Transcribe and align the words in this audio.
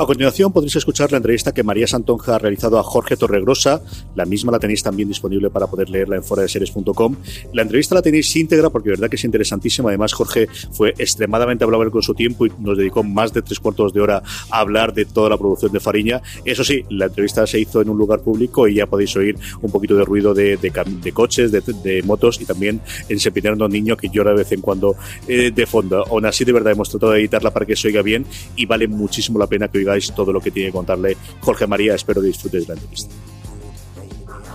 A 0.00 0.06
continuación 0.06 0.52
podréis 0.52 0.76
escuchar 0.76 1.10
la 1.10 1.16
entrevista 1.16 1.52
que 1.52 1.64
María 1.64 1.88
Santonja 1.88 2.36
ha 2.36 2.38
realizado 2.38 2.78
a 2.78 2.84
Jorge 2.84 3.16
Torregrosa. 3.16 3.82
La 4.14 4.26
misma 4.26 4.52
la 4.52 4.60
tenéis 4.60 4.80
también 4.80 5.08
disponible 5.08 5.50
para 5.50 5.66
poder 5.66 5.90
leerla 5.90 6.14
en 6.14 6.22
foradeseries.com. 6.22 7.16
La 7.52 7.62
entrevista 7.62 7.96
la 7.96 8.02
tenéis 8.02 8.36
íntegra 8.36 8.70
porque 8.70 8.90
de 8.90 8.92
verdad 8.92 9.10
que 9.10 9.16
es 9.16 9.24
interesantísima. 9.24 9.88
Además, 9.88 10.12
Jorge 10.12 10.46
fue 10.70 10.94
extremadamente 10.98 11.64
hablable 11.64 11.90
con 11.90 12.02
su 12.02 12.14
tiempo 12.14 12.46
y 12.46 12.52
nos 12.60 12.78
dedicó 12.78 13.02
más 13.02 13.32
de 13.32 13.42
tres 13.42 13.58
cuartos 13.58 13.92
de 13.92 14.00
hora 14.00 14.22
a 14.50 14.60
hablar 14.60 14.94
de 14.94 15.04
toda 15.04 15.30
la 15.30 15.36
producción 15.36 15.72
de 15.72 15.80
Fariña. 15.80 16.22
Eso 16.44 16.62
sí, 16.62 16.84
la 16.90 17.06
entrevista 17.06 17.44
se 17.48 17.58
hizo 17.58 17.82
en 17.82 17.88
un 17.88 17.98
lugar 17.98 18.20
público 18.20 18.68
y 18.68 18.74
ya 18.74 18.86
podéis 18.86 19.16
oír 19.16 19.36
un 19.62 19.72
poquito 19.72 19.96
de 19.96 20.04
ruido 20.04 20.32
de, 20.32 20.58
de, 20.58 21.12
coches, 21.12 21.50
de, 21.50 22.02
motos 22.04 22.40
y 22.40 22.44
también 22.44 22.80
en 23.08 23.18
Sepinero 23.18 23.56
un 23.56 23.72
niño 23.72 23.96
que 23.96 24.10
llora 24.10 24.30
de 24.30 24.36
vez 24.36 24.52
en 24.52 24.60
cuando 24.60 24.94
eh, 25.26 25.50
de 25.50 25.66
fondo. 25.66 26.06
Aún 26.06 26.24
así, 26.24 26.44
de 26.44 26.52
verdad, 26.52 26.72
hemos 26.72 26.88
tratado 26.88 27.10
de 27.10 27.18
editarla 27.18 27.50
para 27.50 27.66
que 27.66 27.74
se 27.74 27.88
oiga 27.88 28.02
bien 28.02 28.24
y 28.54 28.64
vale 28.64 28.86
muchísimo 28.86 29.40
la 29.40 29.48
pena 29.48 29.66
que 29.66 29.78
oiga 29.78 29.87
todo 30.14 30.32
lo 30.32 30.40
que 30.40 30.50
tiene 30.50 30.68
que 30.68 30.74
contarle 30.74 31.16
Jorge 31.40 31.66
María. 31.66 31.94
Espero 31.94 32.20
que 32.20 32.28
disfrutes 32.28 32.66
de 32.66 32.74
la 32.74 32.80
entrevista. 32.80 33.14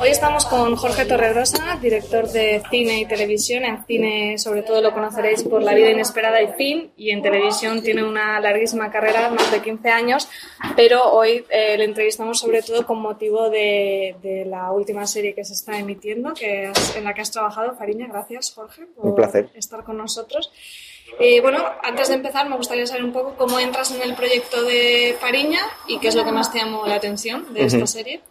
Hoy 0.04 0.10
estamos 0.10 0.44
con 0.46 0.76
Jorge 0.76 1.06
Torregrosa, 1.06 1.78
director 1.82 2.28
de 2.28 2.62
cine 2.70 3.00
y 3.00 3.06
televisión. 3.06 3.64
En 3.64 3.86
cine, 3.86 4.38
sobre 4.38 4.64
todo, 4.64 4.82
lo 4.82 4.92
conoceréis 4.92 5.44
por 5.44 5.62
La 5.62 5.74
vida 5.74 5.92
inesperada 5.92 6.42
y 6.42 6.48
Fin, 6.58 6.92
y 6.98 7.12
en 7.12 7.22
televisión 7.22 7.82
tiene 7.82 8.04
una 8.04 8.40
larguísima 8.42 8.92
carrera, 8.92 9.30
más 9.30 9.50
de 9.52 9.62
15 9.62 9.90
años, 9.90 10.28
pero 10.76 11.14
hoy 11.14 11.46
eh, 11.50 11.78
le 11.78 11.86
entrevistamos 11.86 12.40
sobre 12.40 12.62
todo 12.64 12.86
con 12.86 13.00
motivo 13.00 13.50
de, 13.50 14.44
la 14.48 14.72
última 14.72 15.08
serie 15.08 15.34
que 15.34 15.46
se 15.46 15.54
está 15.54 15.78
emitiendo, 15.78 16.34
que 16.34 16.74
en 16.98 17.04
la 17.04 17.14
que 17.14 17.22
has 17.22 17.32
trabajado. 17.32 17.76
Fariña, 17.76 18.08
gracias, 18.08 18.52
Jorge, 18.54 18.88
por 18.88 19.16
estar 19.56 19.84
con 19.86 19.98
nosotros. 19.98 20.52
Eh, 21.20 21.42
bueno, 21.42 21.60
antes 21.82 22.10
de 22.10 22.16
empezar 22.16 22.50
me 22.50 22.58
gustaría 22.58 22.88
saber 22.88 23.04
un 23.04 23.14
poco 23.14 23.36
cómo 23.38 23.60
entras 23.60 23.92
en 23.92 24.02
el 24.02 24.16
proyecto 24.16 24.64
de 24.64 25.16
Fariña 25.20 25.62
y 25.88 26.00
qué 26.00 26.08
es 26.08 26.16
lo 26.16 26.24
que 26.24 26.32
más 26.32 26.52
te 26.52 26.60
llamó 26.60 26.86
la 26.86 26.96
atención 26.96 27.54
de 27.54 27.66
esta 27.66 27.88
serie. 27.88 28.22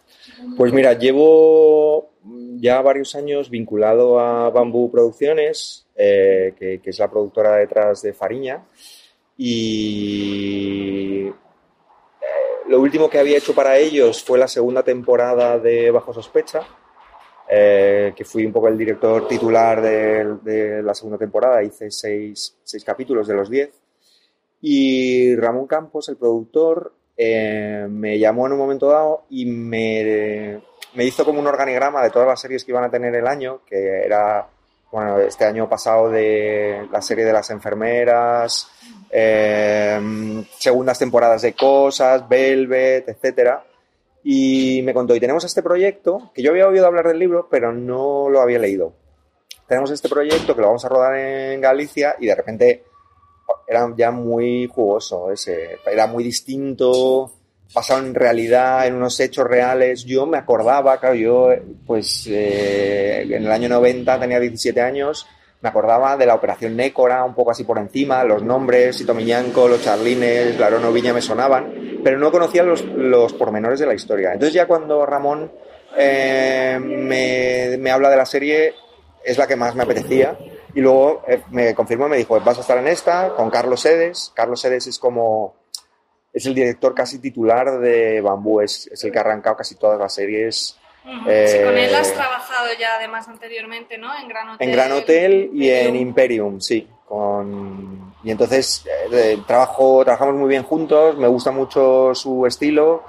Pues 0.57 0.73
mira, 0.73 0.93
llevo 0.93 2.11
ya 2.57 2.81
varios 2.81 3.15
años 3.15 3.49
vinculado 3.49 4.19
a 4.19 4.49
Bambú 4.49 4.91
Producciones, 4.91 5.85
eh, 5.95 6.53
que, 6.57 6.81
es 6.83 6.99
la 6.99 7.09
productora 7.09 7.57
detrás 7.57 8.01
de 8.01 8.13
Fariña, 8.13 8.63
y 9.37 11.27
eh, 11.27 11.33
lo 12.67 12.79
último 12.79 13.09
que 13.09 13.19
había 13.19 13.37
hecho 13.37 13.53
para 13.53 13.77
ellos 13.77 14.23
fue 14.23 14.39
la 14.39 14.47
segunda 14.47 14.83
temporada 14.83 15.59
de 15.59 15.91
Bajo 15.91 16.13
Sospecha, 16.13 16.61
eh, 17.55 18.13
que 18.15 18.25
fui 18.25 18.47
un 18.47 18.51
poco 18.51 18.67
el 18.67 18.75
director 18.75 19.27
titular 19.27 19.79
de, 19.79 20.81
la 20.81 20.95
segunda 20.95 21.19
temporada, 21.19 21.61
hice 21.61 21.91
seis, 21.91 22.57
capítulos 22.83 23.27
de 23.27 23.35
los 23.35 23.47
diez. 23.47 23.69
Y 24.61 25.35
Ramón 25.35 25.67
Campos, 25.67 26.09
el 26.09 26.17
productor, 26.17 26.93
eh, 27.15 27.85
me 27.87 28.17
llamó 28.17 28.47
en 28.47 28.53
un 28.53 28.57
momento 28.57 28.87
dado 28.87 29.25
y 29.29 29.45
me, 29.45 30.63
hizo 30.95 31.23
como 31.23 31.39
un 31.39 31.45
organigrama 31.45 32.01
de 32.01 32.09
todas 32.09 32.27
las 32.27 32.41
series 32.41 32.63
que 32.65 32.71
iban 32.71 32.85
a 32.85 32.89
tener 32.89 33.13
el 33.13 33.27
año, 33.27 33.61
que 33.67 34.03
era, 34.03 34.47
bueno, 34.91 35.19
este 35.19 35.45
año 35.45 35.69
pasado 35.69 36.09
de 36.09 36.87
la 36.91 37.03
serie 37.03 37.23
de 37.23 37.33
las 37.33 37.51
enfermeras, 37.51 38.67
eh, 39.11 40.43
segundas 40.57 40.97
temporadas 40.97 41.43
de 41.43 41.53
Cosas, 41.53 42.27
Velvet, 42.27 43.09
etcétera 43.09 43.63
y 44.23 44.81
me 44.83 44.93
contó, 44.93 45.15
y 45.15 45.19
tenemos 45.19 45.43
este 45.43 45.61
proyecto, 45.61 46.31
que 46.33 46.41
yo 46.41 46.51
había 46.51 46.67
oído 46.67 46.85
hablar 46.85 47.07
del 47.07 47.19
libro, 47.19 47.47
pero 47.49 47.73
no 47.73 48.29
lo 48.29 48.41
había 48.41 48.59
leído. 48.59 48.93
Tenemos 49.67 49.91
este 49.91 50.09
proyecto 50.09 50.55
que 50.55 50.61
lo 50.61 50.67
vamos 50.67 50.85
a 50.85 50.89
rodar 50.89 51.15
en 51.15 51.61
Galicia 51.61 52.15
y 52.19 52.27
de 52.27 52.35
repente 52.35 52.83
era 53.67 53.91
ya 53.95 54.11
muy 54.11 54.67
jugoso 54.67 55.31
ese, 55.31 55.77
era 55.85 56.07
muy 56.07 56.23
distinto, 56.23 57.31
basado 57.73 57.99
en 58.01 58.13
realidad, 58.13 58.85
en 58.87 58.95
unos 58.95 59.19
hechos 59.19 59.45
reales. 59.47 60.03
Yo 60.03 60.25
me 60.25 60.37
acordaba, 60.37 60.99
claro, 60.99 61.15
yo 61.15 61.49
pues 61.85 62.27
eh, 62.27 63.23
en 63.23 63.43
el 63.45 63.51
año 63.51 63.69
90 63.69 64.19
tenía 64.19 64.39
17 64.39 64.81
años, 64.81 65.27
me 65.63 65.69
acordaba 65.69 66.17
de 66.17 66.25
la 66.25 66.35
operación 66.35 66.75
Nécora, 66.75 67.23
un 67.23 67.33
poco 67.33 67.51
así 67.51 67.63
por 67.63 67.77
encima, 67.77 68.25
los 68.25 68.43
nombres, 68.43 68.97
Sito 68.97 69.13
Miñanco, 69.13 69.69
los 69.69 69.81
Charlines, 69.81 70.59
Larono 70.59 70.91
Viña 70.91 71.13
me 71.13 71.21
sonaban, 71.21 72.01
pero 72.03 72.19
no 72.19 72.33
conocía 72.33 72.63
los, 72.63 72.83
los 72.83 73.31
pormenores 73.31 73.79
de 73.79 73.85
la 73.85 73.93
historia. 73.93 74.33
Entonces 74.33 74.53
ya 74.53 74.67
cuando 74.67 75.05
Ramón 75.05 75.53
eh, 75.97 76.77
me, 76.81 77.77
me, 77.77 77.91
habla 77.91 78.09
de 78.09 78.17
la 78.17 78.25
serie, 78.25 78.73
es 79.23 79.37
la 79.37 79.47
que 79.47 79.55
más 79.55 79.73
me 79.73 79.83
apetecía. 79.83 80.37
Y 80.75 80.81
luego 80.81 81.23
eh, 81.29 81.41
me 81.51 81.73
confirmó, 81.73 82.09
me 82.09 82.17
dijo, 82.17 82.37
vas 82.41 82.57
a 82.57 82.61
estar 82.61 82.77
en 82.77 82.87
esta 82.87 83.29
con 83.29 83.49
Carlos 83.49 83.79
Sedes. 83.79 84.33
Carlos 84.35 84.59
Sedes 84.59 84.87
es 84.87 84.99
como, 84.99 85.55
es 86.33 86.45
el 86.45 86.55
director 86.55 86.93
casi 86.93 87.19
titular 87.19 87.79
de 87.79 88.19
Bambú, 88.19 88.59
es, 88.59 88.87
es 88.87 89.01
el 89.05 89.13
que 89.13 89.17
ha 89.17 89.21
arrancado 89.21 89.55
casi 89.55 89.75
todas 89.75 89.97
las 89.97 90.13
series 90.13 90.77
sí, 91.03 91.57
con 91.63 91.77
él 91.77 91.93
has 91.95 92.09
eh, 92.09 92.13
trabajado 92.13 92.67
ya 92.79 92.95
además 92.97 93.27
anteriormente, 93.27 93.97
¿no? 93.97 94.09
En 94.17 94.27
Gran 94.27 94.49
Hotel. 94.49 94.67
En 94.67 94.73
Gran 94.73 94.91
Hotel 94.91 95.49
y 95.53 95.69
en 95.69 95.95
Imperium, 95.95 96.59
sí. 96.59 96.87
Con... 97.05 98.13
Y 98.23 98.31
entonces 98.31 98.85
eh, 99.11 99.37
trabajo, 99.45 100.03
trabajamos 100.03 100.35
muy 100.35 100.49
bien 100.49 100.63
juntos, 100.63 101.17
me 101.17 101.27
gusta 101.27 101.51
mucho 101.51 102.15
su 102.15 102.45
estilo 102.45 103.03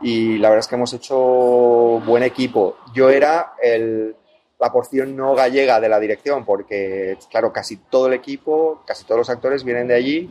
y 0.00 0.38
la 0.38 0.48
verdad 0.48 0.60
es 0.60 0.68
que 0.68 0.76
hemos 0.76 0.92
hecho 0.92 1.16
buen 1.16 2.22
equipo. 2.22 2.76
Yo 2.94 3.10
era 3.10 3.54
el, 3.60 4.14
la 4.60 4.70
porción 4.70 5.16
no 5.16 5.34
gallega 5.34 5.80
de 5.80 5.88
la 5.88 5.98
dirección, 5.98 6.44
porque, 6.44 7.16
claro, 7.30 7.52
casi 7.52 7.76
todo 7.76 8.08
el 8.08 8.12
equipo, 8.12 8.82
casi 8.86 9.04
todos 9.04 9.18
los 9.18 9.30
actores 9.30 9.64
vienen 9.64 9.88
de 9.88 9.94
allí 9.94 10.30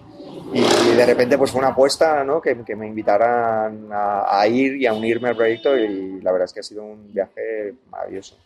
y 0.54 0.96
de 0.96 1.06
repente 1.06 1.38
pues 1.38 1.52
fue 1.52 1.60
una 1.60 1.70
apuesta, 1.70 2.24
¿no? 2.24 2.42
Que, 2.42 2.56
me 2.56 2.88
invitaran 2.88 3.90
a, 3.92 4.48
ir 4.48 4.78
y 4.78 4.86
a 4.86 4.94
unirme 4.94 5.30
al 5.30 5.36
proyecto 5.36 5.78
y 5.78 6.22
la 6.22 6.32
verdad 6.32 6.46
es 6.46 6.54
que 6.54 6.60
ha 6.62 6.64
sido 6.64 6.84
un 6.84 7.12
viaje 7.14 7.74
maravilloso. 7.90 8.38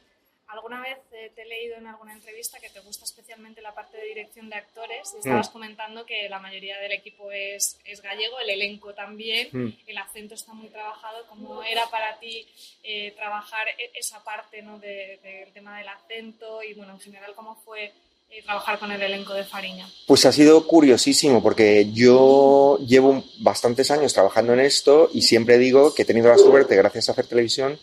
Alguna 0.48 0.82
vez 0.82 1.00
eh, 1.14 1.32
te 1.34 1.42
he 1.42 1.46
leído 1.46 1.78
en 1.78 1.88
alguna 1.88 2.14
entrevista 2.14 2.60
que 2.60 2.70
te 2.70 2.80
gusta 2.82 3.06
especialmente 3.06 3.60
la 3.60 3.74
parte 3.74 3.98
de 3.98 4.06
dirección 4.06 4.50
de 4.50 4.56
actores 4.58 5.12
y 5.16 5.18
estabas 5.18 5.50
mm. 5.50 5.54
comentando 5.54 6.06
que 6.06 6.30
la 6.30 6.40
mayoría 6.40 6.80
del 6.80 6.92
equipo 6.92 7.32
es, 7.32 7.80
es 7.86 8.02
gallego, 8.04 8.40
el 8.40 8.52
elenco 8.52 8.94
también, 8.94 9.48
mm. 9.52 9.74
el 9.88 9.98
acento 9.98 10.36
está 10.36 10.54
muy 10.54 10.68
trabajado. 10.68 11.26
¿Cómo 11.28 11.64
era 11.64 11.88
para 11.90 12.20
ti 12.20 12.46
eh, 12.84 13.14
trabajar 13.16 13.68
e-, 13.70 13.92
esa 13.96 14.24
parte 14.24 14.62
¿no? 14.62 14.78
del 14.78 15.52
tema 15.54 15.80
del 15.80 15.88
acento 15.88 16.62
y 16.62 16.76
bueno, 16.76 16.94
en 16.94 17.00
general 17.00 17.34
cómo 17.34 17.56
fue 17.56 17.92
trabajar 18.42 18.80
con 18.80 18.92
el 18.92 19.02
elenco 19.02 19.34
de 19.34 19.44
Fariña? 19.44 19.88
Pues 20.08 20.26
ha 20.26 20.32
sido 20.32 20.66
curiosísimo 20.66 21.44
porque 21.44 21.92
yo 21.92 22.80
llevo 22.86 23.24
bastantes 23.40 23.92
años 23.92 24.14
trabajando 24.14 24.54
en 24.54 24.62
esto 24.62 25.10
y 25.14 25.22
siempre 25.22 25.58
digo 25.58 25.94
que 25.94 26.02
he 26.02 26.06
tenido 26.06 26.30
la 26.30 26.38
suerte, 26.38 26.76
gracias 26.76 27.10
a 27.10 27.12
hacer 27.12 27.28
televisión, 27.28 27.78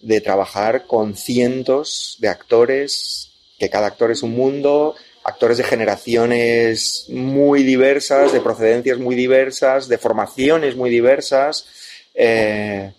de 0.00 0.20
trabajar 0.20 0.86
con 0.86 1.16
cientos 1.16 2.16
de 2.20 2.28
actores, 2.28 3.32
que 3.58 3.70
cada 3.70 3.88
actor 3.88 4.10
es 4.10 4.22
un 4.22 4.34
mundo, 4.34 4.94
actores 5.24 5.58
de 5.58 5.64
generaciones 5.64 7.06
muy 7.08 7.62
diversas, 7.62 8.32
de 8.32 8.40
procedencias 8.40 8.98
muy 8.98 9.16
diversas, 9.16 9.88
de 9.88 9.98
formaciones 9.98 10.76
muy 10.76 10.90
diversas. 10.90 11.66
Eh, 12.14 12.92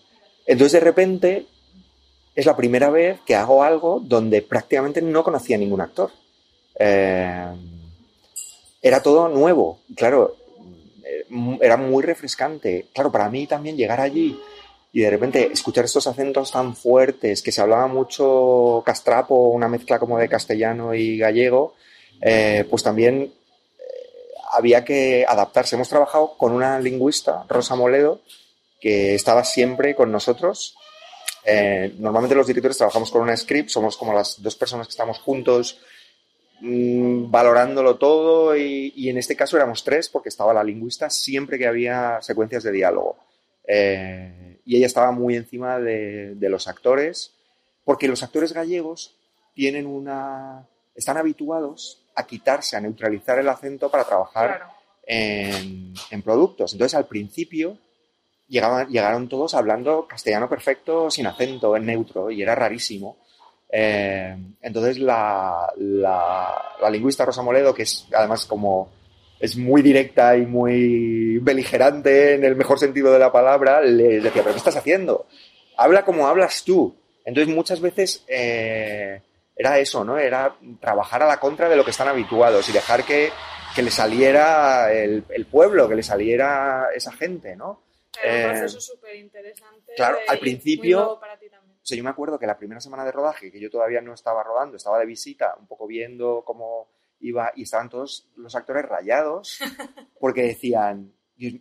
entonces 0.45 0.73
de 0.73 0.85
repente 0.85 1.45
es 2.35 2.45
la 2.45 2.55
primera 2.55 2.89
vez 2.89 3.19
que 3.25 3.35
hago 3.35 3.63
algo 3.63 4.01
donde 4.03 4.41
prácticamente 4.41 5.01
no 5.01 5.23
conocía 5.23 5.55
a 5.55 5.59
ningún 5.59 5.81
actor. 5.81 6.11
Eh, 6.79 7.45
era 8.81 9.03
todo 9.03 9.27
nuevo, 9.27 9.81
claro, 9.95 10.37
eh, 11.03 11.25
era 11.61 11.77
muy 11.77 12.01
refrescante. 12.01 12.87
Claro, 12.93 13.11
para 13.11 13.29
mí 13.29 13.45
también 13.45 13.77
llegar 13.77 13.99
allí 13.99 14.39
y 14.91 15.01
de 15.01 15.09
repente 15.09 15.51
escuchar 15.51 15.85
estos 15.85 16.07
acentos 16.07 16.51
tan 16.51 16.75
fuertes, 16.75 17.41
que 17.41 17.51
se 17.51 17.61
hablaba 17.61 17.87
mucho 17.87 18.81
castrapo, 18.85 19.49
una 19.49 19.67
mezcla 19.67 19.99
como 19.99 20.17
de 20.17 20.27
castellano 20.27 20.95
y 20.95 21.17
gallego, 21.17 21.75
eh, 22.21 22.65
pues 22.69 22.81
también 22.81 23.21
eh, 23.21 23.83
había 24.51 24.83
que 24.83 25.25
adaptarse. 25.27 25.75
Hemos 25.75 25.89
trabajado 25.89 26.35
con 26.37 26.53
una 26.53 26.79
lingüista, 26.79 27.45
Rosa 27.47 27.75
Moledo, 27.75 28.21
que 28.81 29.13
estaba 29.13 29.43
siempre 29.43 29.93
con 29.93 30.11
nosotros. 30.11 30.75
Eh, 31.45 31.93
normalmente 31.99 32.35
los 32.35 32.47
directores 32.47 32.77
trabajamos 32.77 33.11
con 33.11 33.21
una 33.21 33.37
script, 33.37 33.69
somos 33.69 33.95
como 33.95 34.13
las 34.13 34.41
dos 34.41 34.55
personas 34.55 34.87
que 34.87 34.91
estamos 34.91 35.19
juntos 35.19 35.79
mm, 36.61 37.31
valorándolo 37.31 37.97
todo 37.97 38.55
y, 38.55 38.93
y, 38.95 39.09
en 39.09 39.17
este 39.17 39.35
caso 39.35 39.57
éramos 39.57 39.83
tres 39.83 40.09
porque 40.09 40.29
estaba 40.29 40.53
la 40.53 40.63
lingüista 40.63 41.09
siempre 41.09 41.57
que 41.57 41.67
había 41.67 42.21
secuencias 42.21 42.63
de 42.63 42.71
diálogo. 42.71 43.17
Eh, 43.67 44.59
y 44.65 44.77
ella 44.77 44.87
estaba 44.87 45.11
muy 45.11 45.35
encima 45.35 45.79
de, 45.79 46.35
de, 46.35 46.49
los 46.49 46.67
actores, 46.67 47.33
porque 47.85 48.07
los 48.07 48.23
actores 48.23 48.53
gallegos 48.53 49.15
tienen 49.53 49.85
una, 49.87 50.67
están 50.95 51.17
habituados 51.17 52.03
a 52.15 52.25
quitarse, 52.25 52.75
a 52.75 52.81
neutralizar 52.81 53.39
el 53.39 53.49
acento 53.49 53.89
para 53.89 54.03
trabajar 54.03 54.57
Claro. 54.57 54.73
en, 55.05 55.93
en 56.11 56.21
productos. 56.21 56.73
Entonces 56.73 56.95
al 56.95 57.07
principio 57.07 57.77
llegaban, 58.47 58.87
llegaron 58.89 59.29
todos 59.29 59.53
hablando 59.53 60.07
castellano 60.07 60.49
perfecto, 60.49 61.09
sin 61.09 61.27
acento, 61.27 61.75
en 61.77 61.85
neutro, 61.85 62.29
y 62.31 62.41
era 62.41 62.55
rarísimo. 62.55 63.17
Eh, 63.71 64.35
entonces 64.61 64.97
la, 64.99 65.71
la, 65.77 66.75
la 66.81 66.89
lingüista 66.89 67.25
Rosa 67.25 67.43
Moledo, 67.43 67.73
que 67.73 67.83
es 67.83 68.07
además 68.13 68.45
como 68.45 68.91
es 69.39 69.55
muy 69.55 69.81
directa 69.81 70.35
y 70.35 70.45
muy 70.45 71.37
beligerante 71.39 72.33
en 72.33 72.43
el 72.43 72.55
mejor 72.55 72.77
sentido 72.77 73.11
de 73.11 73.19
la 73.19 73.31
palabra, 73.31 73.81
le 73.81 74.19
decía, 74.19 74.43
pero 74.43 74.51
¿qué 74.51 74.57
estás 74.57 74.75
haciendo? 74.75 75.27
Habla 75.77 76.03
como 76.03 76.27
hablas 76.27 76.63
tú. 76.65 76.95
Entonces 77.23 77.53
muchas 77.53 77.79
veces 77.79 78.25
eh, 78.27 79.21
era 79.55 79.79
eso, 79.79 80.03
¿no? 80.03 80.17
Era 80.17 80.55
trabajar 80.81 81.23
a 81.23 81.27
la 81.27 81.39
contra 81.39 81.69
de 81.69 81.75
lo 81.75 81.85
que 81.85 81.91
están 81.91 82.07
habituados 82.07 82.67
y 82.69 82.73
dejar 82.73 83.05
que, 83.05 83.29
que 83.75 83.81
le 83.81 83.91
saliera 83.91 84.91
el, 84.91 85.23
el, 85.29 85.45
pueblo, 85.45 85.87
que 85.87 85.95
le 85.95 86.03
saliera 86.03 86.87
esa 86.93 87.13
gente, 87.13 87.55
¿no? 87.55 87.83
Claro, 88.11 88.37
un 88.37 88.59
proceso 88.59 88.81
súper 88.81 89.15
interesante. 89.15 89.93
Claro, 89.95 90.17
al 90.27 90.39
principio... 90.39 91.17
para 91.19 91.37
ti 91.37 91.48
sea, 91.89 91.97
yo 91.97 92.03
me 92.03 92.09
acuerdo 92.09 92.39
que 92.39 92.47
la 92.47 92.57
primera 92.57 92.79
semana 92.79 93.03
de 93.03 93.11
rodaje, 93.11 93.51
que 93.51 93.59
yo 93.59 93.69
todavía 93.69 94.01
no 94.01 94.13
estaba 94.13 94.43
rodando, 94.43 94.77
estaba 94.77 94.99
de 94.99 95.05
visita, 95.05 95.55
un 95.59 95.67
poco 95.67 95.87
viendo 95.87 96.43
cómo 96.45 96.89
iba 97.19 97.51
y 97.55 97.63
estaban 97.63 97.89
todos 97.89 98.29
los 98.37 98.55
actores 98.55 98.85
rayados 98.85 99.59
porque 100.19 100.43
decían, 100.43 101.13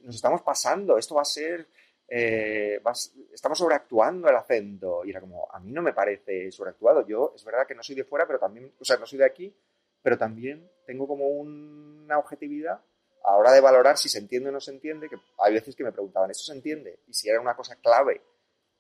nos 0.03 0.15
estamos 0.15 0.43
pasando, 0.43 0.99
esto 0.99 1.15
va 1.15 1.23
a 1.23 1.27
ser, 1.27 1.69
eh, 2.09 2.81
va 2.85 2.93
a, 2.93 2.95
estamos 3.33 3.59
sobreactuando 3.59 4.29
el 4.29 4.37
acento. 4.37 5.05
Y 5.05 5.11
era 5.11 5.21
como, 5.21 5.49
a 5.51 5.61
mí 5.61 5.73
no 5.73 5.83
me 5.83 5.93
parece 5.93 6.51
sobreactuado. 6.51 7.07
Yo, 7.07 7.33
es 7.35 7.45
verdad 7.45 7.67
que 7.67 7.75
no 7.75 7.83
soy 7.83 7.97
de 7.97 8.05
fuera, 8.05 8.27
pero 8.27 8.39
también, 8.39 8.73
o 8.79 8.85
sea, 8.85 8.97
no 8.97 9.07
soy 9.07 9.19
de 9.19 9.27
aquí, 9.27 9.55
pero 10.03 10.17
también 10.17 10.71
tengo 10.87 11.07
como 11.07 11.29
un, 11.29 12.03
una 12.05 12.19
objetividad 12.19 12.81
a 13.25 13.33
la 13.33 13.37
hora 13.37 13.53
de 13.53 13.61
valorar 13.61 13.99
si 13.99 14.09
se 14.09 14.19
entiende 14.19 14.49
o 14.49 14.53
no 14.53 14.61
se 14.61 14.71
entiende, 14.71 15.09
que 15.09 15.17
hay 15.39 15.53
veces 15.53 15.77
que 15.77 15.85
me 15.85 15.93
preguntaban, 15.93 16.31
¿esto 16.31 16.45
se 16.45 16.53
entiende? 16.53 17.01
Y 17.07 17.15
si 17.15 17.29
era 17.29 17.41
una 17.41 17.55
cosa 17.55 17.77
clave, 17.77 18.23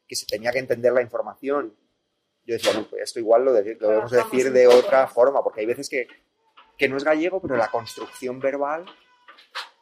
que 0.08 0.16
se 0.16 0.26
tenía 0.26 0.50
que 0.50 0.58
entender 0.58 0.92
la 0.92 1.02
información, 1.02 1.76
yo 2.44 2.54
decía, 2.54 2.72
no, 2.72 2.88
pues 2.88 3.02
esto 3.02 3.18
igual 3.18 3.44
lo, 3.44 3.52
de, 3.52 3.76
lo 3.78 3.88
debemos 3.88 4.10
decir 4.10 4.50
de 4.50 4.66
otra 4.66 5.06
forma, 5.06 5.42
porque 5.42 5.60
hay 5.60 5.66
veces 5.66 5.88
que 5.88 6.08
que 6.78 6.88
no 6.88 6.96
es 6.96 7.04
gallego, 7.04 7.42
pero 7.42 7.56
la 7.56 7.70
construcción 7.70 8.38
verbal 8.38 8.86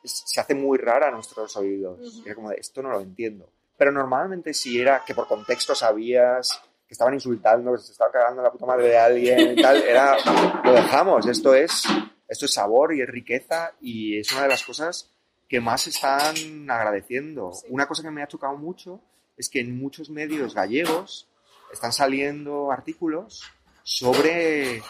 es, 0.03 0.23
se 0.25 0.41
hace 0.41 0.55
muy 0.55 0.79
rara 0.79 1.09
a 1.09 1.11
nuestros 1.11 1.55
oídos. 1.57 2.01
Uh 2.01 2.03
-huh. 2.03 2.27
Era 2.27 2.35
como 2.35 2.51
de, 2.51 2.57
esto 2.57 2.83
no 2.83 2.91
lo 2.91 3.01
entiendo. 3.01 3.49
Pero 3.77 3.93
normalmente 3.93 4.55
si 4.55 4.81
era 4.81 5.05
que 5.07 5.15
por 5.15 5.29
contexto 5.29 5.75
sabías 5.75 6.63
que 6.89 6.95
estaban 6.95 7.13
insultando, 7.13 7.73
que 7.73 7.79
se 7.79 7.93
estaban 7.93 8.13
cagando 8.13 8.43
la 8.43 8.51
puta 8.51 8.65
madre 8.65 8.89
de 8.89 8.97
alguien 8.97 9.53
y 9.53 9.63
tal, 9.63 9.83
era, 9.83 10.17
lo 10.65 10.73
dejamos. 10.73 11.27
Esto 11.27 11.55
es, 11.55 11.85
esto 12.27 12.47
es 12.47 12.53
sabor 12.55 12.95
y 12.95 13.03
es 13.03 13.09
riqueza 13.09 13.75
y 13.81 14.19
es 14.19 14.33
una 14.33 14.43
de 14.45 14.49
las 14.49 14.65
cosas 14.65 15.13
que 15.49 15.61
más 15.61 15.87
están 15.87 16.71
agradeciendo. 16.71 17.53
Sí. 17.53 17.67
Una 17.69 17.87
cosa 17.87 18.03
que 18.03 18.11
me 18.11 18.23
ha 18.23 18.29
chocado 18.29 18.57
mucho 18.57 19.03
es 19.37 19.49
que 19.49 19.61
en 19.61 19.79
muchos 19.79 20.11
medios 20.11 20.55
gallegos 20.55 21.29
están 21.73 21.93
saliendo 21.93 22.71
artículos 22.71 23.43
sobre 23.83 24.83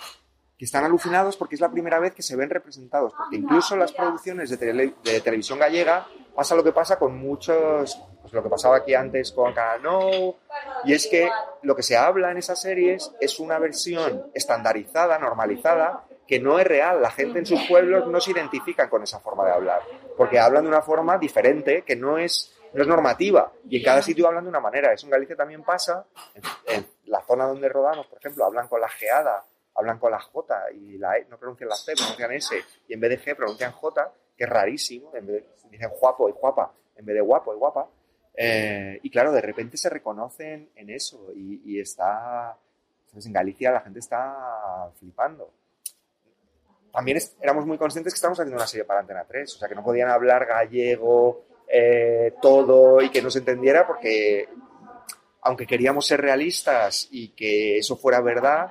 que 0.58 0.64
están 0.64 0.84
alucinados 0.84 1.36
porque 1.36 1.54
es 1.54 1.60
la 1.60 1.70
primera 1.70 1.98
vez 1.98 2.14
que 2.14 2.22
se 2.22 2.36
ven 2.36 2.48
representados, 2.48 3.12
porque 3.14 3.36
incluso 3.36 3.74
en 3.74 3.80
las 3.80 3.92
producciones 3.92 4.48
de, 4.48 4.56
tele, 4.56 4.94
de, 5.04 5.20
televisión 5.20 5.58
gallega 5.58 6.06
pasa 6.34 6.54
lo 6.54 6.64
que 6.64 6.72
pasa 6.72 6.98
con 6.98 7.18
muchos, 7.18 7.98
pues 8.22 8.32
lo 8.32 8.42
que 8.42 8.48
pasaba 8.48 8.78
aquí 8.78 8.94
antes 8.94 9.32
con 9.32 9.52
Canal 9.52 9.82
No, 9.82 10.36
y 10.84 10.94
es 10.94 11.06
que 11.06 11.28
lo 11.62 11.76
que 11.76 11.82
se 11.82 11.96
habla 11.96 12.30
en 12.30 12.38
esas 12.38 12.60
series 12.60 13.12
es 13.20 13.38
una 13.38 13.58
versión 13.58 14.30
estandarizada, 14.32 15.18
normalizada, 15.18 16.04
que 16.26 16.40
no 16.40 16.58
es 16.58 16.66
real. 16.66 17.00
La 17.00 17.10
gente 17.10 17.38
en 17.38 17.46
sus 17.46 17.60
pueblos 17.68 18.06
no 18.08 18.20
se 18.20 18.32
identifica 18.32 18.88
con 18.88 19.02
esa 19.02 19.20
forma 19.20 19.44
de 19.44 19.52
hablar, 19.52 19.80
porque 20.16 20.38
hablan 20.38 20.64
de 20.64 20.68
una 20.68 20.82
forma 20.82 21.18
diferente 21.18 21.82
que 21.82 21.96
no 21.96 22.18
es, 22.18 22.55
no 22.76 22.82
es 22.82 22.88
normativa, 22.88 23.50
y 23.68 23.78
en 23.78 23.82
cada 23.82 24.02
sitio 24.02 24.28
hablan 24.28 24.44
de 24.44 24.50
una 24.50 24.60
manera. 24.60 24.92
Eso 24.92 25.06
en 25.06 25.12
Galicia 25.12 25.34
también 25.34 25.62
pasa, 25.62 26.04
en, 26.34 26.42
en 26.66 26.86
la 27.06 27.22
zona 27.22 27.46
donde 27.46 27.68
rodamos, 27.70 28.06
por 28.06 28.18
ejemplo, 28.18 28.44
hablan 28.44 28.68
con 28.68 28.80
la 28.80 28.88
geada, 28.88 29.42
hablan 29.74 29.98
con 29.98 30.10
la 30.10 30.20
J 30.20 30.72
y 30.72 30.98
la 30.98 31.16
E, 31.16 31.26
no 31.30 31.38
pronuncian 31.38 31.70
la 31.70 31.76
C, 31.76 31.94
pronuncian 31.94 32.32
S, 32.32 32.54
y 32.86 32.92
en 32.92 33.00
vez 33.00 33.10
de 33.10 33.18
G 33.18 33.34
pronuncian 33.34 33.72
J, 33.72 34.12
que 34.36 34.44
es 34.44 34.50
rarísimo, 34.50 35.14
en 35.14 35.26
vez 35.26 35.42
de, 35.42 35.70
dicen 35.70 35.90
guapo 35.98 36.28
y 36.28 36.32
guapa, 36.32 36.72
en 36.96 37.06
vez 37.06 37.14
de 37.14 37.22
guapo 37.22 37.54
y 37.54 37.56
guapa. 37.56 37.88
Eh, 38.34 39.00
y 39.02 39.08
claro, 39.08 39.32
de 39.32 39.40
repente 39.40 39.78
se 39.78 39.88
reconocen 39.88 40.70
en 40.74 40.90
eso 40.90 41.32
y, 41.34 41.62
y 41.64 41.80
está, 41.80 42.58
¿sabes? 43.06 43.24
en 43.24 43.32
Galicia 43.32 43.72
la 43.72 43.80
gente 43.80 44.00
está 44.00 44.90
flipando. 44.98 45.50
También 46.92 47.18
es, 47.18 47.36
éramos 47.40 47.66
muy 47.66 47.78
conscientes 47.78 48.12
que 48.12 48.16
estábamos 48.16 48.40
haciendo 48.40 48.56
una 48.56 48.66
serie 48.66 48.84
para 48.84 49.00
Antena 49.00 49.24
3, 49.24 49.54
o 49.54 49.58
sea, 49.58 49.68
que 49.68 49.74
no 49.74 49.84
podían 49.84 50.08
hablar 50.08 50.46
gallego, 50.46 51.44
eh, 51.68 52.34
todo 52.40 53.02
y 53.02 53.10
que 53.10 53.22
no 53.22 53.30
se 53.30 53.40
entendiera 53.40 53.86
porque, 53.86 54.48
aunque 55.42 55.66
queríamos 55.66 56.06
ser 56.06 56.20
realistas 56.20 57.08
y 57.10 57.28
que 57.30 57.78
eso 57.78 57.96
fuera 57.96 58.20
verdad, 58.20 58.68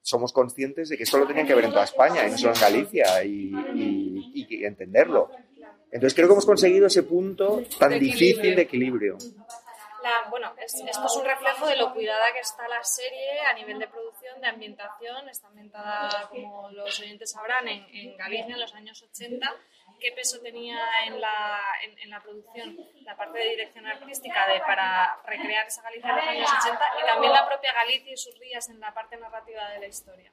somos 0.00 0.32
conscientes 0.32 0.88
de 0.88 0.96
que 0.96 1.02
esto 1.02 1.18
lo 1.18 1.26
tenían 1.26 1.46
que 1.46 1.54
ver 1.54 1.66
en 1.66 1.72
toda 1.72 1.84
España 1.84 2.26
y 2.26 2.30
no 2.30 2.38
solo 2.38 2.54
en 2.54 2.60
Galicia 2.60 3.22
y, 3.24 3.52
y, 3.74 4.46
y, 4.48 4.64
entenderlo. 4.64 5.30
Entonces 5.90 6.14
creo 6.14 6.28
que 6.28 6.32
hemos 6.32 6.46
conseguido 6.46 6.86
ese 6.86 7.02
punto 7.02 7.62
tan 7.78 7.90
de 7.90 7.98
difícil 7.98 8.56
de 8.56 8.62
equilibrio. 8.62 9.18
La, 10.02 10.30
bueno, 10.30 10.54
es, 10.58 10.74
esto 10.74 11.06
es 11.06 11.16
un 11.16 11.24
reflejo 11.24 11.66
de 11.66 11.76
lo 11.76 11.92
cuidada 11.92 12.32
que 12.32 12.40
está 12.40 12.66
la 12.68 12.82
serie 12.82 13.40
a 13.50 13.54
nivel 13.54 13.78
de 13.78 13.88
producción, 13.88 14.40
de 14.40 14.46
ambientación. 14.46 15.28
Está 15.28 15.48
ambientada, 15.48 16.28
como 16.30 16.70
los 16.70 16.98
oyentes 17.00 17.32
sabrán, 17.32 17.68
en, 17.68 17.84
en 17.92 18.16
Galicia 18.16 18.54
en 18.54 18.60
los 18.60 18.74
años 18.74 19.02
80 19.02 19.54
qué 20.00 20.12
peso 20.12 20.40
tenía 20.40 20.78
en 21.06 21.20
la, 21.20 21.60
en, 21.84 21.98
en, 21.98 22.10
la 22.10 22.22
producción 22.22 22.76
la 23.02 23.16
parte 23.16 23.38
de 23.38 23.50
dirección 23.50 23.86
artística 23.86 24.46
de, 24.52 24.60
para 24.60 25.20
recrear 25.26 25.66
esa 25.66 25.82
Galicia 25.82 26.14
de 26.14 26.20
los 26.20 26.28
años 26.28 26.50
80 26.60 26.80
y 27.02 27.06
también 27.06 27.32
la 27.32 27.46
propia 27.46 27.72
Galicia 27.72 28.12
y 28.12 28.16
sus 28.16 28.38
rías 28.38 28.68
en 28.68 28.80
la 28.80 28.92
parte 28.94 29.16
narrativa 29.16 29.68
de 29.70 29.80
la 29.80 29.86
historia. 29.86 30.32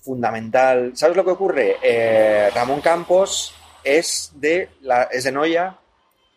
Fundamental. 0.00 0.96
¿Sabes 0.96 1.16
lo 1.16 1.24
que 1.24 1.30
ocurre? 1.30 1.76
Eh, 1.82 2.50
Ramón 2.54 2.80
Campos 2.80 3.54
es 3.82 4.32
de, 4.34 4.70
la, 4.80 5.04
es 5.04 5.24
de 5.24 5.32
Noya, 5.32 5.78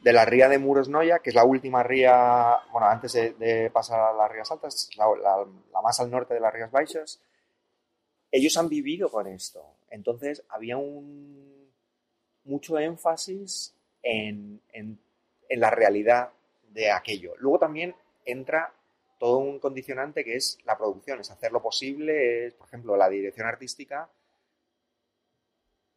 de 0.01 0.13
la 0.13 0.25
ría 0.25 0.47
de 0.49 0.57
Muros 0.57 0.89
Noya, 0.89 1.19
que 1.19 1.29
es 1.29 1.35
la 1.35 1.43
última 1.43 1.83
ría, 1.83 2.57
bueno, 2.71 2.87
antes 2.87 3.13
de, 3.13 3.33
de 3.33 3.69
pasar 3.69 3.99
a 3.99 4.13
las 4.13 4.31
rías 4.31 4.49
altas, 4.51 4.89
la, 4.97 5.05
la, 5.21 5.45
la, 5.71 5.81
más 5.81 5.99
al 5.99 6.09
norte 6.09 6.33
de 6.33 6.39
las 6.39 6.53
rías 6.53 6.71
baixas. 6.71 7.21
Ellos 8.31 8.55
han 8.57 8.69
vivido 8.69 9.09
con 9.09 9.27
esto. 9.27 9.63
Entonces 9.89 10.43
había 10.49 10.77
un 10.77 11.48
mucho 12.49 12.79
énfasis 12.79 13.75
en, 14.01 14.59
en, 14.73 14.99
la 15.49 15.69
realidad 15.69 16.29
de 16.69 16.91
aquello. 16.91 17.33
Luego 17.37 17.59
también 17.59 17.95
entra 18.25 18.73
todo 19.17 19.37
un 19.37 19.59
condicionante 19.59 20.23
que 20.23 20.35
es 20.35 20.57
la 20.65 20.77
producción, 20.77 21.19
es 21.19 21.31
hacer 21.31 21.51
lo 21.51 21.61
posible, 21.61 22.47
es, 22.47 22.53
por 22.53 22.67
ejemplo, 22.67 22.97
la 22.97 23.09
dirección 23.09 23.47
artística. 23.47 24.09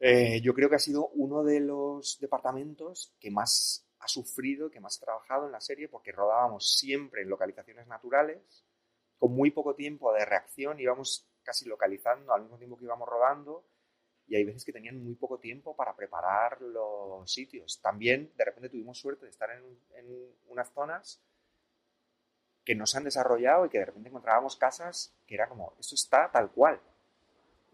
Eh, 0.00 0.40
yo 0.42 0.54
creo 0.54 0.68
que 0.68 0.76
ha 0.76 0.80
sido 0.80 1.09
uno 1.14 1.42
de 1.44 1.61
los 1.61 2.18
departamentos 2.21 3.12
que 3.21 3.30
más 3.30 3.87
ha 4.00 4.09
sufrido, 4.09 4.71
que 4.71 4.80
más 4.80 4.99
ha 4.99 5.04
trabajado 5.04 5.47
en 5.47 5.52
la 5.52 5.61
serie, 5.61 5.88
porque 5.88 6.12
rodábamos 6.12 6.75
siempre 6.76 7.23
en 7.23 7.28
localizaciones 7.28 7.87
naturales, 7.87 8.64
con 9.18 9.32
muy 9.32 9.52
poco 9.52 9.75
tiempo 9.75 10.12
de 10.12 10.25
reacción, 10.25 10.80
íbamos 10.80 11.28
casi 11.44 11.66
localizando 11.66 12.32
al 12.32 12.42
mismo 12.42 12.59
tiempo 12.59 12.76
que 12.76 12.85
íbamos 12.85 13.09
rodando, 13.09 13.64
y 14.33 14.37
hay 14.37 14.45
veces 14.45 14.65
que 14.65 14.73
tenían 14.73 14.97
muy 15.05 15.15
poco 15.15 15.37
tiempo 15.39 15.77
para 15.77 15.95
preparar 15.95 16.59
los 16.62 17.31
sitios. 17.31 17.79
También 17.83 18.33
de 18.35 18.45
repente 18.47 18.71
tuvimos 18.71 18.99
suerte 18.99 19.27
de 19.27 19.31
estar 19.31 19.51
en, 19.51 19.62
en, 19.95 20.07
unas 20.49 20.71
zonas 20.73 21.21
que 22.65 22.75
no 22.75 22.87
se 22.87 22.97
han 22.97 23.05
desarrollado 23.05 23.67
y 23.67 23.69
que 23.69 23.79
de 23.81 23.85
repente 23.85 24.09
encontrábamos 24.09 24.57
casas 24.57 25.12
que 25.27 25.35
era 25.35 25.49
como, 25.51 25.75
esto 25.79 25.95
está 25.95 26.31
tal 26.31 26.51
cual, 26.51 26.81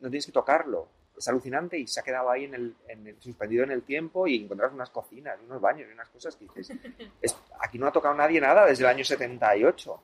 no 0.01 0.09
tienes 0.11 0.27
que 0.27 0.33
tocarlo, 0.33 0.89
es 1.17 1.29
alucinante 1.29 1.79
y 1.79 1.87
se 1.87 2.01
ha 2.01 2.03
quedado 2.03 2.29
ahí 2.29 2.45
en 2.47 2.55
el, 2.55 2.77
en 2.89 3.07
el- 3.07 3.23
suspendido 3.23 3.63
en 3.63 3.71
el 3.71 3.85
tiempo 3.85 4.27
y 4.27 4.43
encontrar 4.43 4.73
unas 4.73 4.91
cocinas, 4.91 5.39
unos 5.45 5.61
baños 5.61 5.89
y 5.89 5.93
unas 5.93 6.09
cosas 6.09 6.35
que 6.35 6.45
dices, 6.47 6.71
"Es- 7.23 7.37
aquí 7.61 7.79
no 7.79 7.87
ha 7.87 7.93
tocado 7.93 8.15
nadie 8.17 8.41
nada 8.41 8.67
desde 8.67 8.83
el 8.83 8.89
año 8.91 9.05
78, 9.05 10.03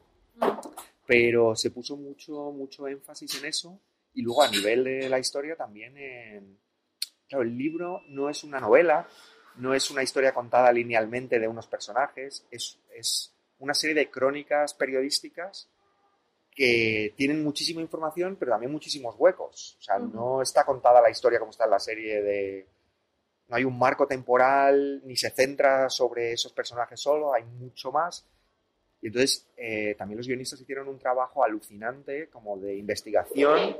pero 1.05 1.57
se 1.57 1.73
puso 1.73 1.97
mucho, 1.97 2.53
mucho 2.53 2.87
énfasis 2.87 3.39
en 3.43 3.47
eso 3.49 3.81
y 4.15 4.23
luego 4.23 4.43
a 4.43 4.49
nivel 4.49 4.85
de 4.85 5.09
la 5.09 5.19
historia 5.19 5.57
también 5.57 5.97
en... 5.99 6.59
Claro, 7.29 7.43
el 7.43 7.57
libro 7.57 8.03
no 8.09 8.31
es 8.31 8.45
una 8.45 8.61
novela, 8.61 9.09
no 9.57 9.75
es 9.75 9.91
una 9.91 10.03
historia 10.03 10.33
contada 10.33 10.71
linealmente 10.73 11.39
de 11.39 11.49
unos 11.49 11.67
personajes, 11.67 12.47
es, 12.51 12.79
es 12.95 13.35
una 13.59 13.75
serie 13.75 13.95
de 13.95 14.11
crónicas 14.11 14.75
periodísticas 14.75 15.69
que 16.51 17.13
tienen 17.17 17.43
muchísima 17.43 17.81
información, 17.81 18.37
pero 18.39 18.53
también 18.53 18.71
muchísimos 18.71 19.17
huecos. 19.19 19.77
O 19.81 19.83
sea, 19.83 19.97
Ujú. 19.99 20.15
no 20.15 20.43
está 20.43 20.65
contada 20.65 21.01
la 21.01 21.11
historia 21.11 21.41
como 21.41 21.51
está 21.51 21.65
en 21.65 21.71
la 21.71 21.81
serie 21.81 22.23
de... 22.23 22.69
No 23.49 23.57
hay 23.57 23.65
un 23.65 23.79
marco 23.79 24.07
temporal, 24.07 25.03
ni 25.05 25.17
se 25.17 25.31
centra 25.31 25.91
sobre 25.91 26.33
esos 26.33 26.53
personajes 26.53 27.01
solo, 27.01 27.35
hay 27.35 27.45
mucho 27.45 27.91
más. 27.91 28.27
Y 29.03 29.09
entonces 29.09 29.51
eh, 29.57 29.95
también 29.99 30.19
los 30.19 30.27
guionistas 30.27 30.61
hicieron 30.61 30.89
un 30.89 30.99
trabajo 30.99 31.45
alucinante 31.45 32.29
como 32.31 32.57
de 32.59 32.77
investigación 32.77 33.77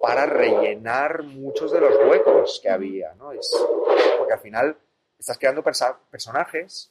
para 0.00 0.26
rellenar 0.26 1.22
muchos 1.24 1.72
de 1.72 1.80
los 1.80 1.94
huecos 1.96 2.60
que 2.62 2.70
había, 2.70 3.14
¿no? 3.14 3.32
Es, 3.32 3.50
porque 4.18 4.32
al 4.34 4.40
final 4.40 4.76
estás 5.18 5.38
creando 5.38 5.62
persa- 5.62 5.98
personajes 6.10 6.90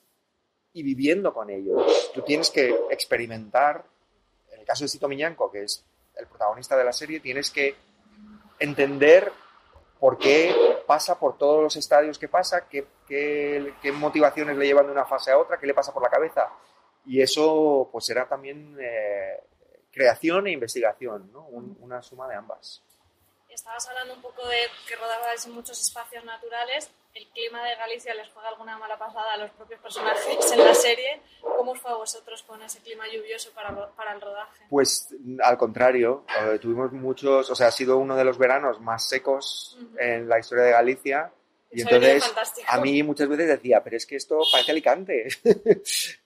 y 0.74 0.84
viviendo 0.84 1.34
con 1.34 1.50
ellos. 1.50 2.12
Tú 2.14 2.22
tienes 2.22 2.52
que 2.52 2.70
experimentar, 2.90 3.84
en 4.52 4.60
el 4.60 4.66
caso 4.66 4.84
de 4.84 4.90
Sito 4.90 5.08
Miñanco, 5.08 5.50
que 5.52 5.64
es 5.64 5.84
el 6.16 6.28
protagonista 6.28 6.76
de 6.76 6.84
la 6.84 6.92
serie, 6.94 7.20
tienes 7.20 7.50
que 7.52 7.76
entender 8.60 9.32
por 10.00 10.18
qué 10.18 10.54
pasa 10.86 11.18
por 11.20 11.38
todos 11.38 11.64
los 11.64 11.76
estadios 11.76 12.20
que 12.20 12.28
pasa, 12.28 12.68
qué, 12.68 12.86
qué- 13.08 13.74
qué 13.82 13.92
motivaciones 13.92 14.58
le 14.58 14.66
llevan 14.66 14.86
de 14.86 14.92
una 14.92 15.06
fase 15.06 15.32
a 15.32 15.38
otra, 15.38 15.60
qué 15.60 15.66
le 15.68 15.74
pasa 15.74 15.94
por 15.94 16.04
la 16.04 16.10
cabeza. 16.10 16.50
Y 17.06 17.22
eso 17.22 17.88
pues 17.92 18.06
será 18.06 18.28
también 18.28 18.78
eh, 18.80 19.40
creación 19.92 20.48
e 20.48 20.52
investigación, 20.52 21.32
¿no? 21.32 21.48
Un- 21.48 21.78
una 21.80 22.02
suma 22.02 22.28
de 22.28 22.36
ambas. 22.36 22.84
Estabas 23.58 23.90
hablando 23.90 24.14
un 24.14 24.22
poco 24.22 24.48
de 24.48 24.56
que 24.88 24.96
rodabais 24.96 25.44
en 25.48 25.54
muchos 25.54 25.82
espacios 25.82 26.24
naturales. 26.24 26.92
¿El 27.16 27.26
clima 27.30 27.64
de 27.64 27.76
Galicia 27.76 28.14
les 28.14 28.30
juega 28.30 28.50
alguna 28.50 28.78
mala 28.78 29.00
pasada 29.00 29.34
a 29.34 29.38
los 29.38 29.50
propios 29.50 29.80
personajes 29.82 30.52
en 30.52 30.60
la 30.60 30.76
serie? 30.76 31.22
¿Cómo 31.42 31.72
os 31.72 31.82
fue 31.82 31.90
a 31.90 31.96
vosotros 31.96 32.44
con 32.44 32.62
ese 32.62 32.80
clima 32.82 33.06
lluvioso 33.12 33.50
para, 33.56 33.90
para 33.96 34.14
el 34.14 34.22
rodaje? 34.22 34.64
Pues 34.70 35.10
al 35.42 35.58
contrario, 35.58 36.24
eh, 36.40 36.60
tuvimos 36.60 36.92
muchos, 36.92 37.50
o 37.50 37.56
sea, 37.56 37.70
ha 37.70 37.72
sido 37.72 37.98
uno 37.98 38.16
de 38.16 38.26
los 38.26 38.38
veranos 38.38 38.80
más 38.80 39.10
secos 39.10 39.76
Ujú. 39.82 39.98
en 39.98 40.30
la 40.30 40.38
historia 40.38 40.66
de 40.66 40.72
Galicia. 40.74 41.32
Y 41.72 41.82
Eso 41.82 41.90
entonces 41.90 42.32
a 42.68 42.80
mí 42.80 43.02
muchas 43.02 43.28
veces 43.28 43.48
decía, 43.48 43.84
pero 43.84 43.98
es 43.98 44.06
que 44.06 44.18
esto 44.18 44.40
parece 44.52 44.70
Alicante. 44.70 45.30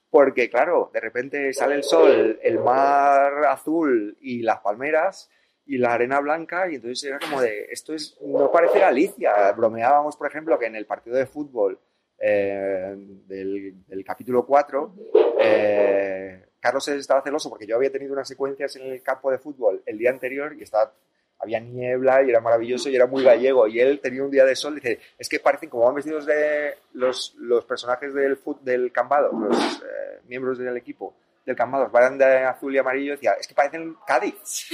Porque 0.09 0.50
claro, 0.50 0.89
de 0.93 1.00
repente 1.00 1.53
sale 1.53 1.75
el 1.75 1.85
sol, 1.85 2.38
el 2.43 2.59
mar 2.59 3.45
azul 3.45 4.17
y 4.19 4.41
las 4.41 4.59
palmeras 4.59 5.29
y 5.72 5.78
la 5.78 5.94
arena 5.94 6.20
blanca 6.20 6.70
y 6.70 6.75
entonces 6.75 7.01
era 7.06 7.18
como 7.18 7.40
de, 7.40 7.68
esto 7.72 7.94
es, 7.94 8.18
no 8.22 8.51
parece 8.51 8.78
Galicia. 8.78 9.54
Bromeábamos, 9.54 10.18
por 10.18 10.28
ejemplo, 10.28 10.60
que 10.60 10.66
en 10.66 10.75
el 10.75 10.86
partido 10.86 11.16
de 11.16 11.25
fútbol 11.25 11.80
eh, 12.20 12.94
del, 13.25 13.86
del 13.88 14.04
capítulo 14.04 14.46
4, 14.46 14.94
eh, 15.40 16.46
Carlos 16.60 16.86
estaba 16.90 17.22
celoso 17.22 17.50
porque 17.50 17.66
yo 17.66 17.78
había 17.78 17.90
tenido 17.90 18.12
unas 18.12 18.28
secuencias 18.28 18.75
en 18.75 18.92
el 18.92 19.01
campo 19.01 19.32
de 19.32 19.38
fútbol 19.38 19.82
el 19.86 19.98
día 19.98 20.10
anterior 20.10 20.54
y 20.60 20.63
estaba, 20.63 20.94
había 21.40 21.62
niebla 21.62 22.22
y 22.22 22.32
era 22.32 22.42
maravilloso 22.42 22.90
y 22.90 22.98
era 22.98 23.08
muy 23.08 23.24
gallego 23.24 23.66
y 23.66 23.80
él 23.80 24.01
tenía 24.01 24.25
un 24.25 24.32
día 24.32 24.44
de 24.44 24.58
sol 24.58 24.74
y 24.74 24.82
dice, 24.82 25.00
es 25.18 25.30
que 25.30 25.40
parecen 25.40 25.70
como 25.70 25.86
van 25.86 25.96
vestidos 25.96 26.25
de 26.25 26.80
los, 26.96 27.34
los 27.40 27.63
personajes 27.63 28.13
del, 28.13 28.38
del 28.60 28.92
Cambado, 28.92 29.32
los 29.32 29.82
eh, 29.82 30.20
miembros 30.28 30.58
del 30.58 30.75
equipo 30.75 31.16
del 31.46 31.56
Cambado, 31.56 31.90
van 31.90 32.18
de 32.18 32.44
azul 32.44 32.75
y 32.75 32.78
amarillo, 32.78 33.13
decía, 33.13 33.34
es 33.40 33.48
que 33.48 33.56
parecen 33.56 33.96
Cádiz. 34.06 34.70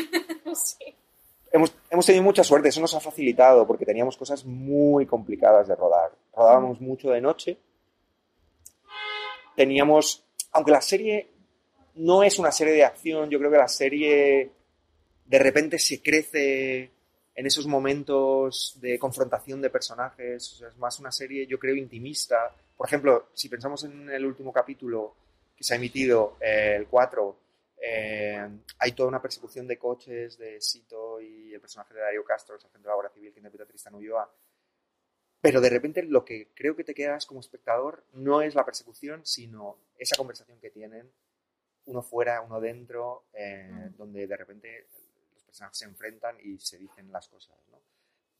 Hemos, 1.51 2.05
tenido 2.05 2.23
mucha 2.23 2.43
suerte, 2.43 2.69
eso 2.69 2.81
nos 2.81 2.93
ha 2.93 2.99
facilitado 2.99 3.65
porque 3.65 3.85
teníamos 3.85 4.17
cosas 4.17 4.45
muy 4.45 5.05
complicadas 5.05 5.67
de 5.67 5.75
rodar. 5.75 6.11
Rodábamos 6.35 6.81
mucho 6.81 7.09
de 7.11 7.21
noche. 7.21 7.57
Teníamos, 9.55 10.23
aunque 10.51 10.71
la 10.71 10.81
serie 10.81 11.29
no 11.95 12.21
es 12.21 12.37
una 12.37 12.51
serie 12.51 12.73
de 12.73 12.83
acción, 12.83 13.29
yo 13.29 13.39
creo 13.39 13.49
que 13.49 13.57
la 13.57 13.67
serie 13.67 14.51
de 15.25 15.39
repente 15.39 15.79
se 15.79 16.01
crece 16.01 16.91
en 17.33 17.45
esos 17.45 17.65
momentos 17.65 18.77
de 18.81 18.99
confrontación 18.99 19.61
de 19.61 19.69
personajes. 19.69 20.61
O 20.61 20.67
es 20.67 20.77
más 20.77 20.99
una 20.99 21.11
serie, 21.11 21.47
yo 21.47 21.57
creo, 21.57 21.75
intimista. 21.75 22.53
Por 22.75 22.87
ejemplo, 22.87 23.29
si 23.33 23.47
pensamos 23.49 23.83
en 23.85 24.09
el 24.09 24.25
último 24.25 24.51
capítulo 24.51 25.15
que 25.55 25.63
se 25.63 25.73
ha 25.73 25.77
emitido, 25.77 26.37
eh, 26.41 26.75
el 26.77 26.87
4, 26.87 27.35
eh, 27.79 28.47
hay 28.79 28.91
toda 28.93 29.09
una 29.09 29.21
persecución 29.21 29.67
de 29.67 29.77
coches 29.77 30.37
de 30.37 30.59
Sito 30.59 31.21
y 31.21 31.53
el 31.53 31.61
personaje 31.61 31.93
de 31.93 32.01
Darío 32.01 32.23
Castro, 32.23 32.55
el 32.55 32.61
sargento 32.61 32.87
de 32.87 32.91
la 32.91 32.95
Guardia 32.95 33.13
Civil 33.13 33.33
que 33.33 33.39
interpreta 33.39 33.63
a 33.63 33.67
Tristan 33.67 33.95
Ulloa. 33.95 34.33
Pero 35.39 35.61
de 35.61 35.69
repente 35.69 36.01
lo 36.03 36.25
que 36.25 36.51
creo 36.55 36.75
que 36.75 36.83
te 36.83 36.95
quedas 36.95 37.25
como 37.25 37.39
espectador 37.39 38.03
no 38.13 38.41
es 38.41 38.55
la 38.55 38.65
persecución, 38.65 39.25
sino 39.25 39.77
esa 39.97 40.17
conversación 40.17 40.59
que 40.59 40.71
tienen, 40.71 41.11
uno 41.85 42.01
fuera, 42.01 42.41
uno 42.41 42.59
dentro, 42.59 43.25
eh, 43.33 43.91
donde 43.95 44.25
de 44.27 44.35
repente 44.35 44.87
los 45.35 45.43
personajes 45.43 45.77
se 45.77 45.85
enfrentan 45.85 46.37
y 46.41 46.57
se 46.59 46.77
dicen 46.77 47.11
las 47.11 47.27
cosas. 47.27 47.55
¿no? 47.71 47.79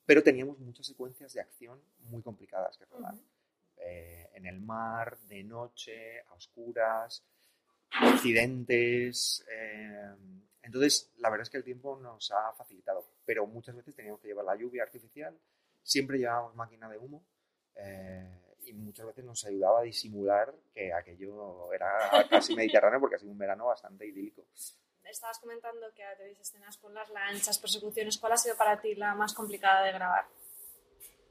Pero 0.06 0.24
teníamos 0.24 0.58
muchas 0.60 0.88
secuencias 0.88 1.34
de 1.34 1.42
acción 1.42 1.80
muy 2.00 2.22
complicadas 2.24 2.78
que 2.78 2.86
rodar. 2.86 3.16
Eh, 3.78 4.32
en 4.34 4.48
el 4.48 4.60
mar, 4.60 5.18
de 5.30 5.44
noche, 5.44 6.22
a 6.22 6.34
oscuras, 6.34 7.24
accidentes. 7.92 9.46
eh, 9.50 10.16
entonces, 10.64 11.14
la 11.18 11.30
verdad 11.30 11.44
es 11.44 11.50
que 11.50 11.58
el 11.58 11.64
tiempo 11.64 11.98
nos 11.98 12.30
ha 12.32 12.52
facilitado, 12.54 13.06
pero 13.26 13.48
muchas 13.48 13.76
veces 13.76 13.96
teníamos 13.96 14.20
que 14.20 14.28
llevar 14.28 14.44
la 14.44 14.56
lluvia 14.56 14.84
artificial, 14.84 15.40
siempre 15.82 16.18
llevábamos 16.18 16.56
máquina 16.56 16.90
de 16.90 16.98
humo 16.98 17.26
eh, 17.76 18.56
y 18.66 18.74
muchas 18.74 19.06
veces 19.06 19.24
nos 19.24 19.46
ayudaba 19.46 19.80
a 19.80 19.84
disimular 19.84 20.54
que 20.74 20.92
aquello 20.92 21.72
era 21.72 21.90
casi 22.30 22.54
mediterráneo 22.54 23.00
porque 23.00 23.16
ha 23.16 23.20
sido 23.20 23.32
un 23.32 23.38
verano 23.38 23.68
bastante 23.68 24.06
idílico. 24.06 24.46
Estabas 25.06 25.40
comentando 25.40 25.88
que 25.96 26.04
tenéis 26.18 26.40
escenas 26.40 26.78
con 26.78 26.94
las 26.94 27.10
lanchas, 27.12 27.58
persecuciones. 27.60 28.18
¿Cuál 28.18 28.34
ha 28.34 28.38
sido 28.38 28.58
para 28.58 28.82
ti 28.82 28.94
la 28.96 29.16
más 29.16 29.34
complicada 29.34 29.86
de 29.86 29.94
grabar? 29.94 30.26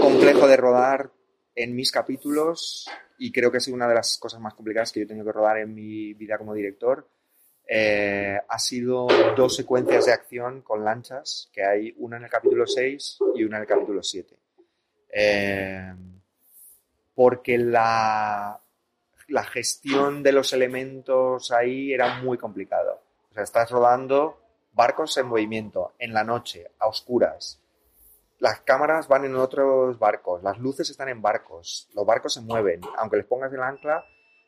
Complejo 0.00 0.46
de 0.46 0.56
rodar 0.56 1.10
en 1.54 1.74
mis 1.74 1.90
capítulos 1.92 2.88
y 3.18 3.32
creo 3.32 3.50
que 3.50 3.58
ha 3.58 3.60
sido 3.60 3.74
una 3.74 3.88
de 3.88 3.94
las 3.94 4.18
cosas 4.18 4.40
más 4.40 4.54
complicadas 4.54 4.92
que 4.92 5.00
yo 5.00 5.04
he 5.04 5.08
tenido 5.08 5.26
que 5.26 5.32
rodar 5.32 5.58
en 5.58 5.74
mi 5.74 6.14
vida 6.14 6.38
como 6.38 6.54
director. 6.54 7.08
Eh, 7.66 8.38
ha 8.48 8.58
sido 8.58 9.06
dos 9.36 9.56
secuencias 9.56 10.06
de 10.06 10.12
acción 10.12 10.62
con 10.62 10.84
lanchas, 10.84 11.50
que 11.52 11.64
hay 11.64 11.94
una 11.98 12.16
en 12.16 12.24
el 12.24 12.30
capítulo 12.30 12.66
6 12.66 13.18
y 13.34 13.44
una 13.44 13.56
en 13.56 13.62
el 13.62 13.68
capítulo 13.68 14.02
7. 14.02 14.36
Eh, 15.10 15.94
porque 17.14 17.58
la, 17.58 18.60
la 19.28 19.44
gestión 19.44 20.22
de 20.22 20.32
los 20.32 20.52
elementos 20.52 21.50
ahí 21.50 21.92
era 21.92 22.22
muy 22.22 22.38
complicado. 22.38 23.02
O 23.30 23.34
sea, 23.34 23.42
estás 23.42 23.70
rodando 23.70 24.40
barcos 24.72 25.16
en 25.18 25.26
movimiento, 25.26 25.92
en 25.98 26.14
la 26.14 26.24
noche, 26.24 26.70
a 26.78 26.86
oscuras. 26.86 27.60
Las 28.40 28.60
cámaras 28.60 29.08
van 29.08 29.24
en 29.24 29.34
otros 29.34 29.98
barcos, 29.98 30.42
las 30.44 30.58
luces 30.58 30.88
están 30.88 31.08
en 31.08 31.20
barcos, 31.20 31.88
los 31.94 32.06
barcos 32.06 32.34
se 32.34 32.40
mueven, 32.40 32.80
aunque 32.96 33.16
les 33.16 33.26
pongas 33.26 33.52
el 33.52 33.60
ancla, 33.60 34.04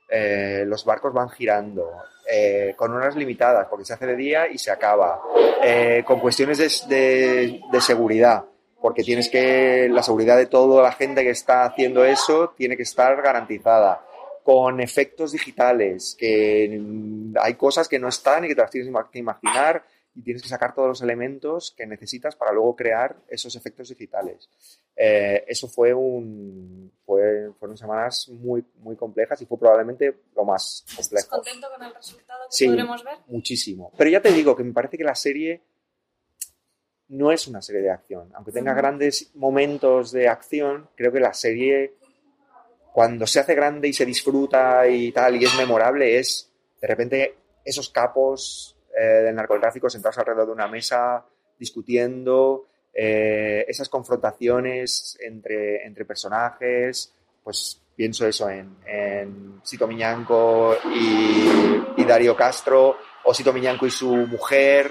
eh, 0.08 0.64
los 0.64 0.84
barcos 0.84 1.12
van 1.12 1.28
girando, 1.28 1.90
eh, 2.30 2.74
con 2.76 2.94
horas 2.94 3.16
limitadas, 3.16 3.66
porque 3.68 3.84
se 3.84 3.94
hace 3.94 4.06
de 4.06 4.16
día 4.16 4.48
y 4.48 4.58
se 4.58 4.70
acaba, 4.70 5.20
eh, 5.62 6.04
con 6.06 6.20
cuestiones 6.20 6.88
de, 6.88 7.60
de, 7.70 7.80
seguridad, 7.80 8.44
porque 8.80 9.02
tienes 9.02 9.28
que, 9.28 9.88
la 9.90 10.04
seguridad 10.04 10.36
de 10.36 10.46
toda 10.46 10.82
la 10.82 10.92
gente 10.92 11.24
que 11.24 11.30
está 11.30 11.64
haciendo 11.64 12.04
eso 12.04 12.54
tiene 12.56 12.76
que 12.76 12.84
estar 12.84 13.20
garantizada, 13.20 14.04
con 14.44 14.80
efectos 14.80 15.32
digitales, 15.32 16.16
que 16.18 16.80
hay 17.40 17.54
cosas 17.54 17.88
que 17.88 17.98
no 17.98 18.08
están 18.08 18.44
y 18.44 18.48
que 18.48 18.54
te 18.54 18.62
las 18.62 18.70
tienes 18.70 18.92
que 19.12 19.18
imaginar 19.18 19.84
y 20.14 20.22
tienes 20.22 20.42
que 20.42 20.48
sacar 20.48 20.74
todos 20.74 20.88
los 20.88 21.02
elementos 21.02 21.72
que 21.76 21.86
necesitas 21.86 22.34
para 22.34 22.52
luego 22.52 22.74
crear 22.74 23.16
esos 23.28 23.54
efectos 23.54 23.88
digitales. 23.88 24.48
Eh, 24.96 25.44
eso 25.46 25.68
fue 25.68 25.94
un, 25.94 26.92
fue, 27.04 27.52
fueron 27.58 27.76
semanas 27.76 28.28
muy, 28.28 28.64
muy 28.78 28.96
complejas 28.96 29.40
y 29.40 29.46
fue 29.46 29.58
probablemente 29.58 30.22
lo 30.34 30.44
más 30.44 30.84
complejo. 30.96 31.16
¿Estás 31.16 31.26
contento 31.26 31.68
con 31.74 31.86
el 31.86 31.94
resultado 31.94 32.40
que 32.48 32.56
sí, 32.56 32.66
podremos 32.66 33.04
ver? 33.04 33.14
muchísimo. 33.28 33.92
Pero 33.96 34.10
ya 34.10 34.20
te 34.20 34.32
digo 34.32 34.56
que 34.56 34.64
me 34.64 34.72
parece 34.72 34.98
que 34.98 35.04
la 35.04 35.14
serie 35.14 35.62
no 37.08 37.32
es 37.32 37.46
una 37.46 37.62
serie 37.62 37.82
de 37.82 37.90
acción. 37.90 38.30
Aunque 38.34 38.52
tenga 38.52 38.74
grandes 38.74 39.30
momentos 39.34 40.12
de 40.12 40.28
acción, 40.28 40.88
creo 40.96 41.12
que 41.12 41.20
la 41.20 41.34
serie, 41.34 41.94
cuando 42.92 43.26
se 43.26 43.40
hace 43.40 43.54
grande 43.54 43.88
y 43.88 43.92
se 43.92 44.06
disfruta 44.06 44.86
y 44.88 45.12
tal, 45.12 45.36
y 45.36 45.44
es 45.44 45.54
memorable, 45.56 46.18
es 46.18 46.50
de 46.80 46.86
repente 46.86 47.34
esos 47.64 47.90
capos 47.90 48.76
eh, 49.00 49.22
del 49.22 49.34
narcotráfico 49.34 49.88
sentados 49.88 50.18
alrededor 50.18 50.48
de 50.48 50.52
una 50.52 50.68
mesa 50.68 51.24
discutiendo, 51.58 52.66
eh, 52.92 53.64
esas 53.66 53.88
confrontaciones 53.88 55.16
entre, 55.20 55.86
entre 55.86 56.04
personajes, 56.04 57.14
pues 57.42 57.80
pienso 57.96 58.26
eso 58.26 58.50
en, 58.50 58.76
en 58.84 59.60
Sito 59.62 59.86
Miñanco 59.86 60.76
y, 60.94 61.80
y, 61.96 62.04
Darío 62.04 62.36
Castro, 62.36 62.98
o 63.24 63.32
Sito 63.32 63.54
Miñanco 63.54 63.86
y 63.86 63.90
su 63.90 64.14
mujer, 64.14 64.90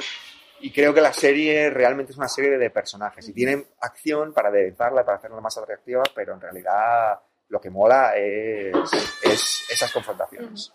y 0.62 0.72
creo 0.72 0.92
que 0.92 1.02
la 1.02 1.14
serie 1.14 1.70
realmente 1.70 2.12
es 2.12 2.18
una 2.18 2.28
serie 2.28 2.58
de 2.58 2.72
personajes, 2.72 3.28
y 3.30 3.34
tienen 3.34 3.64
acción 3.82 4.34
para 4.34 4.50
aderezarla, 4.50 5.06
para 5.06 5.18
hacerla 5.18 5.40
más 5.40 5.56
atractiva, 5.56 6.02
pero 6.16 6.34
en 6.34 6.42
realidad 6.42 7.20
lo 7.50 7.62
que 7.62 7.70
mola 7.70 8.16
es, 8.16 8.74
es 9.22 9.66
esas 9.70 9.92
confrontaciones. 9.92 10.74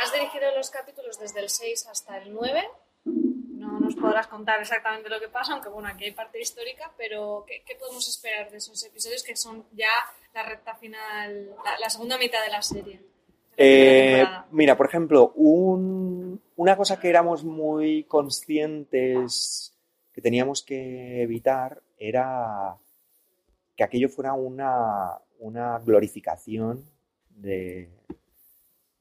Has 0.00 0.12
dirigido 0.12 0.54
los 0.56 0.70
capítulos 0.70 1.18
desde 1.18 1.40
el 1.40 1.48
6 1.48 1.88
hasta 1.88 2.18
el 2.18 2.32
9. 2.32 2.62
No 3.04 3.80
nos 3.80 3.96
podrás 3.96 4.28
contar 4.28 4.60
exactamente 4.60 5.08
lo 5.08 5.20
que 5.20 5.28
pasa, 5.28 5.52
aunque 5.52 5.68
bueno, 5.68 5.88
aquí 5.88 6.04
hay 6.04 6.12
parte 6.12 6.40
histórica, 6.40 6.92
pero 6.96 7.44
¿qué, 7.46 7.62
qué 7.66 7.74
podemos 7.74 8.08
esperar 8.08 8.50
de 8.50 8.58
esos 8.58 8.82
episodios 8.84 9.22
que 9.22 9.36
son 9.36 9.66
ya 9.72 9.90
la 10.34 10.44
recta 10.44 10.74
final, 10.76 11.54
la, 11.64 11.78
la 11.78 11.90
segunda 11.90 12.16
mitad 12.16 12.42
de 12.44 12.50
la 12.50 12.62
serie? 12.62 13.00
Eh, 13.60 14.24
mira, 14.52 14.76
por 14.76 14.86
ejemplo, 14.86 15.32
un, 15.34 16.40
una 16.54 16.76
cosa 16.76 17.00
que 17.00 17.08
éramos 17.08 17.42
muy 17.42 18.04
conscientes 18.04 19.74
que 20.12 20.22
teníamos 20.22 20.62
que 20.62 21.22
evitar 21.22 21.82
era 21.98 22.76
que 23.76 23.82
aquello 23.82 24.08
fuera 24.08 24.32
una, 24.34 25.18
una 25.40 25.80
glorificación 25.80 26.84
de, 27.30 27.90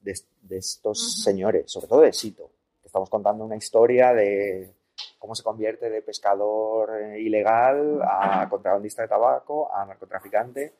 de, 0.02 0.16
de 0.48 0.58
estos 0.58 1.00
uh 1.00 1.06
-huh. 1.06 1.24
señores, 1.24 1.72
sobre 1.72 1.88
todo 1.88 2.02
de 2.02 2.14
Sito. 2.14 2.52
Estamos 2.84 3.10
contando 3.10 3.44
una 3.46 3.58
historia 3.58 4.14
de 4.14 4.74
cómo 5.20 5.36
se 5.36 5.44
convierte 5.44 5.90
de 5.90 6.02
pescador 6.02 6.90
eh, 7.02 7.20
ilegal 7.22 8.02
a 8.02 8.48
contrabandista 8.50 9.02
de 9.02 9.08
tabaco, 9.08 9.74
a 9.74 9.86
narcotraficante. 9.86 10.74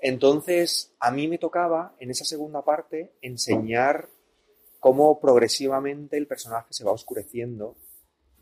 Entonces, 0.00 0.94
a 1.00 1.10
mí 1.10 1.28
me 1.28 1.38
tocaba, 1.38 1.94
en 1.98 2.10
esa 2.10 2.24
segunda 2.24 2.62
parte, 2.62 3.12
enseñar 3.20 4.08
cómo 4.78 5.20
progresivamente 5.20 6.16
el 6.16 6.26
personaje 6.26 6.68
se 6.70 6.84
va 6.84 6.92
oscureciendo 6.92 7.76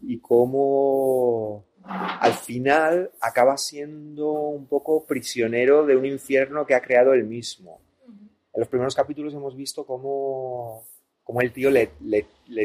y 0.02 0.20
cómo 0.20 1.64
al 1.82 2.34
final 2.34 3.10
acaba 3.20 3.56
siendo 3.56 4.30
un 4.32 4.66
poco 4.66 5.04
prisionero 5.04 5.84
de 5.84 5.96
un 5.96 6.06
infierno 6.06 6.66
que 6.66 6.74
ha 6.74 6.82
creado 6.82 7.12
él 7.12 7.24
mismo 7.24 7.80
en 8.58 8.62
los 8.62 8.68
primeros 8.68 8.96
capítulos 8.96 9.32
hemos 9.34 9.54
visto 9.54 9.86
cómo, 9.86 10.84
cómo 11.22 11.40
el 11.40 11.52
tío 11.52 11.70
le, 11.70 11.92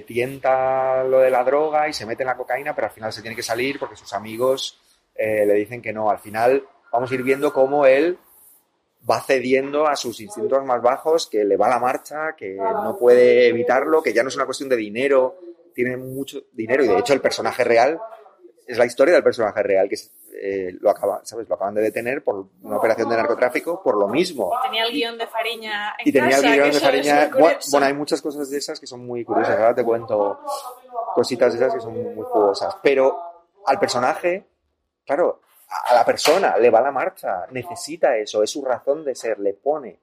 tienta 0.07 1.03
lo 1.03 1.19
de 1.19 1.29
la 1.29 1.43
droga 1.43 1.87
y 1.87 1.93
se 1.93 2.07
mete 2.07 2.23
en 2.23 2.29
la 2.29 2.35
cocaína, 2.35 2.73
pero 2.73 2.87
al 2.87 2.93
final 2.93 3.13
se 3.13 3.21
tiene 3.21 3.35
que 3.35 3.43
salir 3.43 3.77
porque 3.77 3.95
sus 3.95 4.11
amigos 4.11 4.81
eh, 5.13 5.45
le 5.45 5.53
dicen 5.53 5.83
que 5.83 5.93
no. 5.93 6.09
Al 6.09 6.17
final 6.17 6.63
vamos 6.91 7.11
a 7.11 7.13
ir 7.13 7.21
viendo 7.21 7.53
cómo 7.53 7.85
él 7.85 8.17
va 9.07 9.21
cediendo 9.21 9.85
a 9.85 9.95
sus 9.95 10.19
instintos 10.19 10.65
más 10.65 10.81
bajos, 10.81 11.27
que 11.27 11.45
le 11.45 11.57
va 11.57 11.69
la 11.69 11.77
marcha, 11.77 12.35
que 12.35 12.55
no 12.55 12.97
puede 12.97 13.49
evitarlo, 13.49 14.01
que 14.01 14.13
ya 14.13 14.23
no 14.23 14.29
es 14.29 14.35
una 14.35 14.45
cuestión 14.45 14.69
de 14.69 14.77
dinero, 14.77 15.35
tiene 15.75 15.95
mucho 15.95 16.41
dinero 16.53 16.83
y 16.83 16.87
de 16.87 16.97
hecho 16.97 17.13
el 17.13 17.21
personaje 17.21 17.63
real 17.63 17.99
es 18.65 18.79
la 18.79 18.87
historia 18.87 19.13
del 19.13 19.23
personaje 19.23 19.61
real, 19.61 19.87
que 19.87 19.97
eh, 20.35 20.75
lo, 20.79 20.89
acaba, 20.89 21.21
¿sabes? 21.23 21.47
lo 21.47 21.55
acaban 21.55 21.75
de 21.75 21.81
detener 21.81 22.23
por 22.23 22.47
una 22.61 22.77
operación 22.77 23.09
de 23.09 23.17
narcotráfico 23.17 23.81
por 23.83 23.95
lo 23.97 24.07
mismo. 24.07 24.51
Y 24.59 24.63
tenía 24.63 24.83
el 24.85 24.91
guion 24.91 25.17
de 25.17 25.27
Fariña 25.27 25.95
en 25.99 26.07
Y 26.07 26.11
tenía 26.11 26.29
casa, 26.31 26.47
el 26.47 26.53
guion 26.53 26.71
de 26.71 26.79
Fariña. 26.79 27.31
curioso. 27.31 27.71
Bueno, 27.71 27.85
hay 27.87 27.93
muchas 27.93 28.21
cosas 28.21 28.49
de 28.49 28.57
esas 28.57 28.79
que 28.79 28.87
son 28.87 29.05
muy 29.05 29.23
curiosas. 29.23 29.57
Ahora 29.57 29.75
te 29.75 29.83
cuento 29.83 30.39
cositas 31.13 31.53
de 31.53 31.59
esas 31.59 31.73
que 31.73 31.79
son 31.79 31.93
muy 31.93 32.23
jugosas. 32.23 32.75
Pero 32.81 33.19
al 33.65 33.79
personaje, 33.79 34.45
claro, 35.05 35.41
a 35.67 35.93
la 35.93 36.05
persona 36.05 36.57
le 36.57 36.69
va 36.69 36.81
la 36.81 36.91
marcha, 36.91 37.47
necesita 37.51 38.15
eso, 38.17 38.43
es 38.43 38.49
su 38.49 38.63
razón 38.63 39.03
de 39.03 39.15
ser, 39.15 39.39
le 39.39 39.53
pone. 39.53 39.99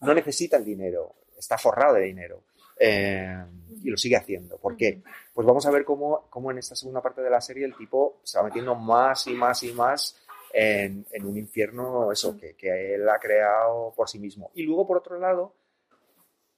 No 0.00 0.14
necesita 0.14 0.56
el 0.56 0.64
dinero, 0.64 1.14
está 1.38 1.58
forrado 1.58 1.94
de 1.94 2.02
dinero. 2.02 2.42
Eh, 2.78 3.44
y 3.82 3.90
lo 3.90 3.96
sigue 3.96 4.16
haciendo. 4.16 4.58
¿Por 4.58 4.76
qué? 4.76 5.02
Pues 5.32 5.46
vamos 5.46 5.64
a 5.66 5.70
ver 5.70 5.84
cómo, 5.84 6.26
cómo, 6.28 6.50
en 6.50 6.58
esta 6.58 6.74
segunda 6.74 7.02
parte 7.02 7.22
de 7.22 7.30
la 7.30 7.40
serie 7.40 7.64
el 7.64 7.76
tipo 7.76 8.20
se 8.22 8.38
va 8.38 8.44
metiendo 8.44 8.74
más 8.74 9.26
y 9.26 9.34
más 9.34 9.62
y 9.62 9.72
más 9.72 10.16
en, 10.52 11.06
en 11.10 11.26
un 11.26 11.36
infierno, 11.36 12.10
eso, 12.10 12.36
que, 12.36 12.54
que, 12.56 12.94
él 12.94 13.08
ha 13.08 13.18
creado 13.18 13.92
por 13.94 14.08
sí 14.08 14.18
mismo. 14.18 14.50
Y 14.54 14.62
luego, 14.62 14.86
por 14.86 14.98
otro 14.98 15.18
lado, 15.18 15.54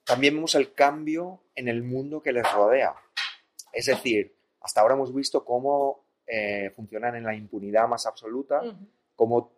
también 0.05 0.35
vemos 0.35 0.55
el 0.55 0.73
cambio 0.73 1.43
en 1.55 1.69
el 1.69 1.83
mundo 1.83 2.23
que 2.23 2.33
les 2.33 2.51
rodea. 2.53 2.95
Es 3.73 3.87
decir, 3.87 4.35
hasta 4.61 4.81
ahora 4.81 4.95
hemos 4.95 5.15
visto 5.15 5.45
cómo 5.45 6.05
eh, 6.27 6.71
funcionan 6.75 7.17
en 7.17 7.25
la 7.25 7.35
impunidad 7.35 7.89
más 7.89 8.07
absoluta, 8.07 8.63
cómo 9.15 9.53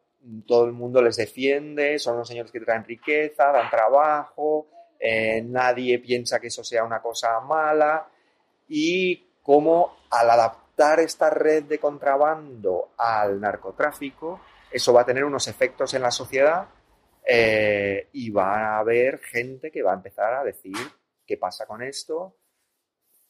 todo 0.46 0.66
el 0.66 0.72
mundo 0.72 1.02
les 1.02 1.16
defiende, 1.16 1.98
son 1.98 2.18
los 2.18 2.28
señores 2.28 2.52
que 2.52 2.60
traen 2.60 2.84
riqueza, 2.84 3.50
dan 3.50 3.70
trabajo, 3.70 4.68
eh, 5.00 5.40
nadie 5.42 5.98
piensa 5.98 6.38
que 6.38 6.48
eso 6.48 6.62
sea 6.62 6.84
una 6.84 7.00
cosa 7.00 7.40
mala 7.40 8.06
y 8.68 9.16
cómo 9.42 10.04
al 10.10 10.28
adaptar 10.28 11.00
esta 11.00 11.30
red 11.30 11.64
de 11.64 11.78
contrabando 11.78 12.90
al 12.98 13.40
narcotráfico, 13.40 14.40
eso 14.70 14.92
va 14.92 15.00
a 15.00 15.06
tener 15.06 15.24
unos 15.24 15.48
efectos 15.48 15.94
en 15.94 16.02
la 16.02 16.10
sociedad 16.10 16.68
eh, 17.26 18.08
y 18.12 18.28
va 18.30 18.76
a 18.76 18.78
haber 18.78 19.18
gente 19.20 19.70
que 19.70 19.82
va 19.82 19.92
a 19.92 19.96
empezar 19.96 20.34
a 20.34 20.44
decir 20.44 20.76
qué 21.26 21.38
pasa 21.38 21.66
con 21.66 21.82
esto, 21.82 22.36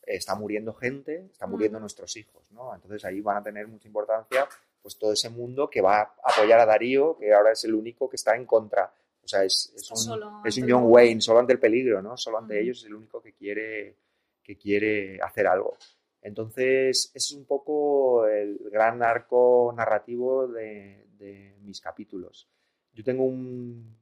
está 0.02 0.34
muriendo 0.34 0.74
gente, 0.74 1.26
está 1.30 1.46
muriendo 1.46 1.78
mm. 1.78 1.82
nuestros 1.82 2.16
hijos, 2.16 2.42
¿no? 2.50 2.74
Entonces 2.74 3.04
ahí 3.04 3.20
van 3.20 3.36
a 3.36 3.42
tener 3.42 3.68
mucha 3.68 3.86
importancia 3.86 4.48
pues 4.82 4.98
todo 4.98 5.12
ese 5.12 5.28
mundo 5.28 5.68
que 5.68 5.82
va 5.82 6.00
a 6.00 6.14
apoyar 6.24 6.58
a 6.58 6.66
Darío, 6.66 7.16
que 7.18 7.32
ahora 7.32 7.52
es 7.52 7.64
el 7.64 7.74
único 7.74 8.08
que 8.08 8.16
está 8.16 8.34
en 8.34 8.46
contra 8.46 8.92
sea, 9.30 9.44
es, 9.44 9.72
es, 9.76 9.90
un, 9.90 10.22
es 10.44 10.58
un, 10.58 10.70
John 10.70 10.84
Wayne, 10.86 11.20
solo 11.20 11.40
ante 11.40 11.52
el 11.52 11.58
peligro, 11.58 12.02
¿no? 12.02 12.16
Solo 12.16 12.38
ante 12.38 12.54
uh 12.54 12.56
-huh. 12.56 12.62
ellos 12.62 12.78
es 12.78 12.84
el 12.86 12.94
único 12.94 13.22
que 13.22 13.32
quiere, 13.32 13.96
que 14.42 14.56
quiere 14.56 15.20
hacer 15.22 15.46
algo. 15.46 15.76
Entonces, 16.22 17.10
ese 17.14 17.16
es 17.16 17.32
un 17.32 17.46
poco 17.46 18.26
el 18.26 18.58
gran 18.70 19.02
arco 19.02 19.72
narrativo 19.76 20.48
de, 20.48 21.06
de, 21.18 21.56
mis 21.62 21.80
capítulos. 21.80 22.48
Yo 22.92 23.04
tengo 23.04 23.24
un... 23.24 23.96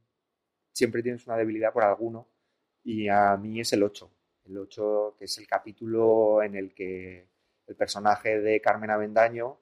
Siempre 0.73 1.03
tienes 1.03 1.27
una 1.27 1.37
debilidad 1.37 1.73
por 1.73 1.85
alguno 1.85 2.29
y 2.85 3.09
a 3.09 3.37
mí 3.37 3.61
es 3.61 3.73
el 3.73 3.83
8. 3.83 4.11
El 4.47 4.59
8, 4.59 5.17
que 5.19 5.25
es 5.27 5.39
el 5.39 5.47
capítulo 5.47 6.43
en 6.43 6.55
el 6.55 6.75
que 6.75 7.29
el 7.67 7.77
personaje 7.77 8.41
de 8.41 8.61
Carmen 8.61 8.91
Avendaño 8.91 9.59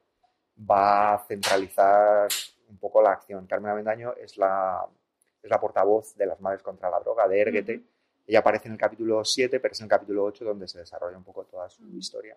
va 0.59 1.15
a 1.15 1.27
centralizar 1.27 2.29
un 2.69 2.79
poco 2.79 3.03
la 3.03 3.13
acción. 3.13 3.47
Carmen 3.47 3.73
Avendaño 3.73 4.15
es 4.15 4.37
la 4.37 4.87
es 5.43 5.51
la 5.51 5.61
portavoz 5.61 6.17
de 6.17 6.27
las 6.27 6.41
Madres 6.41 6.63
contra 6.63 6.91
la 6.91 7.01
Droga, 7.01 7.29
de 7.29 7.41
Erguete. 7.41 7.77
Uh 7.77 7.79
-huh. 7.79 7.85
Ella 8.29 8.41
aparece 8.41 8.67
en 8.69 8.73
el 8.73 8.79
capítulo 8.79 9.25
7, 9.25 9.61
pero 9.61 9.73
es 9.73 9.81
en 9.81 9.85
el 9.85 9.91
capítulo 9.91 10.25
8 10.25 10.45
donde 10.45 10.67
se 10.67 10.79
desarrolla 10.81 11.17
un 11.17 11.25
poco 11.25 11.45
toda 11.45 11.69
su 11.69 11.87
historia. 11.97 12.37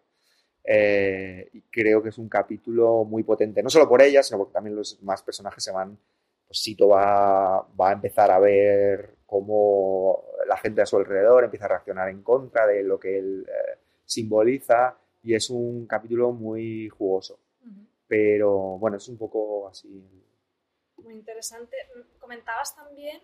Eh, 0.64 1.50
y 1.54 1.62
creo 1.62 2.04
que 2.04 2.10
es 2.10 2.18
un 2.18 2.30
capítulo 2.30 3.04
muy 3.04 3.24
potente, 3.24 3.64
no 3.64 3.70
solo 3.70 3.88
por 3.88 4.02
ella, 4.02 4.22
sino 4.22 4.38
porque 4.38 4.54
también 4.54 4.76
los 4.76 5.02
más 5.02 5.24
personajes 5.24 5.64
se 5.64 5.72
van. 5.72 5.98
Pues 6.48 6.60
Sito 6.60 6.90
va, 6.90 7.68
va 7.80 7.90
a 7.90 7.94
empezar 7.94 8.30
a 8.32 8.40
ver 8.40 9.16
cómo 9.26 10.26
la 10.48 10.58
gente 10.58 10.82
a 10.82 10.86
su 10.86 10.98
alrededor 10.98 11.44
empieza 11.44 11.66
a 11.66 11.70
reaccionar 11.70 12.10
en 12.10 12.24
contra 12.24 12.68
de 12.68 12.84
lo 12.84 13.00
que 13.00 13.18
él 13.18 13.46
eh, 13.48 13.78
simboliza. 14.06 14.98
y 15.22 15.36
es 15.36 15.50
un 15.50 15.86
capítulo 15.86 16.32
muy 16.32 16.90
jugoso. 16.90 17.40
Pero 18.08 18.78
bueno, 18.80 18.98
es 18.98 19.08
un 19.10 19.18
poco 19.18 19.68
así. 19.68 20.04
Muy 21.04 21.14
interesante. 21.16 21.76
Comentabas 22.20 22.76
también 22.76 23.22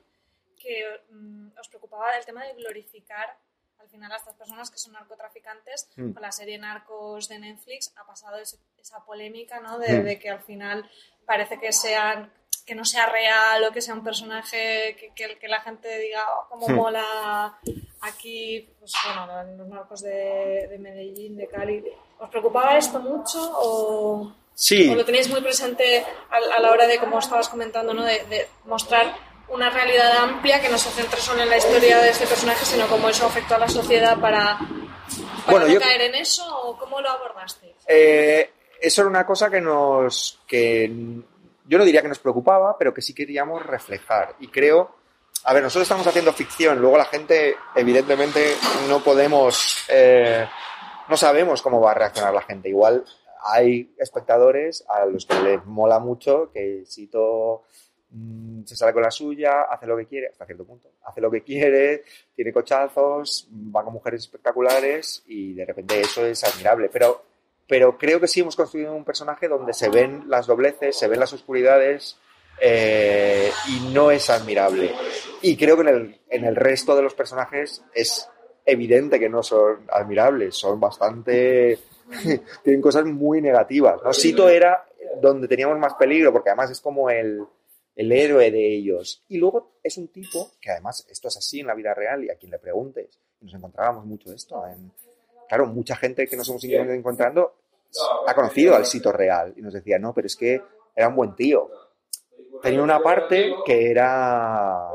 que 0.60 0.86
mm, 1.10 1.58
os 1.60 1.68
preocupaba 1.70 2.16
el 2.18 2.26
tema 2.26 2.44
de 2.46 2.54
glorificar 2.54 3.38
al 3.80 3.90
final 3.90 4.12
a 4.12 4.16
estas 4.16 4.36
personas 4.36 4.72
que 4.72 4.78
son 4.78 4.94
narcotraficantes. 4.94 5.90
Mm. 5.96 6.14
Con 6.14 6.22
la 6.22 6.32
serie 6.32 6.58
Narcos 6.58 7.28
de 7.28 7.40
Netflix 7.40 7.94
ha 7.98 8.06
pasado 8.06 8.38
ese- 8.38 8.58
esa 8.78 9.04
polémica, 9.06 9.60
¿no? 9.60 9.78
De, 9.78 10.00
Mm. 10.00 10.04
de 10.06 10.20
que 10.20 10.30
al 10.30 10.42
final 10.42 10.90
parece 11.26 11.60
que 11.60 11.72
sean 11.72 12.32
que 12.66 12.74
no 12.74 12.84
sea 12.84 13.06
real 13.06 13.64
o 13.64 13.72
que 13.72 13.80
sea 13.82 13.94
un 13.94 14.04
personaje 14.04 14.96
que, 15.00 15.14
que, 15.14 15.38
que 15.38 15.48
la 15.48 15.62
gente 15.62 16.00
diga 16.00 16.26
oh, 16.36 16.48
cómo 16.50 16.68
Mm. 16.68 16.74
mola 16.76 17.60
aquí, 18.02 18.74
pues 18.80 18.92
bueno, 19.06 19.44
los 19.58 19.68
narcos 19.68 20.02
de, 20.02 20.68
de 20.70 20.78
Medellín, 20.80 21.36
de 21.38 21.48
Cali. 21.48 21.84
¿Os 22.18 22.30
preocupaba 22.30 22.76
esto 22.78 23.00
mucho 23.00 23.38
o, 23.56 24.34
Sí. 24.56 24.90
o 24.90 24.96
lo 24.96 25.06
tenéis 25.06 25.30
muy 25.30 25.42
presente 25.42 26.04
a, 26.32 26.56
a 26.56 26.60
la 26.60 26.72
hora 26.72 26.88
de, 26.88 26.98
como 26.98 27.20
estabas 27.20 27.50
comentando, 27.50 27.94
¿no? 27.94 28.04
de, 28.04 28.24
de 28.26 28.48
mostrar 28.66 29.14
una 29.50 29.70
realidad 29.70 30.18
amplia 30.18 30.60
que 30.62 30.70
no 30.70 30.78
se 30.78 30.90
centre 30.90 31.20
solo 31.20 31.44
en 31.44 31.50
la 31.50 31.58
historia 31.58 32.00
de 32.00 32.10
este 32.10 32.26
personaje, 32.26 32.66
sino 32.66 32.88
cómo 32.88 33.10
eso 33.10 33.26
afectó 33.28 33.56
a 33.56 33.60
la 33.60 33.68
sociedad 33.68 34.18
para, 34.20 34.58
para 34.58 35.52
Bueno, 35.52 35.68
no 35.68 35.74
yo- 35.74 35.80
caer 35.80 36.02
en 36.02 36.16
eso 36.16 36.44
o 36.64 36.78
cómo 36.78 37.00
lo 37.02 37.10
abordaste? 37.10 37.76
Eh, 37.88 38.50
eso 38.82 39.02
era 39.02 39.10
una 39.10 39.26
cosa 39.26 39.50
que 39.52 39.62
nos. 39.62 40.40
que 40.48 40.90
yo 41.68 41.78
no 41.78 41.84
diría 41.86 42.02
que 42.02 42.08
nos 42.08 42.20
preocupaba, 42.20 42.78
pero 42.78 42.94
que 42.94 43.02
sí 43.02 43.14
queríamos 43.14 43.64
reflejar. 43.66 44.36
Y 44.40 44.48
creo. 44.48 44.96
A 45.44 45.54
ver, 45.54 45.62
nosotros 45.62 45.84
estamos 45.84 46.08
haciendo 46.08 46.34
ficción, 46.34 46.80
luego 46.80 46.98
la 46.98 47.06
gente, 47.06 47.56
evidentemente, 47.76 48.56
no 48.90 49.04
podemos. 49.04 49.86
eh, 49.90 50.48
no 51.08 51.18
sabemos 51.18 51.62
cómo 51.62 51.80
va 51.80 51.92
a 51.92 51.96
reaccionar 51.96 52.34
la 52.34 52.42
gente. 52.42 52.70
Igual 52.70 53.06
hay 53.46 53.94
espectadores 53.98 54.84
a 54.90 55.06
los 55.06 55.26
que 55.26 55.40
les 55.40 55.66
mola 55.66 56.00
mucho 56.00 56.50
que 56.52 56.84
Sito 56.86 57.64
mm, 58.10 58.64
se 58.64 58.76
sale 58.76 58.94
con 58.94 59.04
la 59.04 59.12
suya, 59.12 59.64
hace 59.70 59.86
lo 59.86 59.96
que 59.96 60.08
quiere, 60.08 60.28
hasta 60.28 60.46
cierto 60.46 60.66
punto, 60.66 60.90
hace 61.04 61.22
lo 61.22 61.30
que 61.30 61.44
quiere, 61.44 62.04
tiene 62.36 62.52
cochazos, 62.52 63.48
va 63.54 63.84
con 63.84 63.94
mujeres 63.94 64.22
espectaculares 64.22 65.24
y 65.28 65.54
de 65.54 65.66
repente 65.66 66.02
eso 66.02 66.26
es 66.26 66.44
admirable. 66.44 66.90
Pero, 66.92 67.24
pero 67.68 67.98
creo 67.98 68.20
que 68.20 68.28
sí 68.28 68.40
hemos 68.40 68.56
construido 68.56 68.96
un 68.96 69.06
personaje 69.06 69.48
donde 69.48 69.74
se 69.74 69.90
ven 69.90 70.24
las 70.28 70.48
dobleces, 70.48 70.98
se 70.98 71.08
ven 71.08 71.20
las 71.20 71.34
oscuridades 71.34 72.18
eh, 72.60 73.52
y 73.68 73.94
no 73.94 74.12
es 74.12 74.30
admirable. 74.30 74.92
Y 75.42 75.56
creo 75.56 75.76
que 75.76 75.84
en 75.84 75.88
el, 75.88 76.22
en 76.30 76.46
el 76.46 76.56
resto 76.56 76.96
de 76.96 77.04
los 77.04 77.14
personajes 77.14 77.84
es 77.94 78.28
evidente 78.66 79.20
que 79.20 79.30
no 79.30 79.44
son 79.44 79.86
admirables, 79.92 80.56
son 80.56 80.80
bastante... 80.80 81.78
tienen 82.64 82.82
cosas 82.82 83.06
muy 83.06 83.42
negativas. 83.42 84.02
¿no? 84.04 84.14
Sito 84.14 84.50
era 84.50 84.86
donde 85.22 85.48
teníamos 85.48 85.78
más 85.80 85.94
peligro, 85.96 86.32
porque 86.32 86.50
además 86.50 86.72
es 86.72 86.82
como 86.82 87.10
el, 87.10 87.44
el 87.96 88.12
héroe 88.12 88.52
de 88.52 88.76
ellos. 88.76 89.24
Y 89.30 89.38
luego 89.38 89.72
es 89.84 89.98
un 89.98 90.08
tipo 90.10 90.52
que 90.62 90.72
además 90.72 91.06
esto 91.10 91.28
es 91.28 91.38
así 91.38 91.60
en 91.62 91.68
la 91.68 91.76
vida 91.76 91.94
real 91.94 92.24
y 92.24 92.30
a 92.30 92.36
quien 92.36 92.52
le 92.52 92.60
preguntes, 92.60 93.20
nos 93.42 93.54
encontrábamos 93.54 94.06
mucho 94.06 94.32
esto. 94.34 94.66
En, 94.68 94.92
claro, 95.48 95.68
mucha 95.68 95.96
gente 95.96 96.28
que 96.28 96.36
nos 96.38 96.48
hemos 96.50 96.64
ido 96.64 96.82
encontrando 96.92 97.56
ha 98.28 98.34
conocido 98.36 98.76
al 98.76 98.86
Sito 98.86 99.12
real 99.12 99.54
y 99.56 99.62
nos 99.62 99.74
decía, 99.74 99.98
no, 100.00 100.14
pero 100.14 100.28
es 100.28 100.36
que 100.36 100.62
era 100.96 101.08
un 101.08 101.16
buen 101.16 101.36
tío. 101.36 101.70
Tenía 102.62 102.82
una 102.82 103.00
parte 103.00 103.54
que 103.66 103.92
era, 103.92 104.90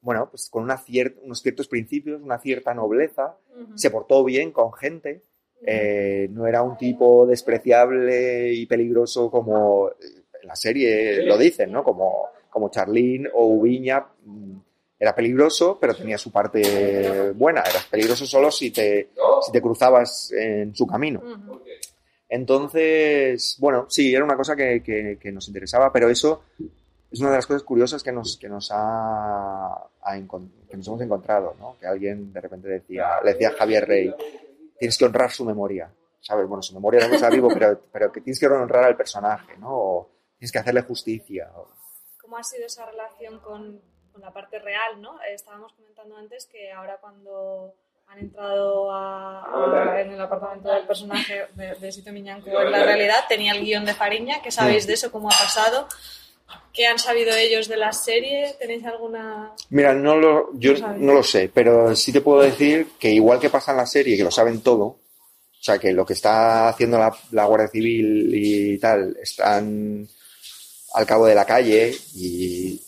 bueno, 0.00 0.28
pues 0.30 0.48
con 0.50 0.62
una 0.62 0.76
cier- 0.78 1.16
unos 1.22 1.40
ciertos 1.40 1.68
principios, 1.68 2.20
una 2.20 2.38
cierta 2.38 2.74
nobleza, 2.74 3.36
se 3.74 3.90
portó 3.90 4.24
bien 4.24 4.50
con 4.52 4.72
gente, 4.72 5.22
eh, 5.64 6.28
no 6.30 6.46
era 6.46 6.62
un 6.62 6.76
tipo 6.76 7.26
despreciable 7.26 8.52
y 8.52 8.66
peligroso 8.66 9.30
como 9.30 9.90
la 10.42 10.56
serie 10.56 11.22
lo 11.24 11.36
dicen, 11.36 11.70
¿no? 11.72 11.84
Como, 11.84 12.26
como 12.48 12.70
Charlene 12.70 13.28
o 13.34 13.46
Ubiña. 13.46 14.04
mm, 14.24 14.56
Era 14.98 15.14
peligroso, 15.14 15.78
pero 15.80 15.94
tenía 15.94 16.18
su 16.18 16.30
parte 16.30 17.32
buena. 17.32 17.60
Eras 17.62 17.86
peligroso 17.90 18.26
solo 18.26 18.50
si 18.50 18.70
te, 18.70 19.08
si 19.44 19.50
te 19.52 19.60
cruzabas 19.62 20.30
en 20.32 20.74
su 20.74 20.86
camino. 20.86 21.20
Entonces, 22.28 23.56
bueno, 23.58 23.86
sí, 23.88 24.14
era 24.14 24.24
una 24.24 24.36
cosa 24.36 24.54
que, 24.54 24.82
que- 24.82 25.32
nos 25.32 25.48
interesaba, 25.48 25.92
pero 25.92 26.08
eso 26.08 26.42
es 27.10 27.18
una 27.20 27.30
de 27.30 27.36
las 27.36 27.46
cosas 27.46 27.64
curiosas 27.64 28.02
que 28.02 28.12
nos, 28.12 28.36
que 28.36 28.48
nos, 28.48 28.70
ha, 28.72 29.84
que 30.70 30.76
nos 30.76 30.86
hemos 30.86 31.00
encontrado, 31.00 31.56
¿no? 31.58 31.76
Que 31.80 31.86
alguien 31.86 32.32
de 32.32 32.40
repente 32.40 32.68
decía, 32.68 33.20
le 33.24 33.32
decía 33.32 33.48
a 33.48 33.52
Javier 33.52 33.84
Rey, 33.86 34.14
tienes 34.80 34.98
que 34.98 35.04
honrar 35.04 35.30
su 35.30 35.44
memoria, 35.44 35.92
¿sabes? 36.20 36.48
Bueno, 36.48 36.62
su 36.62 36.74
memoria 36.74 37.06
no 37.06 37.14
está 37.14 37.28
vivo, 37.30 37.48
pero, 37.52 37.80
pero 37.92 38.10
que 38.10 38.20
tienes 38.20 38.40
que 38.40 38.46
honrar 38.48 38.84
al 38.84 38.96
personaje, 38.96 39.56
¿no? 39.58 39.68
O 39.70 40.10
tienes 40.38 40.50
que 40.50 40.58
hacerle 40.58 40.82
justicia. 40.82 41.52
o- 41.54 41.68
¿Cómo 42.20 42.36
ha 42.38 42.42
sido 42.42 42.66
esa 42.66 42.86
relación 42.86 43.38
con, 43.40 43.80
con 44.12 44.20
la 44.22 44.32
parte 44.32 44.58
real? 44.58 45.00
¿no? 45.00 45.20
Eh, 45.22 45.34
Estábamos 45.34 45.72
comentando 45.74 46.16
antes 46.16 46.46
que 46.46 46.72
ahora 46.72 46.96
cuando 47.00 47.74
han 48.06 48.18
entrado 48.18 48.90
a- 48.90 49.44
a- 49.44 50.00
en 50.00 50.12
el 50.12 50.20
apartamento 50.20 50.72
del 50.72 50.86
personaje 50.86 51.46
de, 51.54 51.74
de 51.74 51.92
Sito 51.92 52.10
Miñanco 52.12 52.48
en 52.48 52.72
la 52.72 52.82
realidad, 52.84 53.24
tenía 53.28 53.52
el 53.52 53.60
guion 53.64 53.84
de 53.84 53.94
Fariña. 53.94 54.40
¿Qué 54.42 54.50
sabéis 54.50 54.86
de 54.86 54.94
eso? 54.94 55.12
¿Cómo 55.12 55.28
ha 55.28 55.32
pasado? 55.38 55.86
¿Qué 56.72 56.86
han 56.86 56.98
sabido 56.98 57.34
ellos 57.34 57.68
de 57.68 57.76
la 57.76 57.92
serie? 57.92 58.54
¿Tenéis 58.58 58.84
alguna...? 58.84 59.52
Mira, 59.70 59.92
no 59.92 60.16
lo, 60.16 60.50
yo 60.54 60.74
No 60.96 61.14
lo 61.14 61.22
sé, 61.22 61.50
pero 61.52 61.94
sí 61.96 62.12
te 62.12 62.20
puedo 62.20 62.42
decir 62.42 62.88
que 62.98 63.10
igual 63.10 63.40
que 63.40 63.50
pasa 63.50 63.72
en 63.72 63.78
la 63.78 63.86
serie, 63.86 64.16
que 64.16 64.24
lo 64.24 64.30
saben 64.30 64.60
todo, 64.60 64.84
o 64.84 65.62
sea, 65.62 65.78
que 65.78 65.92
lo 65.92 66.06
que 66.06 66.14
está 66.14 66.68
haciendo 66.68 66.98
la, 66.98 67.14
la 67.32 67.44
Guardia 67.44 67.68
Civil 67.68 68.30
y 68.34 68.78
tal, 68.78 69.16
están 69.20 70.08
al 70.94 71.06
cabo 71.06 71.26
de 71.26 71.34
la 71.34 71.44
calle 71.44 71.94
y 72.14 72.80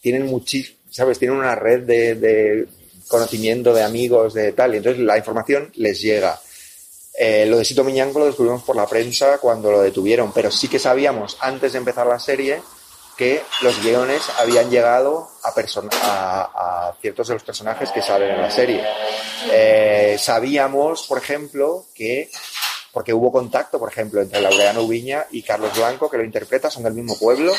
tienen 0.00 0.26
muchísimo, 0.26 0.78
¿sabes? 0.90 1.18
Tienen 1.18 1.36
una 1.36 1.54
red 1.54 1.82
de, 1.82 2.14
de 2.14 2.68
conocimiento 3.08 3.74
de 3.74 3.82
amigos, 3.82 4.34
de 4.34 4.52
tal, 4.52 4.74
y 4.74 4.78
entonces 4.78 5.02
la 5.02 5.18
información 5.18 5.70
les 5.74 6.00
llega. 6.00 6.40
Eh, 7.22 7.44
lo 7.44 7.58
de 7.58 7.66
Sito 7.66 7.84
Miñanco 7.84 8.18
lo 8.18 8.24
descubrimos 8.24 8.62
por 8.62 8.74
la 8.74 8.86
prensa 8.86 9.36
cuando 9.36 9.70
lo 9.70 9.82
detuvieron, 9.82 10.32
pero 10.32 10.50
sí 10.50 10.68
que 10.68 10.78
sabíamos 10.78 11.36
antes 11.40 11.72
de 11.72 11.78
empezar 11.78 12.06
la 12.06 12.18
serie 12.18 12.62
que 13.14 13.42
los 13.60 13.82
guiones 13.82 14.22
habían 14.38 14.70
llegado 14.70 15.28
a, 15.42 15.50
a 15.50 16.94
ciertos 17.02 17.28
de 17.28 17.34
los 17.34 17.42
personajes 17.42 17.90
que 17.90 18.00
salen 18.00 18.30
en 18.30 18.40
la 18.40 18.50
serie. 18.50 18.82
Eh, 19.52 20.16
sabíamos, 20.18 21.06
por 21.06 21.18
ejemplo, 21.18 21.84
que, 21.94 22.30
porque 22.90 23.12
hubo 23.12 23.30
contacto, 23.30 23.78
por 23.78 23.90
ejemplo, 23.90 24.22
entre 24.22 24.40
Laureano 24.40 24.80
Ubiña 24.80 25.26
y 25.30 25.42
Carlos 25.42 25.76
Blanco, 25.76 26.08
que 26.08 26.16
lo 26.16 26.24
interpreta, 26.24 26.70
son 26.70 26.84
del 26.84 26.94
mismo 26.94 27.18
pueblo, 27.18 27.52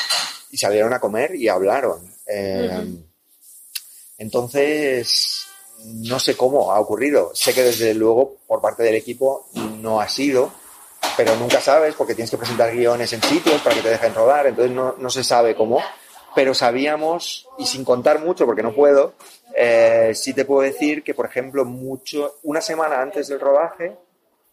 y 0.49 0.57
salieron 0.57 0.91
a 0.93 0.99
comer 0.99 1.35
y 1.35 1.47
hablaron. 1.47 2.11
Eh, 2.25 2.97
Entonces, 4.17 5.45
no 5.85 6.19
sé 6.19 6.35
cómo 6.35 6.71
ha 6.71 6.79
ocurrido. 6.79 7.31
Sé 7.33 7.53
que 7.53 7.63
desde 7.63 7.93
luego 7.93 8.37
por 8.47 8.61
parte 8.61 8.83
del 8.83 8.95
equipo 8.95 9.47
no 9.79 10.01
ha 10.01 10.07
sido, 10.07 10.51
pero 11.17 11.35
nunca 11.35 11.59
sabes 11.59 11.95
porque 11.95 12.15
tienes 12.15 12.31
que 12.31 12.37
presentar 12.37 12.75
guiones 12.75 13.11
en 13.13 13.21
sitios 13.21 13.61
para 13.61 13.75
que 13.75 13.81
te 13.81 13.89
dejen 13.89 14.13
rodar, 14.13 14.47
entonces 14.47 14.73
no, 14.73 14.95
no 14.97 15.09
se 15.09 15.23
sabe 15.23 15.55
cómo. 15.55 15.79
Pero 16.33 16.53
sabíamos, 16.53 17.49
y 17.57 17.65
sin 17.65 17.83
contar 17.83 18.23
mucho 18.23 18.45
porque 18.45 18.63
no 18.63 18.73
puedo, 18.73 19.15
eh, 19.55 20.13
sí 20.15 20.33
te 20.33 20.45
puedo 20.45 20.61
decir 20.61 21.03
que, 21.03 21.13
por 21.13 21.25
ejemplo, 21.25 21.65
mucho, 21.65 22.37
una 22.43 22.61
semana 22.61 23.01
antes 23.01 23.27
del 23.27 23.39
rodaje, 23.39 23.97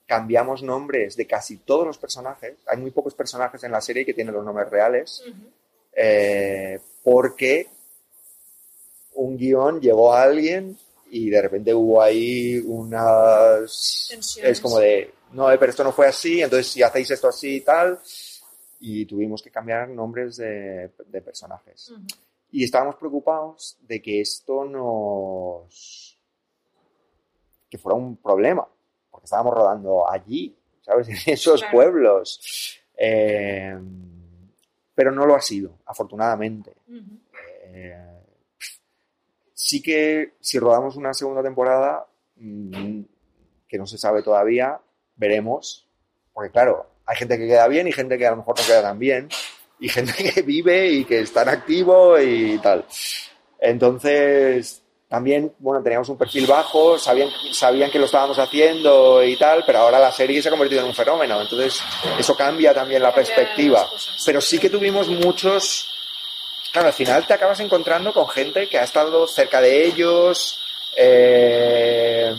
cambiamos 0.07 0.63
nombres 0.63 1.17
de 1.17 1.27
casi 1.27 1.59
todos 1.59 1.87
los 1.87 1.99
personajes. 1.99 2.57
Hay 2.67 2.79
muy 2.79 2.91
pocos 2.91 3.15
personajes 3.15 3.63
en 3.63 3.73
la 3.73 3.81
serie 3.81 4.05
que 4.05 4.15
tienen 4.15 4.35
los 4.35 4.45
nombres 4.45 4.71
reales, 4.71 5.23
eh, 5.93 6.81
porque 7.05 7.69
un 9.15 9.37
guion 9.37 9.81
llegó 9.81 10.13
a 10.13 10.23
alguien 10.23 10.79
y 11.11 11.31
de 11.31 11.43
repente 11.43 11.73
hubo 11.75 12.01
ahí 12.03 12.59
unas... 12.67 14.07
Tensiones. 14.11 14.53
Es 14.53 14.61
como 14.61 14.79
de, 14.79 15.13
no, 15.33 15.51
eh, 15.51 15.59
pero 15.59 15.71
esto 15.71 15.85
no 15.85 15.93
fue 15.93 16.07
así, 16.07 16.41
entonces 16.43 16.67
si 16.69 16.83
hacéis 16.83 17.11
esto 17.11 17.29
así 17.29 17.57
y 17.57 17.61
tal, 17.61 17.99
y 18.81 19.05
tuvimos 19.07 19.43
que 19.43 19.51
cambiar 19.51 19.89
nombres 19.89 20.37
de, 20.37 20.91
de 21.07 21.21
personajes. 21.23 21.93
Y 22.51 22.65
estábamos 22.65 22.97
preocupados 22.97 23.77
de 23.83 24.01
que 24.01 24.21
esto 24.21 24.65
nos... 24.65 26.19
que 27.69 27.79
fuera 27.79 27.97
un 27.97 28.17
problema, 28.17 28.67
porque 29.11 29.25
estábamos 29.27 29.55
rodando 29.55 30.09
allí, 30.11 30.55
¿sabes? 30.83 31.09
En 31.27 31.35
esos 31.35 31.61
Claro. 31.61 31.75
pueblos. 31.77 32.81
Eh, 32.97 33.77
pero 34.95 35.13
no 35.13 35.27
lo 35.27 35.35
ha 35.37 35.41
sido, 35.41 35.79
afortunadamente. 35.87 36.73
Eh, 37.67 38.18
sí 39.59 39.83
que 39.83 40.35
si 40.41 40.61
rodamos 40.61 40.95
una 40.95 41.13
segunda 41.13 41.43
temporada, 41.43 42.07
mm, 42.37 43.01
que 43.67 43.77
no 43.77 43.89
se 43.89 43.99
sabe 43.99 44.23
todavía, 44.23 44.81
veremos. 45.17 45.85
Porque 46.33 46.53
claro, 46.53 46.87
hay 47.05 47.17
gente 47.17 47.37
que 47.37 47.49
queda 47.49 47.67
bien 47.67 47.89
y 47.89 47.93
gente 47.93 48.17
que 48.17 48.27
a 48.27 48.31
lo 48.31 48.37
mejor 48.37 48.57
no 48.57 48.65
queda 48.65 48.83
tan 48.83 49.01
bien. 49.01 49.29
Y 49.81 49.89
gente 49.89 50.13
que 50.33 50.43
vive 50.43 50.89
y 50.89 51.05
que 51.05 51.23
está 51.23 51.43
en 51.43 51.49
activo 51.49 52.21
y 52.21 52.57
tal. 52.59 52.87
Entonces, 53.59 54.81
también, 55.09 55.53
bueno, 55.59 55.83
teníamos 55.83 56.09
un 56.09 56.17
perfil 56.17 56.47
bajo, 56.47 56.97
sabían, 56.97 57.29
sabían 57.51 57.91
que 57.91 57.99
lo 57.99 58.05
estábamos 58.05 58.39
haciendo 58.39 59.25
y 59.25 59.37
tal, 59.37 59.65
pero 59.67 59.81
ahora 59.81 59.99
la 59.99 60.13
serie 60.13 60.41
se 60.41 60.49
ha 60.49 60.53
convertido 60.53 60.83
en 60.83 60.87
un 60.87 60.95
fenómeno, 60.95 61.41
entonces 61.41 61.83
eso 62.17 62.37
cambia 62.37 62.73
también 62.73 63.03
la 63.03 63.13
perspectiva. 63.13 63.85
Pero 64.25 64.41
sí 64.41 64.61
que 64.61 64.71
tuvimos 64.71 65.09
muchos, 65.09 65.98
claro, 66.73 66.89
al 66.89 66.95
final 66.95 67.27
te 67.27 67.35
acabas 67.35 67.61
encontrando 67.61 68.13
con 68.13 68.29
gente 68.29 68.69
que 68.69 68.79
ha 68.79 68.85
estado 68.85 69.27
cerca 69.27 69.61
de 69.61 69.85
ellos, 69.85 70.59
eh, 70.97 72.35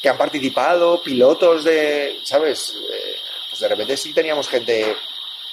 que 0.00 0.08
han 0.08 0.16
participado, 0.18 1.02
pilotos 1.02 1.64
de, 1.64 2.20
¿sabes? 2.22 2.74
Eh, 2.74 3.16
pues 3.48 3.60
de 3.60 3.68
repente 3.68 3.96
sí 3.96 4.12
teníamos 4.12 4.48
gente 4.48 4.96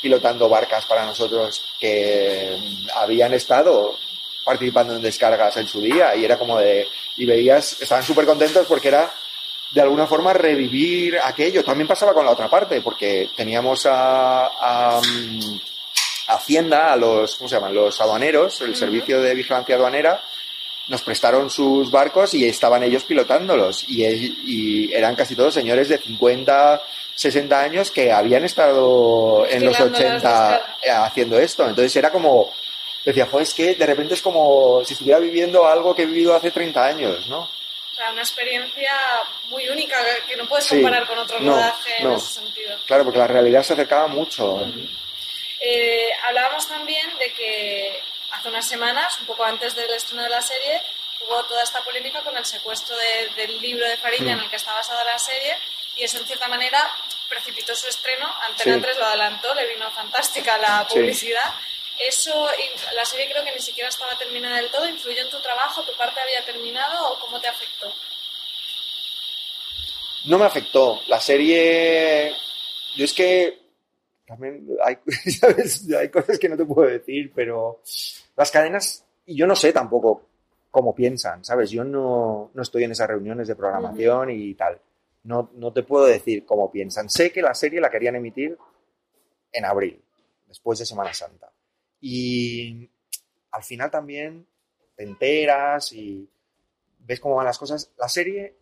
pilotando 0.01 0.49
barcas 0.49 0.85
para 0.85 1.05
nosotros 1.05 1.63
que 1.79 2.57
habían 2.95 3.33
estado 3.33 3.95
participando 4.43 4.95
en 4.95 5.01
descargas 5.01 5.55
en 5.57 5.67
su 5.67 5.79
día 5.79 6.15
y 6.15 6.25
era 6.25 6.37
como 6.37 6.57
de, 6.57 6.87
y 7.17 7.25
veías, 7.25 7.81
estaban 7.81 8.03
súper 8.03 8.25
contentos 8.25 8.65
porque 8.67 8.87
era 8.87 9.11
de 9.71 9.81
alguna 9.81 10.07
forma 10.07 10.33
revivir 10.33 11.17
aquello. 11.23 11.63
También 11.63 11.87
pasaba 11.87 12.13
con 12.13 12.25
la 12.25 12.31
otra 12.31 12.49
parte, 12.49 12.81
porque 12.81 13.29
teníamos 13.35 13.87
a, 13.89 14.99
mm, 15.01 15.55
Hacienda, 16.33 16.93
a 16.93 16.95
los, 16.95 17.35
¿cómo 17.35 17.47
se 17.47 17.55
llaman? 17.55 17.73
Los 17.73 17.99
aduaneros, 18.01 18.61
el 18.61 18.75
servicio 18.75 19.21
de 19.21 19.35
vigilancia 19.35 19.75
aduanera, 19.75 20.21
nos 20.87 21.01
prestaron 21.01 21.49
sus 21.49 21.89
barcos 21.89 22.33
y 22.33 22.47
estaban 22.47 22.83
ellos 22.83 23.03
pilotándolos. 23.03 23.85
Y, 23.87 24.03
y 24.05 24.93
eran 24.93 25.15
casi 25.15 25.35
todos 25.35 25.53
señores 25.53 25.89
de 25.89 25.97
50, 25.97 26.81
60 27.15 27.59
años 27.61 27.91
que 27.91 28.11
habían 28.11 28.43
estado 28.43 29.45
en 29.47 29.65
los 29.65 29.79
80 29.79 30.77
haciendo 31.03 31.39
esto. 31.39 31.67
Entonces 31.67 31.95
era 31.95 32.11
como, 32.11 32.51
decía, 33.05 33.27
joder, 33.27 33.43
es 33.43 33.53
que 33.53 33.75
de 33.75 33.85
repente 33.85 34.13
es 34.15 34.21
como 34.21 34.83
si 34.83 34.93
estuviera 34.93 35.19
viviendo 35.19 35.67
algo 35.67 35.95
que 35.95 36.03
he 36.03 36.05
vivido 36.05 36.35
hace 36.35 36.51
30 36.51 36.83
años, 36.83 37.27
¿no? 37.27 37.41
O 37.41 37.93
sea, 37.93 38.11
una 38.11 38.21
experiencia 38.21 38.91
muy 39.49 39.67
única 39.69 39.97
que 40.27 40.35
no 40.35 40.47
puedes 40.47 40.67
comparar 40.67 41.05
con 41.05 41.17
otro 41.19 41.37
rodaje 41.39 41.91
en 41.99 42.11
ese 42.11 42.33
sentido. 42.33 42.77
Claro, 42.87 43.03
porque 43.03 43.19
la 43.19 43.27
realidad 43.27 43.63
se 43.63 43.73
acercaba 43.73 44.07
mucho. 44.07 44.65
Eh, 45.61 46.09
hablábamos 46.23 46.67
también 46.67 47.17
de 47.19 47.31
que 47.33 48.01
hace 48.31 48.49
unas 48.49 48.67
semanas, 48.67 49.19
un 49.19 49.27
poco 49.27 49.43
antes 49.43 49.75
del 49.75 49.91
estreno 49.91 50.23
de 50.23 50.29
la 50.29 50.41
serie, 50.41 50.81
hubo 51.27 51.43
toda 51.43 51.63
esta 51.63 51.83
polémica 51.83 52.21
con 52.21 52.35
el 52.35 52.45
secuestro 52.45 52.95
del 53.35 53.61
libro 53.61 53.87
de 53.87 53.97
Fariña 53.97 54.33
en 54.33 54.39
el 54.39 54.49
que 54.49 54.55
está 54.55 54.73
basada 54.73 55.03
la 55.03 55.19
serie 55.19 55.55
y 55.95 56.03
eso 56.03 56.17
en 56.17 56.25
cierta 56.25 56.47
manera 56.47 56.79
precipitó 57.29 57.75
su 57.75 57.87
estreno. 57.87 58.27
Antena 58.47 58.81
3 58.81 58.97
lo 58.97 59.05
adelantó, 59.05 59.53
le 59.53 59.67
vino 59.67 59.89
fantástica 59.91 60.57
la 60.57 60.87
publicidad. 60.87 61.53
Eso, 61.99 62.49
la 62.95 63.05
serie 63.05 63.29
creo 63.29 63.43
que 63.43 63.51
ni 63.51 63.61
siquiera 63.61 63.89
estaba 63.89 64.17
terminada 64.17 64.57
del 64.57 64.71
todo. 64.71 64.87
¿Influyó 64.87 65.21
en 65.21 65.29
tu 65.29 65.39
trabajo? 65.39 65.83
¿Tu 65.83 65.93
parte 65.93 66.19
había 66.19 66.43
terminado 66.43 67.11
o 67.11 67.19
cómo 67.19 67.39
te 67.39 67.47
afectó? 67.47 67.93
No 70.23 70.39
me 70.39 70.45
afectó. 70.45 71.03
La 71.07 71.21
serie. 71.21 72.35
Yo 72.95 73.05
es 73.05 73.13
que. 73.13 73.60
También 74.31 74.65
hay, 74.81 74.95
hay 75.99 76.09
cosas 76.09 76.39
que 76.39 76.47
no 76.47 76.55
te 76.55 76.63
puedo 76.63 76.87
decir, 76.87 77.33
pero 77.35 77.81
las 78.37 78.49
cadenas. 78.49 79.05
Y 79.25 79.35
yo 79.35 79.45
no 79.45 79.57
sé 79.57 79.73
tampoco 79.73 80.25
cómo 80.71 80.95
piensan, 80.95 81.43
¿sabes? 81.43 81.69
Yo 81.69 81.83
no, 81.83 82.49
no 82.53 82.61
estoy 82.61 82.85
en 82.85 82.91
esas 82.91 83.09
reuniones 83.09 83.49
de 83.49 83.57
programación 83.57 84.29
y 84.29 84.53
tal. 84.55 84.79
No, 85.23 85.51
no 85.55 85.73
te 85.73 85.83
puedo 85.83 86.05
decir 86.05 86.45
cómo 86.45 86.71
piensan. 86.71 87.09
Sé 87.09 87.33
que 87.33 87.41
la 87.41 87.53
serie 87.53 87.81
la 87.81 87.89
querían 87.89 88.15
emitir 88.15 88.57
en 89.51 89.65
abril, 89.65 90.01
después 90.47 90.79
de 90.79 90.85
Semana 90.85 91.13
Santa. 91.13 91.51
Y 91.99 92.89
al 93.51 93.63
final 93.63 93.91
también 93.91 94.47
te 94.95 95.03
enteras 95.03 95.91
y 95.91 96.25
ves 96.99 97.19
cómo 97.19 97.35
van 97.35 97.47
las 97.47 97.59
cosas. 97.59 97.91
La 97.97 98.07
serie, 98.07 98.55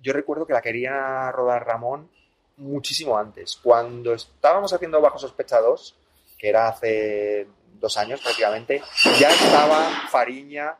yo 0.00 0.14
recuerdo 0.14 0.46
que 0.46 0.54
la 0.54 0.62
quería 0.62 1.30
rodar 1.30 1.66
Ramón 1.66 2.08
muchísimo 2.56 3.16
antes. 3.16 3.56
Cuando 3.56 4.14
estábamos 4.14 4.72
haciendo 4.72 5.00
Bajo 5.00 5.18
Sospecha 5.18 5.60
2, 5.60 5.96
que 6.38 6.48
era 6.48 6.68
hace 6.68 7.46
dos 7.80 7.96
años 7.96 8.20
prácticamente, 8.20 8.82
ya 9.18 9.30
estaba 9.30 10.08
Fariña 10.10 10.78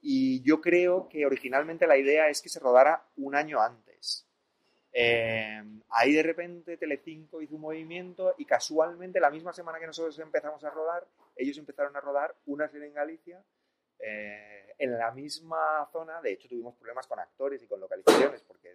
y 0.00 0.42
yo 0.42 0.60
creo 0.60 1.08
que 1.08 1.24
originalmente 1.24 1.86
la 1.86 1.96
idea 1.96 2.28
es 2.28 2.42
que 2.42 2.48
se 2.48 2.60
rodara 2.60 3.06
un 3.16 3.34
año 3.34 3.60
antes. 3.60 4.26
Eh, 4.94 5.62
ahí 5.88 6.12
de 6.12 6.22
repente 6.22 6.76
Telecinco 6.76 7.40
hizo 7.40 7.54
un 7.54 7.62
movimiento 7.62 8.34
y 8.36 8.44
casualmente 8.44 9.20
la 9.20 9.30
misma 9.30 9.52
semana 9.52 9.78
que 9.78 9.86
nosotros 9.86 10.18
empezamos 10.18 10.62
a 10.64 10.70
rodar, 10.70 11.06
ellos 11.34 11.56
empezaron 11.56 11.96
a 11.96 12.00
rodar 12.00 12.34
una 12.44 12.68
serie 12.68 12.88
en 12.88 12.94
Galicia 12.94 13.42
eh, 13.98 14.74
en 14.78 14.98
la 14.98 15.12
misma 15.12 15.88
zona. 15.92 16.20
De 16.20 16.32
hecho, 16.32 16.48
tuvimos 16.48 16.74
problemas 16.74 17.06
con 17.06 17.20
actores 17.20 17.62
y 17.62 17.66
con 17.66 17.80
localizaciones 17.80 18.42
porque 18.42 18.74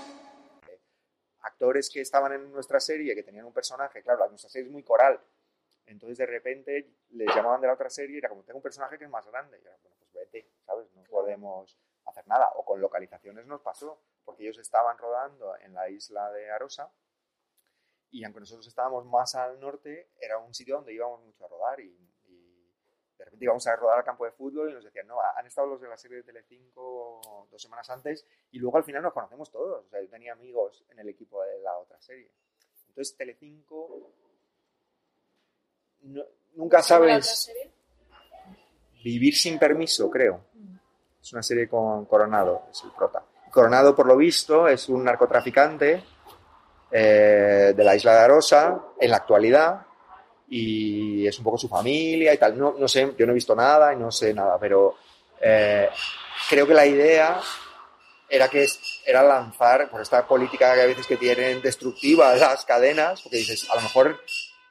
actores 1.61 1.91
que 1.91 2.01
estaban 2.01 2.33
en 2.33 2.51
nuestra 2.51 2.79
serie, 2.79 3.13
que 3.13 3.21
tenían 3.21 3.45
un 3.45 3.53
personaje, 3.53 4.01
claro, 4.01 4.27
nuestra 4.29 4.49
serie 4.49 4.65
es 4.65 4.71
muy 4.71 4.81
coral, 4.81 5.21
entonces 5.85 6.17
de 6.17 6.25
repente 6.25 6.95
les 7.11 7.27
llamaban 7.35 7.61
de 7.61 7.67
la 7.67 7.73
otra 7.73 7.87
serie 7.87 8.15
y 8.15 8.17
era 8.17 8.29
como, 8.29 8.43
tengo 8.43 8.57
un 8.57 8.63
personaje 8.63 8.97
que 8.97 9.03
es 9.03 9.09
más 9.11 9.27
grande, 9.27 9.59
y 9.59 9.61
era, 9.61 9.77
bueno, 9.83 9.95
pues 9.99 10.11
vete, 10.11 10.49
¿sabes? 10.65 10.91
No 10.95 11.03
podemos 11.03 11.77
hacer 12.05 12.27
nada. 12.27 12.49
O 12.55 12.65
con 12.65 12.81
localizaciones 12.81 13.45
nos 13.45 13.61
pasó, 13.61 14.01
porque 14.25 14.41
ellos 14.41 14.57
estaban 14.57 14.97
rodando 14.97 15.55
en 15.59 15.75
la 15.75 15.87
isla 15.87 16.31
de 16.31 16.49
Arosa 16.49 16.91
y 18.09 18.23
aunque 18.23 18.39
nosotros 18.39 18.65
estábamos 18.65 19.05
más 19.05 19.35
al 19.35 19.59
norte, 19.59 20.09
era 20.19 20.39
un 20.39 20.55
sitio 20.55 20.77
donde 20.77 20.93
íbamos 20.93 21.21
mucho 21.21 21.45
a 21.45 21.47
rodar 21.47 21.79
y, 21.79 21.85
y 21.85 22.10
de 23.21 23.25
repente 23.25 23.45
íbamos 23.45 23.67
a 23.67 23.75
rodar 23.75 23.99
al 23.99 24.03
campo 24.03 24.25
de 24.25 24.31
fútbol 24.31 24.71
y 24.71 24.73
nos 24.73 24.83
decían, 24.83 25.05
no, 25.05 25.17
han 25.21 25.45
estado 25.45 25.67
los 25.67 25.79
de 25.79 25.87
la 25.87 25.97
serie 25.97 26.17
de 26.17 26.23
Telecinco 26.23 27.47
dos 27.51 27.61
semanas 27.61 27.87
antes 27.91 28.25
y 28.51 28.57
luego 28.57 28.77
al 28.77 28.83
final 28.83 29.03
nos 29.03 29.13
conocemos 29.13 29.51
todos. 29.51 29.85
O 29.85 29.89
sea, 29.89 30.01
yo 30.01 30.09
tenía 30.09 30.33
amigos 30.33 30.83
en 30.89 30.97
el 30.97 31.09
equipo 31.09 31.43
de 31.43 31.59
la 31.59 31.77
otra 31.77 32.01
serie. 32.01 32.31
Entonces 32.87 33.15
Telecinco 33.15 34.11
no, 36.01 36.23
nunca 36.55 36.81
sabes 36.81 37.53
vivir 39.03 39.35
sin 39.35 39.59
permiso, 39.59 40.09
creo. 40.09 40.45
Es 41.21 41.31
una 41.31 41.43
serie 41.43 41.69
con 41.69 42.05
Coronado, 42.05 42.63
es 42.71 42.83
el 42.83 42.91
prota. 42.91 43.23
Coronado, 43.51 43.95
por 43.95 44.07
lo 44.07 44.17
visto, 44.17 44.67
es 44.67 44.89
un 44.89 45.03
narcotraficante 45.03 46.03
eh, 46.89 47.73
de 47.75 47.83
la 47.83 47.95
isla 47.95 48.13
de 48.13 48.19
Arosa 48.19 48.83
en 48.99 49.11
la 49.11 49.17
actualidad 49.17 49.85
y 50.53 51.25
es 51.25 51.37
un 51.37 51.45
poco 51.45 51.57
su 51.57 51.69
familia 51.69 52.33
y 52.33 52.37
tal. 52.37 52.57
No, 52.57 52.75
no 52.77 52.87
sé, 52.87 53.13
yo 53.17 53.25
no 53.25 53.31
he 53.31 53.35
visto 53.35 53.55
nada 53.55 53.93
y 53.93 53.95
no 53.95 54.11
sé 54.11 54.33
nada, 54.33 54.59
pero 54.59 54.97
eh, 55.41 55.87
creo 56.49 56.67
que 56.67 56.73
la 56.73 56.85
idea 56.85 57.39
era 58.29 58.49
que 58.49 58.65
era 59.05 59.23
lanzar 59.23 59.89
por 59.89 60.01
esta 60.01 60.27
política 60.27 60.75
que 60.75 60.81
a 60.81 60.85
veces 60.85 61.07
que 61.07 61.15
tienen 61.15 61.61
destructiva 61.61 62.35
las 62.35 62.65
cadenas, 62.65 63.21
porque 63.21 63.37
dices, 63.37 63.69
a 63.71 63.75
lo 63.75 63.81
mejor 63.81 64.19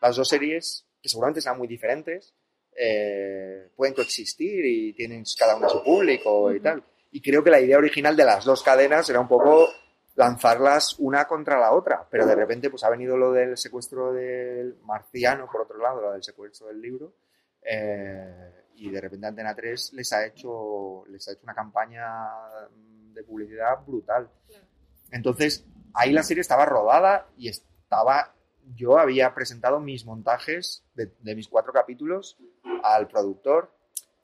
las 0.02 0.16
dos 0.16 0.28
series, 0.28 0.84
que 1.02 1.08
seguramente 1.08 1.40
sean 1.40 1.56
muy 1.56 1.66
diferentes, 1.66 2.34
eh, 2.76 3.70
pueden 3.74 3.94
coexistir 3.94 4.62
y 4.66 4.92
tienen 4.92 5.24
cada 5.38 5.56
una 5.56 5.68
su 5.70 5.82
público 5.82 6.52
y 6.54 6.60
tal. 6.60 6.84
Y 7.10 7.22
creo 7.22 7.42
que 7.42 7.50
la 7.50 7.60
idea 7.60 7.78
original 7.78 8.14
de 8.14 8.24
las 8.24 8.44
dos 8.44 8.62
cadenas 8.62 9.08
era 9.08 9.18
un 9.18 9.28
poco 9.28 9.72
lanzarlas 10.20 10.96
una 10.98 11.24
contra 11.24 11.58
la 11.58 11.72
otra, 11.72 12.06
pero 12.08 12.26
de 12.26 12.34
repente 12.34 12.68
pues 12.68 12.84
ha 12.84 12.90
venido 12.90 13.16
lo 13.16 13.32
del 13.32 13.56
secuestro 13.56 14.12
del 14.12 14.76
marciano, 14.84 15.48
por 15.50 15.62
otro 15.62 15.78
lado, 15.78 16.02
lo 16.02 16.12
del 16.12 16.22
secuestro 16.22 16.66
del 16.66 16.80
libro, 16.80 17.14
eh, 17.62 18.66
y 18.74 18.90
de 18.90 19.00
repente 19.00 19.26
Antena 19.26 19.54
3 19.54 19.94
les 19.94 20.12
ha 20.12 20.26
hecho, 20.26 21.04
les 21.08 21.26
ha 21.26 21.32
hecho 21.32 21.44
una 21.44 21.54
campaña 21.54 22.04
de 23.14 23.22
publicidad 23.22 23.78
brutal. 23.86 24.30
Entonces, 25.10 25.64
ahí 25.94 26.12
la 26.12 26.22
serie 26.22 26.42
estaba 26.42 26.66
rodada 26.66 27.26
y 27.36 27.48
estaba. 27.48 28.34
Yo 28.76 28.98
había 28.98 29.34
presentado 29.34 29.80
mis 29.80 30.04
montajes 30.04 30.84
de, 30.94 31.12
de 31.20 31.34
mis 31.34 31.48
cuatro 31.48 31.72
capítulos 31.72 32.38
al 32.84 33.08
productor. 33.08 33.72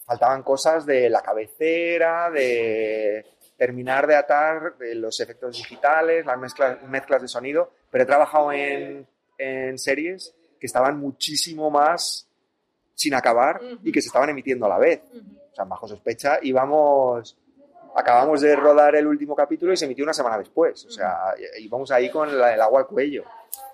Faltaban 0.04 0.42
cosas 0.42 0.86
de 0.86 1.10
la 1.10 1.22
cabecera, 1.22 2.30
de 2.30 3.24
terminar 3.56 4.06
de 4.06 4.16
atar 4.16 4.76
de 4.78 4.94
los 4.94 5.18
efectos 5.20 5.56
digitales, 5.56 6.26
las 6.26 6.38
mezclas, 6.38 6.82
mezclas 6.82 7.22
de 7.22 7.28
sonido, 7.28 7.72
pero 7.90 8.04
he 8.04 8.06
trabajado 8.06 8.52
en, 8.52 9.06
en 9.38 9.78
series 9.78 10.34
que 10.58 10.66
estaban 10.66 10.98
muchísimo 10.98 11.70
más 11.70 12.28
sin 12.94 13.14
acabar 13.14 13.60
y 13.82 13.92
que 13.92 14.00
se 14.00 14.08
estaban 14.08 14.30
emitiendo 14.30 14.66
a 14.66 14.70
la 14.70 14.78
vez. 14.78 15.02
O 15.52 15.54
sea, 15.54 15.64
bajo 15.64 15.86
sospecha 15.86 16.38
íbamos, 16.42 17.36
acabamos 17.94 18.40
de 18.40 18.56
rodar 18.56 18.96
el 18.96 19.06
último 19.06 19.34
capítulo 19.34 19.72
y 19.72 19.76
se 19.76 19.84
emitió 19.84 20.04
una 20.04 20.14
semana 20.14 20.38
después. 20.38 20.84
O 20.86 20.90
sea, 20.90 21.34
íbamos 21.58 21.90
ahí 21.90 22.10
con 22.10 22.28
el 22.28 22.42
agua 22.42 22.80
al 22.80 22.86
cuello. 22.86 23.24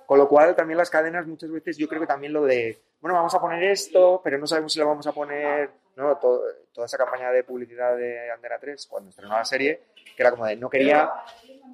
Con 0.06 0.18
lo 0.18 0.28
cual 0.28 0.54
también 0.54 0.76
las 0.76 0.90
cadenas 0.90 1.26
muchas 1.26 1.50
veces 1.50 1.78
yo 1.78 1.88
creo 1.88 2.00
que 2.00 2.06
también 2.06 2.32
lo 2.32 2.44
de, 2.44 2.78
bueno, 3.00 3.14
vamos 3.16 3.34
a 3.34 3.40
poner 3.40 3.62
esto, 3.64 4.20
pero 4.22 4.38
no 4.38 4.46
sabemos 4.46 4.72
si 4.72 4.78
lo 4.78 4.86
vamos 4.86 5.06
a 5.06 5.12
poner, 5.12 5.70
¿no? 5.96 6.18
toda 6.18 6.86
esa 6.86 6.98
campaña 6.98 7.30
de 7.30 7.44
publicidad 7.44 7.96
de 7.96 8.30
Andera 8.30 8.58
3 8.58 8.86
cuando 8.86 9.10
estrenó 9.10 9.36
la 9.36 9.44
serie, 9.44 9.82
que 10.16 10.22
era 10.22 10.30
como 10.30 10.46
de, 10.46 10.56
no 10.56 10.70
quería, 10.70 11.10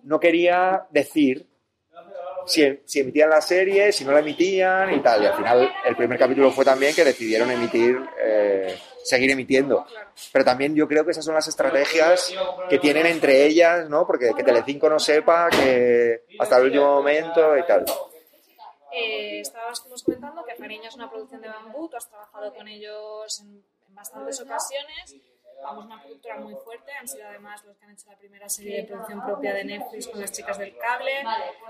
no 0.04 0.18
quería 0.18 0.87
decir 0.90 1.46
si, 2.46 2.81
si, 2.85 3.00
emitían 3.00 3.31
la 3.31 3.40
serie, 3.40 3.92
si 3.92 4.04
no 4.04 4.12
la 4.12 4.20
emitían 4.20 4.94
y 4.94 5.00
tal. 5.00 5.22
Y 5.22 5.26
al 5.26 5.35
final 5.35 5.70
el 5.85 5.96
primer 5.96 6.18
capítulo 6.18 6.50
fue 6.50 6.64
también 6.64 6.94
que 6.94 7.04
decidieron 7.04 7.50
emitir, 7.50 7.98
eh, 8.20 8.78
seguir 9.04 9.31
emitiendo. 9.31 9.87
Pero 10.33 10.44
también 10.44 10.74
yo 10.74 10.88
creo 10.88 11.04
que 11.04 11.11
esas 11.11 11.24
son 11.24 11.35
las 11.35 11.48
estrategias 11.48 12.33
que 12.68 12.78
tienen 12.78 13.07
entre 13.07 13.46
ellas, 13.46 13.88
¿no? 13.88 14.07
Porque 14.07 14.33
que 14.35 14.42
Telecinco 14.42 14.88
no 14.88 14.98
sepa 14.98 15.48
que 15.50 16.24
hasta 16.38 16.59
el 16.59 16.64
último 16.64 16.94
momento 16.94 17.57
y 17.57 17.66
tal. 17.66 17.85
Eh, 18.90 19.40
estabas 19.40 19.81
comentando 19.81 20.42
que 20.44 20.54
Fariña 20.54 20.88
es 20.88 20.94
una 20.94 21.11
producción 21.11 21.42
de 21.42 21.48
bambú, 21.48 21.88
tú 21.90 21.96
has 21.96 22.09
trabajado 22.09 22.54
con 22.54 22.66
ellos 22.66 23.40
en 23.40 23.62
bastantes 23.98 24.40
ocasiones. 24.40 25.16
Vamos, 25.61 25.87
una 25.87 26.00
productora 26.00 26.37
muy 26.38 26.54
fuerte. 26.54 26.92
Han 26.92 27.08
sido 27.08 27.26
además 27.26 27.64
los 27.64 27.76
que 27.76 27.84
han 27.84 27.90
hecho 27.90 28.08
la 28.08 28.16
primera 28.16 28.48
serie 28.48 28.76
de 28.76 28.84
producción 28.84 29.24
propia 29.24 29.52
de 29.54 29.64
Netflix 29.64 30.06
con 30.06 30.20
las 30.20 30.30
chicas 30.30 30.56
del 30.56 30.76
cable, 30.78 31.24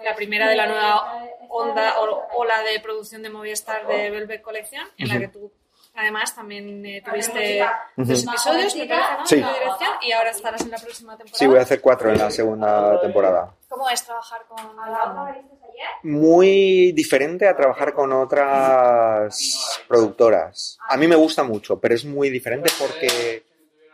la 0.05 0.15
primera 0.15 0.49
de 0.49 0.57
la 0.57 0.67
nueva 0.67 1.25
onda 1.49 1.99
o 2.01 2.27
ola 2.35 2.63
de 2.63 2.79
producción 2.81 3.23
de 3.23 3.31
Movistar 3.31 3.87
de 3.87 4.11
Velvet 4.11 4.43
Collection, 4.43 4.87
en 4.99 5.09
la 5.09 5.19
que 5.19 5.29
tú 5.29 5.51
además 5.95 6.35
también 6.35 6.85
eh, 6.87 7.03
tuviste 7.05 7.65
dos 7.97 8.25
episodios, 8.25 8.77
me 8.77 8.87
parece, 8.87 9.15
¿no? 9.19 9.27
Sí. 9.27 9.37
De 9.37 9.43
dirección, 9.43 9.91
y 10.03 10.13
ahora 10.13 10.31
estarás 10.31 10.61
en 10.63 10.71
la 10.71 10.79
próxima 10.79 11.17
temporada. 11.17 11.39
Sí, 11.39 11.47
voy 11.47 11.59
a 11.59 11.63
hacer 11.63 11.81
cuatro 11.81 12.11
en 12.11 12.19
la 12.19 12.31
segunda 12.31 13.01
temporada. 13.01 13.55
¿Cómo 13.69 13.89
es 13.91 14.05
trabajar 14.05 14.43
con 14.49 14.77
Ramón? 14.77 15.59
Muy 16.03 16.93
diferente 16.93 17.47
a 17.47 17.57
trabajar 17.57 17.95
con 17.95 18.13
otras 18.13 19.81
productoras. 19.87 20.79
A 20.89 20.97
mí 20.97 21.07
me 21.07 21.17
gusta 21.17 21.45
mucho, 21.45 21.79
pero 21.79 21.95
es 21.95 22.05
muy 22.05 22.31
diferente 22.31 22.71
porque 22.79 23.45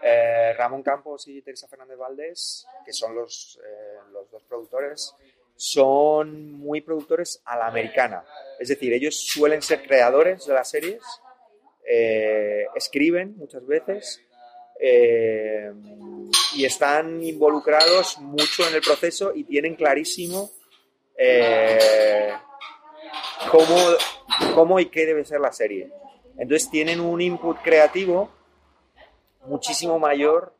eh, 0.02 0.52
Ramón 0.56 0.82
Campos 0.82 1.28
y 1.28 1.42
Teresa 1.42 1.68
Fernández 1.68 1.98
Valdés, 1.98 2.66
que 2.84 2.92
son 2.92 3.14
los, 3.14 3.58
eh, 3.64 3.98
los 4.12 4.30
dos 4.30 4.42
productores, 4.44 5.14
son 5.56 6.52
muy 6.52 6.80
productores 6.80 7.40
a 7.44 7.56
la 7.56 7.66
americana. 7.66 8.24
Es 8.58 8.68
decir, 8.68 8.92
ellos 8.92 9.16
suelen 9.16 9.62
ser 9.62 9.82
creadores 9.82 10.46
de 10.46 10.54
las 10.54 10.68
series, 10.68 11.02
eh, 11.86 12.66
escriben 12.74 13.36
muchas 13.36 13.66
veces 13.66 14.22
eh, 14.80 15.70
y 16.54 16.64
están 16.64 17.22
involucrados 17.22 18.18
mucho 18.18 18.66
en 18.66 18.74
el 18.74 18.80
proceso 18.80 19.32
y 19.34 19.44
tienen 19.44 19.74
clarísimo 19.74 20.50
eh, 21.18 22.32
cómo, 23.50 23.76
cómo 24.54 24.80
y 24.80 24.86
qué 24.86 25.04
debe 25.04 25.24
ser 25.24 25.40
la 25.40 25.52
serie. 25.52 25.90
Entonces 26.38 26.70
tienen 26.70 27.00
un 27.00 27.20
input 27.20 27.58
creativo 27.62 28.30
muchísimo 29.46 29.98
mayor 29.98 30.54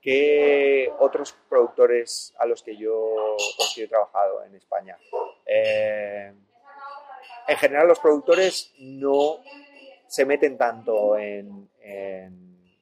que 0.00 0.90
otros 0.98 1.34
productores 1.48 2.34
a 2.38 2.46
los 2.46 2.62
que 2.62 2.76
yo 2.76 3.36
he 3.76 3.88
trabajado 3.88 4.44
en 4.44 4.54
España. 4.54 4.96
En 5.46 6.36
general 7.58 7.88
los 7.88 8.00
productores 8.00 8.72
no 8.78 9.40
se 10.08 10.24
meten 10.24 10.56
tanto 10.56 11.16
en, 11.16 11.70
en, 11.80 12.76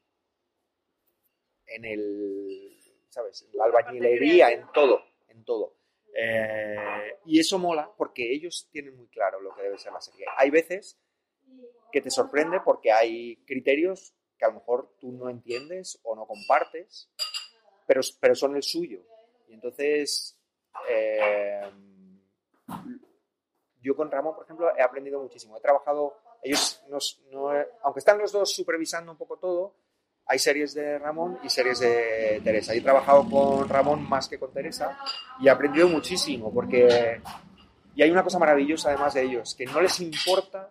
en 1.66 1.84
el, 1.84 2.78
¿sabes? 3.08 3.48
La 3.52 3.64
albañilería, 3.64 4.50
en 4.50 4.66
todo, 4.72 5.02
en 5.28 5.44
todo. 5.44 5.76
Eh, 6.16 7.18
y 7.24 7.40
eso 7.40 7.58
mola 7.58 7.90
porque 7.96 8.32
ellos 8.32 8.68
tienen 8.70 8.96
muy 8.96 9.08
claro 9.08 9.40
lo 9.40 9.54
que 9.54 9.62
debe 9.62 9.78
ser 9.78 9.92
la 9.92 10.00
serie. 10.00 10.26
Hay 10.36 10.50
veces 10.50 10.98
que 11.90 12.00
te 12.00 12.10
sorprende 12.10 12.60
porque 12.64 12.92
hay 12.92 13.36
criterios 13.46 14.14
que 14.38 14.44
a 14.44 14.48
lo 14.48 14.54
mejor 14.54 14.96
tú 15.00 15.12
no 15.12 15.28
entiendes 15.28 16.00
o 16.02 16.14
no 16.14 16.26
compartes, 16.26 17.10
pero, 17.86 18.00
pero 18.20 18.34
son 18.34 18.56
el 18.56 18.62
suyo. 18.62 19.00
Y 19.48 19.54
entonces, 19.54 20.38
eh, 20.88 21.70
yo 23.80 23.94
con 23.94 24.10
Ramón, 24.10 24.34
por 24.34 24.44
ejemplo, 24.44 24.76
he 24.76 24.82
aprendido 24.82 25.20
muchísimo. 25.20 25.56
He 25.56 25.60
trabajado, 25.60 26.16
ellos, 26.44 26.82
no, 27.32 27.50
aunque 27.82 27.98
están 27.98 28.18
los 28.18 28.32
dos 28.32 28.52
supervisando 28.52 29.10
un 29.10 29.18
poco 29.18 29.38
todo, 29.38 29.74
hay 30.26 30.38
series 30.38 30.74
de 30.74 30.98
Ramón 30.98 31.38
y 31.42 31.48
series 31.48 31.80
de 31.80 32.40
Teresa. 32.44 32.72
He 32.74 32.80
trabajado 32.80 33.28
con 33.28 33.68
Ramón 33.68 34.08
más 34.08 34.28
que 34.28 34.38
con 34.38 34.52
Teresa 34.52 34.98
y 35.40 35.48
he 35.48 35.50
aprendido 35.50 35.88
muchísimo 35.88 36.52
porque... 36.52 37.20
Y 37.96 38.02
hay 38.02 38.10
una 38.10 38.24
cosa 38.24 38.38
maravillosa 38.40 38.88
además 38.88 39.14
de 39.14 39.22
ellos, 39.22 39.54
que 39.54 39.66
no 39.66 39.80
les 39.80 40.00
importa, 40.00 40.68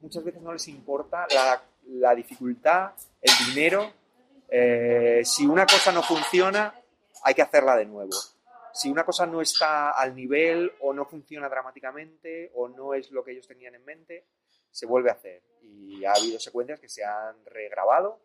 muchas 0.00 0.22
veces 0.22 0.40
no 0.40 0.52
les 0.52 0.68
importa 0.68 1.26
la 1.34 1.60
la 1.86 2.14
dificultad, 2.14 2.92
el 3.20 3.32
dinero. 3.46 3.92
Eh, 4.48 5.22
si 5.24 5.46
una 5.46 5.66
cosa 5.66 5.92
no 5.92 6.02
funciona, 6.02 6.74
hay 7.24 7.34
que 7.34 7.42
hacerla 7.42 7.76
de 7.76 7.86
nuevo. 7.86 8.12
Si 8.74 8.90
una 8.90 9.04
cosa 9.04 9.26
no 9.26 9.40
está 9.40 9.90
al 9.90 10.14
nivel 10.14 10.72
o 10.80 10.92
no 10.92 11.04
funciona 11.04 11.48
dramáticamente 11.48 12.50
o 12.54 12.68
no 12.68 12.94
es 12.94 13.10
lo 13.10 13.22
que 13.22 13.32
ellos 13.32 13.46
tenían 13.46 13.74
en 13.74 13.84
mente, 13.84 14.24
se 14.72 14.86
vuelve 14.86 15.10
a 15.10 15.14
hacer. 15.14 15.42
Y 15.60 16.04
ha 16.04 16.12
habido 16.12 16.40
secuencias 16.40 16.80
que 16.80 16.88
se 16.88 17.04
han 17.04 17.44
regrabado 17.46 18.20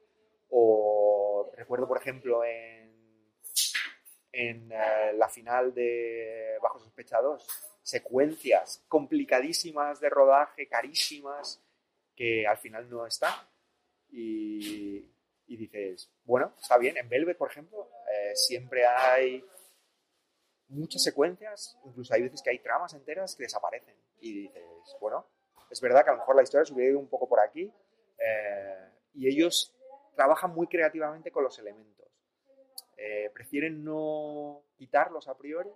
o 0.49 1.51
recuerdo, 1.55 1.87
por 1.87 1.97
ejemplo, 1.97 2.43
en, 2.43 2.91
en 4.31 4.71
eh, 4.71 5.13
la 5.13 5.29
final 5.29 5.73
de 5.73 6.57
Bajo 6.61 6.79
Sospecha 6.79 7.21
2, 7.21 7.45
secuencias 7.83 8.83
complicadísimas 8.87 9.99
de 9.99 10.09
rodaje, 10.09 10.67
carísimas, 10.67 11.61
que 12.15 12.47
al 12.47 12.57
final 12.57 12.89
no 12.89 13.05
está. 13.05 13.47
Y, 14.09 15.11
y 15.47 15.57
dices, 15.57 16.09
bueno, 16.23 16.53
está 16.59 16.77
bien. 16.77 16.97
En 16.97 17.09
Velvet, 17.09 17.37
por 17.37 17.51
ejemplo, 17.51 17.89
eh, 18.11 18.35
siempre 18.35 18.85
hay 18.85 19.43
muchas 20.69 21.03
secuencias, 21.03 21.77
incluso 21.85 22.13
hay 22.13 22.23
veces 22.23 22.41
que 22.41 22.49
hay 22.49 22.59
tramas 22.59 22.93
enteras 22.93 23.35
que 23.35 23.43
desaparecen. 23.43 23.95
Y 24.19 24.43
dices, 24.43 24.63
bueno, 24.99 25.25
es 25.69 25.81
verdad 25.81 26.03
que 26.03 26.09
a 26.09 26.13
lo 26.13 26.19
mejor 26.19 26.35
la 26.35 26.43
historia 26.43 26.65
se 26.65 26.73
hubiera 26.73 26.91
ido 26.91 26.99
un 26.99 27.07
poco 27.09 27.27
por 27.27 27.39
aquí. 27.39 27.71
Eh, 28.19 28.89
y 29.13 29.27
ellos 29.27 29.73
trabajan 30.15 30.51
muy 30.53 30.67
creativamente 30.67 31.31
con 31.31 31.43
los 31.43 31.57
elementos. 31.59 32.07
Eh, 32.97 33.29
prefieren 33.33 33.83
no 33.83 34.63
quitarlos 34.77 35.27
a 35.27 35.37
priori, 35.37 35.69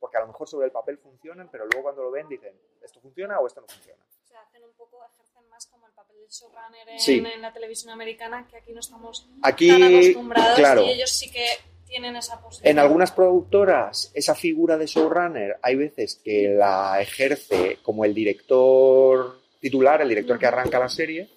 porque 0.00 0.16
a 0.16 0.20
lo 0.20 0.26
mejor 0.28 0.48
sobre 0.48 0.66
el 0.66 0.72
papel 0.72 0.98
funcionan, 0.98 1.48
pero 1.50 1.66
luego 1.66 1.82
cuando 1.84 2.02
lo 2.02 2.10
ven 2.10 2.28
dicen, 2.28 2.58
¿esto 2.82 3.00
funciona 3.00 3.38
o 3.40 3.46
esto 3.46 3.60
no 3.60 3.68
funciona? 3.68 4.02
O 4.22 4.26
sea, 4.26 4.40
hacen 4.42 4.64
un 4.64 4.72
poco, 4.72 5.04
ejercen 5.04 5.48
más 5.48 5.66
como 5.66 5.86
el 5.86 5.92
papel 5.92 6.16
del 6.18 6.28
showrunner 6.28 6.88
en, 6.88 6.98
Sí. 7.00 7.18
en 7.24 7.42
la 7.42 7.52
televisión 7.52 7.92
americana, 7.92 8.46
que 8.48 8.56
aquí 8.56 8.72
no 8.72 8.80
estamos 8.80 9.28
Aquí, 9.42 9.68
tan 9.68 9.82
acostumbrados 9.84 10.58
claro. 10.58 10.82
y 10.82 10.90
ellos 10.90 11.10
sí 11.10 11.30
que 11.30 11.46
tienen 11.88 12.16
esa 12.16 12.40
posibilidad. 12.40 12.70
En 12.70 12.78
algunas 12.78 13.10
productoras, 13.10 14.10
esa 14.14 14.34
figura 14.34 14.76
de 14.76 14.86
showrunner, 14.86 15.58
hay 15.62 15.76
veces 15.76 16.20
que 16.22 16.54
la 16.56 17.00
ejerce 17.00 17.78
como 17.82 18.04
el 18.04 18.14
director 18.14 19.40
titular, 19.60 20.02
el 20.02 20.08
director 20.08 20.38
que 20.38 20.46
arranca 20.46 20.78
la 20.78 20.88
serie. 20.88 21.28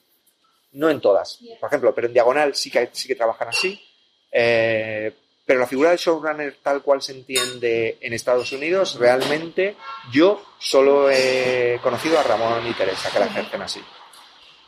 No 0.74 0.90
en 0.90 1.02
todas, 1.02 1.40
por 1.60 1.68
ejemplo, 1.68 1.94
pero 1.94 2.08
en 2.08 2.14
Diagonal 2.14 2.56
sí 2.56 2.72
que, 2.72 2.90
sí 2.94 3.08
que 3.08 3.16
trabajan 3.16 3.50
así. 3.50 3.82
Eh, 4.32 5.14
pero 5.46 5.60
la 5.60 5.68
figura 5.68 5.92
de 5.92 5.98
showrunner 5.98 6.58
tal 6.64 6.82
cual 6.82 7.02
se 7.02 7.12
entiende 7.12 7.98
en 8.00 8.14
Estados 8.14 8.54
Unidos, 8.54 8.98
realmente 8.98 9.76
yo 10.14 10.42
solo 10.60 11.10
he 11.12 11.78
conocido 11.84 12.18
a 12.18 12.24
Ramón 12.24 12.66
y 12.68 12.74
Teresa 12.74 13.12
que 13.12 13.20
la 13.20 13.26
ejercen 13.26 13.62
así. 13.62 13.82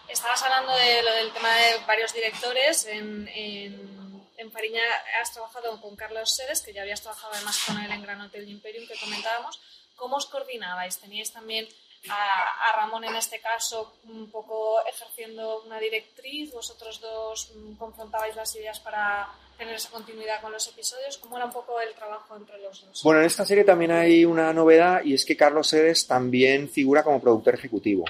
Estabas 0.09 0.43
hablando 0.43 0.75
de 0.75 1.01
lo 1.03 1.13
del 1.13 1.31
tema 1.31 1.49
de 1.55 1.85
varios 1.87 2.13
directores. 2.13 2.85
En, 2.87 3.29
en, 3.33 4.12
en 4.43 4.51
Fariña 4.51 4.81
has 5.21 5.33
trabajado 5.33 5.79
con 5.81 5.95
Carlos 5.95 6.35
Sedes, 6.35 6.61
que 6.61 6.73
ya 6.73 6.81
habías 6.81 7.01
trabajado 7.01 7.33
además 7.33 7.63
con 7.65 7.79
él 7.79 7.91
en 7.91 8.03
Gran 8.03 8.21
Hotel 8.21 8.47
Imperium, 8.47 8.87
que 8.87 8.99
comentábamos. 8.99 9.59
¿Cómo 9.95 10.17
os 10.17 10.25
coordinabais? 10.25 10.99
¿Teníais 10.99 11.31
también 11.31 11.67
a, 12.09 12.69
a 12.69 12.75
Ramón 12.75 13.05
en 13.05 13.15
este 13.15 13.39
caso 13.39 13.93
un 14.09 14.29
poco 14.29 14.85
ejerciendo 14.85 15.63
una 15.63 15.79
directriz, 15.79 16.51
vosotros 16.51 16.99
dos 16.99 17.53
mm, 17.55 17.75
confrontabais 17.75 18.35
las 18.35 18.53
ideas 18.55 18.79
para 18.79 19.29
tener 19.57 19.75
esa 19.75 19.89
continuidad 19.89 20.41
con 20.41 20.51
los 20.51 20.67
episodios, 20.67 21.17
¿cómo 21.17 21.37
era 21.37 21.45
un 21.45 21.53
poco 21.53 21.79
el 21.79 21.93
trabajo 21.93 22.35
entre 22.35 22.59
los 22.59 22.85
dos? 22.85 23.01
Bueno, 23.03 23.21
en 23.21 23.27
esta 23.27 23.45
serie 23.45 23.63
también 23.63 23.91
hay 23.91 24.25
una 24.25 24.51
novedad 24.51 25.03
y 25.03 25.13
es 25.13 25.25
que 25.25 25.37
Carlos 25.37 25.67
Sedes 25.67 26.07
también 26.07 26.69
figura 26.69 27.03
como 27.03 27.21
productor 27.21 27.53
ejecutivo, 27.53 28.03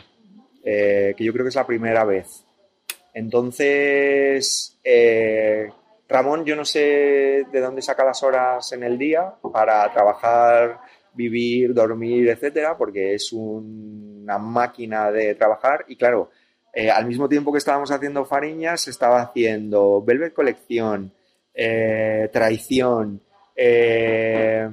eh, 0.63 1.13
que 1.15 1.23
yo 1.23 1.33
creo 1.33 1.45
que 1.45 1.49
es 1.49 1.55
la 1.55 1.67
primera 1.67 2.03
vez. 2.05 2.43
Entonces, 3.13 4.79
eh, 4.83 5.71
Ramón, 6.07 6.45
yo 6.45 6.55
no 6.55 6.65
sé 6.65 7.45
de 7.51 7.61
dónde 7.61 7.81
saca 7.81 8.03
las 8.03 8.21
horas 8.23 8.71
en 8.73 8.83
el 8.83 8.97
día 8.97 9.33
para 9.51 9.91
trabajar, 9.91 10.79
vivir, 11.13 11.73
dormir, 11.73 12.29
etcétera, 12.29 12.77
porque 12.77 13.13
es 13.15 13.31
una 13.33 14.37
máquina 14.37 15.11
de 15.11 15.35
trabajar 15.35 15.85
y 15.87 15.95
claro, 15.95 16.29
eh, 16.73 16.89
al 16.89 17.05
mismo 17.05 17.29
tiempo 17.29 17.51
que 17.51 17.59
estábamos 17.59 17.91
haciendo 17.91 18.25
Fariñas, 18.25 18.87
estaba 18.87 19.21
haciendo 19.21 20.03
Velvet 20.03 20.33
Colección, 20.33 21.13
eh, 21.53 22.29
Traición, 22.31 23.21
eh, 23.55 24.67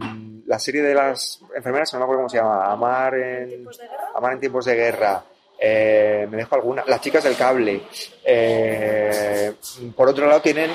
la 0.46 0.58
serie 0.58 0.82
de 0.82 0.94
las 0.94 1.40
enfermeras, 1.54 1.92
no 1.92 2.00
me 2.00 2.04
acuerdo 2.04 2.20
cómo 2.20 2.28
se 2.28 2.38
llama, 2.38 2.72
Amar 2.72 3.14
en, 3.14 3.66
Amar 4.14 4.32
en 4.32 4.40
tiempos 4.40 4.64
de 4.64 4.74
guerra. 4.74 5.24
Eh, 5.62 6.26
me 6.30 6.38
dejo 6.38 6.54
alguna. 6.54 6.82
Las 6.86 7.02
chicas 7.02 7.22
del 7.22 7.36
cable. 7.36 7.82
Eh, 8.24 9.52
por 9.94 10.08
otro 10.08 10.26
lado, 10.26 10.40
tienen 10.40 10.70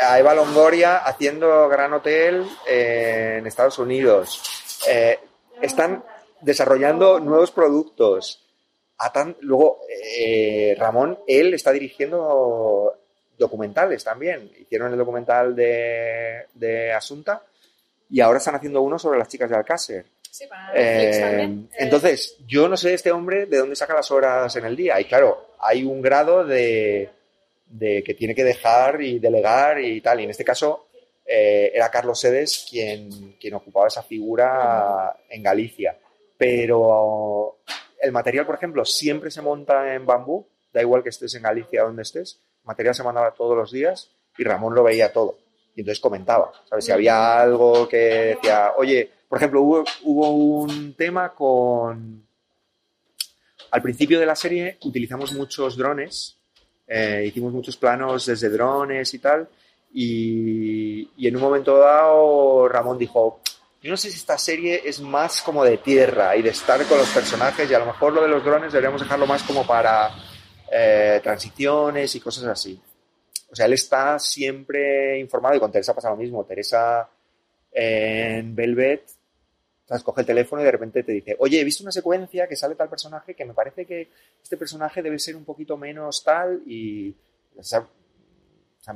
a 0.00 0.18
Eva 0.18 0.34
Longoria 0.34 0.98
haciendo 0.98 1.68
Gran 1.68 1.92
Hotel 1.92 2.46
eh, 2.68 3.36
en 3.38 3.46
Estados 3.46 3.78
Unidos. 3.78 4.42
Eh, 4.88 5.18
están 5.60 6.04
desarrollando 6.40 7.20
nuevos 7.20 7.50
productos. 7.50 8.44
Tan- 9.12 9.36
luego, 9.40 9.80
eh, 9.88 10.74
Ramón, 10.78 11.18
él 11.26 11.54
está 11.54 11.70
dirigiendo 11.72 12.94
documentales 13.36 14.02
también. 14.02 14.50
Hicieron 14.58 14.92
el 14.92 14.98
documental 14.98 15.54
de, 15.54 16.46
de 16.54 16.92
Asunta 16.92 17.42
y 18.10 18.20
ahora 18.20 18.38
están 18.38 18.56
haciendo 18.56 18.82
uno 18.82 18.98
sobre 18.98 19.18
las 19.18 19.28
chicas 19.28 19.50
de 19.50 19.56
Alcácer. 19.56 20.06
Sí, 20.30 20.46
para 20.46 20.72
Netflix 20.72 21.20
también. 21.20 21.68
Entonces, 21.78 22.36
yo 22.46 22.68
no 22.68 22.76
sé 22.76 22.94
este 22.94 23.10
hombre 23.12 23.46
de 23.46 23.58
dónde 23.58 23.76
saca 23.76 23.94
las 23.94 24.10
horas 24.10 24.54
en 24.56 24.64
el 24.66 24.76
día. 24.76 25.00
Y 25.00 25.04
claro, 25.04 25.52
hay 25.60 25.84
un 25.84 26.02
grado 26.02 26.44
de, 26.44 27.08
de 27.68 28.02
que 28.02 28.14
tiene 28.14 28.34
que 28.34 28.44
dejar 28.44 29.00
y 29.02 29.18
delegar 29.18 29.80
y 29.80 30.00
tal. 30.00 30.20
Y 30.20 30.24
en 30.24 30.30
este 30.30 30.44
caso 30.44 30.88
eh, 31.26 31.70
era 31.74 31.90
Carlos 31.90 32.20
Sedes 32.20 32.66
quien, 32.68 33.36
quien 33.40 33.54
ocupaba 33.54 33.86
esa 33.86 34.02
figura 34.02 35.16
en 35.28 35.42
Galicia. 35.42 35.98
Pero 36.36 37.58
el 38.00 38.12
material, 38.12 38.46
por 38.46 38.54
ejemplo, 38.54 38.84
siempre 38.84 39.30
se 39.30 39.42
monta 39.42 39.94
en 39.94 40.06
bambú. 40.06 40.46
Da 40.72 40.80
igual 40.80 41.02
que 41.02 41.08
estés 41.08 41.34
en 41.34 41.42
Galicia 41.42 41.82
donde 41.82 42.02
estés. 42.02 42.40
Material 42.64 42.94
se 42.94 43.02
mandaba 43.02 43.32
todos 43.32 43.56
los 43.56 43.72
días 43.72 44.10
y 44.36 44.44
Ramón 44.44 44.74
lo 44.74 44.82
veía 44.82 45.12
todo. 45.12 45.38
Y 45.74 45.80
entonces 45.80 46.00
comentaba, 46.00 46.52
¿sabes? 46.68 46.84
Si 46.84 46.92
había 46.92 47.40
algo 47.40 47.88
que 47.88 47.96
decía, 48.36 48.72
oye, 48.76 49.10
por 49.28 49.38
ejemplo, 49.38 49.62
hubo, 49.62 49.84
hubo 50.02 50.30
un 50.30 50.94
tema 50.94 51.34
con... 51.34 52.26
Al 53.70 53.82
principio 53.82 54.18
de 54.18 54.26
la 54.26 54.34
serie 54.34 54.78
utilizamos 54.82 55.32
muchos 55.34 55.76
drones, 55.76 56.37
eh, 56.88 57.24
hicimos 57.26 57.52
muchos 57.52 57.76
planos 57.76 58.26
desde 58.26 58.48
drones 58.48 59.12
y 59.14 59.18
tal, 59.18 59.48
y, 59.92 61.10
y 61.16 61.28
en 61.28 61.36
un 61.36 61.42
momento 61.42 61.76
dado 61.78 62.68
Ramón 62.68 62.98
dijo, 62.98 63.40
yo 63.80 63.90
no 63.90 63.96
sé 63.96 64.10
si 64.10 64.16
esta 64.16 64.36
serie 64.36 64.82
es 64.84 65.00
más 65.00 65.40
como 65.40 65.64
de 65.64 65.78
tierra 65.78 66.36
y 66.36 66.42
de 66.42 66.50
estar 66.50 66.84
con 66.86 66.98
los 66.98 67.08
personajes, 67.10 67.70
y 67.70 67.74
a 67.74 67.78
lo 67.78 67.86
mejor 67.86 68.12
lo 68.12 68.22
de 68.22 68.28
los 68.28 68.44
drones 68.44 68.72
deberíamos 68.72 69.00
dejarlo 69.00 69.26
más 69.26 69.42
como 69.44 69.66
para 69.66 70.10
eh, 70.70 71.20
transiciones 71.22 72.14
y 72.14 72.20
cosas 72.20 72.44
así. 72.44 72.80
O 73.50 73.56
sea, 73.56 73.66
él 73.66 73.74
está 73.74 74.18
siempre 74.18 75.18
informado 75.18 75.56
y 75.56 75.60
con 75.60 75.72
Teresa 75.72 75.94
pasa 75.94 76.10
lo 76.10 76.16
mismo. 76.16 76.44
Teresa 76.44 77.08
en 77.70 78.54
Velvet 78.54 79.17
¿sabes? 79.88 80.02
coge 80.02 80.20
el 80.20 80.26
teléfono 80.26 80.60
y 80.60 80.66
de 80.66 80.70
repente 80.70 81.02
te 81.02 81.12
dice, 81.12 81.36
oye, 81.38 81.60
he 81.60 81.64
visto 81.64 81.82
una 81.82 81.92
secuencia 81.92 82.46
que 82.46 82.56
sale 82.56 82.74
tal 82.74 82.90
personaje 82.90 83.34
que 83.34 83.46
me 83.46 83.54
parece 83.54 83.86
que 83.86 84.08
este 84.42 84.56
personaje 84.56 85.02
debe 85.02 85.18
ser 85.18 85.34
un 85.34 85.44
poquito 85.44 85.76
menos 85.78 86.22
tal 86.22 86.62
y 86.66 87.14
San 87.60 87.86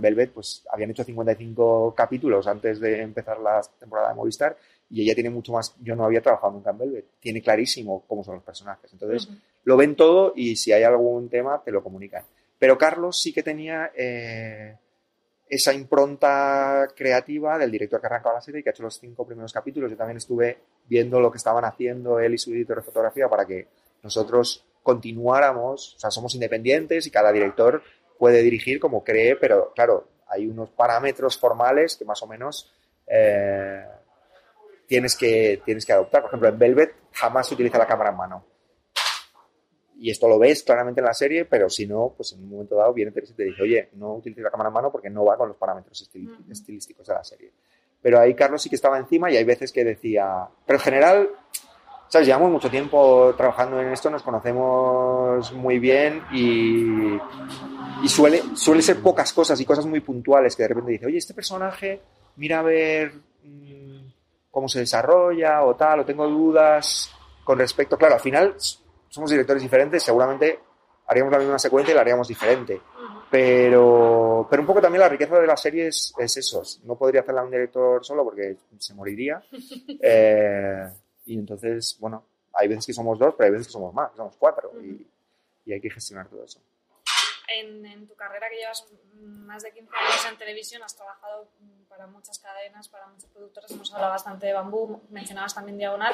Velvet 0.01 0.33
pues 0.33 0.65
habían 0.71 0.91
hecho 0.91 1.03
55 1.03 1.95
capítulos 1.97 2.47
antes 2.47 2.79
de 2.79 3.01
empezar 3.01 3.41
la 3.41 3.63
temporada 3.79 4.11
de 4.11 4.15
Movistar 4.15 4.57
y 4.91 5.03
ella 5.03 5.15
tiene 5.15 5.31
mucho 5.31 5.53
más, 5.53 5.75
yo 5.81 5.97
no 5.97 6.05
había 6.05 6.21
trabajado 6.21 6.53
nunca 6.53 6.71
en 6.71 6.79
Velvet, 6.79 7.07
tiene 7.19 7.41
clarísimo 7.41 8.05
cómo 8.07 8.23
son 8.23 8.35
los 8.35 8.45
personajes, 8.45 8.93
entonces 8.93 9.29
lo 9.65 9.77
ven 9.79 9.97
todo 9.97 10.35
y 10.37 10.57
si 10.57 10.73
hay 10.73 10.83
algún 10.83 11.31
tema 11.31 11.63
te 11.65 11.73
lo 11.73 11.83
comunican. 11.83 12.25
Pero 12.59 12.77
Carlos 12.77 13.21
sí 13.21 13.33
que 13.33 13.43
tenía 13.43 13.91
eh, 13.97 14.77
esa 15.53 15.75
impronta 15.75 16.89
creativa 16.97 17.59
del 17.59 17.71
director 17.71 18.01
que 18.01 18.07
arrancaba 18.07 18.37
la 18.37 18.41
serie 18.41 18.61
y 18.61 18.63
que 18.63 18.71
ha 18.71 18.73
hecho 18.73 18.85
los 18.85 18.99
cinco 18.99 19.27
primeros 19.27 19.53
capítulos. 19.53 19.91
Yo 19.91 19.99
también 19.99 20.17
estuve 20.17 20.61
viendo 20.89 21.21
lo 21.21 21.31
que 21.31 21.37
estaban 21.37 21.63
haciendo 21.67 22.19
él 22.19 22.33
y 22.33 22.39
su 22.39 22.55
editor 22.55 22.79
de 22.79 22.83
fotografía 22.83 23.29
para 23.29 23.45
que 23.45 23.67
nosotros 24.03 24.65
continuáramos, 24.83 25.95
o 25.97 25.99
sea, 25.99 26.11
somos 26.11 26.35
independientes 26.35 27.07
y 27.07 27.11
cada 27.11 27.31
director 27.33 27.83
puede 28.19 28.43
dirigir 28.43 28.81
como 28.81 29.05
cree, 29.05 29.37
pero 29.37 29.73
claro, 29.75 30.09
hay 30.27 30.47
unos 30.47 30.71
parámetros 30.71 31.37
formales 31.37 31.97
que 31.97 32.07
más 32.07 32.23
o 32.23 32.27
menos 32.27 32.73
eh, 33.07 33.85
tienes, 34.87 35.15
que, 35.15 35.61
tienes 35.67 35.85
que 35.85 35.93
adoptar. 35.93 36.23
Por 36.23 36.31
ejemplo, 36.31 36.49
en 36.49 36.59
Velvet 36.59 36.95
jamás 37.13 37.47
se 37.47 37.53
utiliza 37.53 37.77
la 37.77 37.87
cámara 37.87 38.09
en 38.09 38.17
mano 38.17 38.52
y 40.05 40.11
esto 40.11 40.27
lo 40.29 40.37
ves 40.39 40.65
claramente 40.65 41.01
en 41.01 41.07
la 41.07 41.15
serie, 41.15 41.45
pero 41.45 41.71
si 41.71 41.87
no, 41.87 42.13
pues 42.17 42.33
en 42.33 42.43
un 42.43 42.51
momento 42.51 42.75
dado 42.75 42.93
viene 42.93 43.13
Teresa 43.13 43.33
y 43.35 43.37
te 43.37 43.45
dice, 43.45 43.63
oye, 43.63 43.89
no 43.95 44.15
utilices 44.15 44.43
la 44.43 44.51
cámara 44.51 44.69
en 44.69 44.75
mano 44.75 44.91
porque 44.91 45.09
no 45.09 45.25
va 45.25 45.37
con 45.37 45.47
los 45.47 45.57
parámetros 45.57 46.03
estil- 46.03 46.29
estilísticos 46.51 47.07
de 47.07 47.15
la 47.15 47.23
serie. 47.23 47.53
Pero 48.01 48.19
ahí 48.19 48.35
Carlos 48.35 48.61
sí 48.61 48.69
que 48.69 48.75
estaba 48.75 48.99
encima 48.99 49.31
y 49.31 49.37
hay 49.37 49.45
veces 49.45 49.71
que 49.71 49.85
decía, 49.85 50.49
pero 50.67 50.79
en 50.81 50.83
general, 50.83 51.31
¿sabes? 52.09 52.27
Llevamos 52.27 52.51
mucho 52.51 52.69
tiempo 52.69 53.33
trabajando 53.37 53.81
en 53.81 53.93
esto, 53.93 54.11
nos 54.11 54.25
conocemos 54.25 55.53
muy 55.53 55.79
bien 55.79 56.21
y, 56.33 57.15
y 58.03 58.09
suele, 58.09 58.43
suele 58.57 58.83
ser 58.83 59.01
pocas 59.01 59.33
cosas 59.33 59.61
y 59.61 59.65
cosas 59.65 59.87
muy 59.87 60.01
puntuales 60.01 60.57
que 60.57 60.65
de 60.65 60.69
repente 60.69 60.91
dice, 60.91 61.07
oye, 61.07 61.19
este 61.19 61.33
personaje, 61.33 62.01
mira 62.35 62.59
a 62.59 62.63
ver 62.63 63.13
mm, 63.45 63.99
cómo 64.51 64.69
se 64.69 64.81
desarrolla 64.81 65.63
o 65.63 65.77
tal, 65.77 66.01
o 66.01 66.05
tengo 66.05 66.27
dudas 66.27 67.09
con 67.45 67.57
respecto, 67.57 67.97
claro, 67.97 68.15
al 68.15 68.21
final 68.21 68.57
somos 69.13 69.31
directores 69.31 69.63
diferentes, 69.63 70.03
seguramente 70.03 70.59
haríamos 71.07 71.33
la 71.33 71.39
misma 71.39 71.59
secuencia 71.59 71.93
y 71.93 71.95
la 71.95 72.01
haríamos 72.01 72.27
diferente. 72.27 72.81
Pero, 73.31 74.47
pero 74.49 74.63
un 74.63 74.67
poco 74.67 74.81
también 74.81 75.01
la 75.01 75.09
riqueza 75.11 75.39
de 75.39 75.47
la 75.47 75.57
serie 75.57 75.89
es, 75.89 76.15
es 76.17 76.37
eso. 76.39 76.63
No 76.85 76.97
podría 76.97 77.21
hacerla 77.21 77.43
un 77.43 77.51
director 77.51 78.03
solo 78.03 78.25
porque 78.25 78.57
se 78.79 78.95
moriría. 78.95 79.43
Eh, 80.05 80.89
y 81.27 81.39
entonces, 81.39 81.97
bueno, 82.01 82.25
hay 82.55 82.67
veces 82.67 82.87
que 82.87 82.93
somos 82.93 83.19
dos, 83.19 83.35
pero 83.37 83.47
hay 83.47 83.53
veces 83.53 83.69
que 83.69 83.73
somos 83.73 83.95
más, 83.95 84.11
que 84.11 84.17
somos 84.17 84.35
cuatro. 84.37 84.73
Y, 84.83 85.07
y 85.67 85.73
hay 85.73 85.81
que 85.81 85.91
gestionar 85.91 86.29
todo 86.29 86.45
eso. 86.45 86.61
En, 87.55 87.85
en 87.85 88.09
tu 88.09 88.15
carrera 88.15 88.49
que 88.49 88.57
llevas 88.57 88.87
más 89.21 89.63
de 89.63 89.73
15 89.73 89.91
años 89.95 90.27
en 90.31 90.39
televisión, 90.39 90.83
has 90.83 90.97
trabajado 90.97 91.49
para 91.89 92.07
muchas 92.07 92.39
cadenas, 92.39 92.89
para 92.89 93.07
muchos 93.07 93.29
productores, 93.31 93.71
hemos 93.71 93.93
hablado 93.93 94.13
bastante 94.13 94.47
de 94.47 94.55
Bambú, 94.55 95.01
mencionabas 95.11 95.55
también 95.55 95.77
Diagonal. 95.77 96.13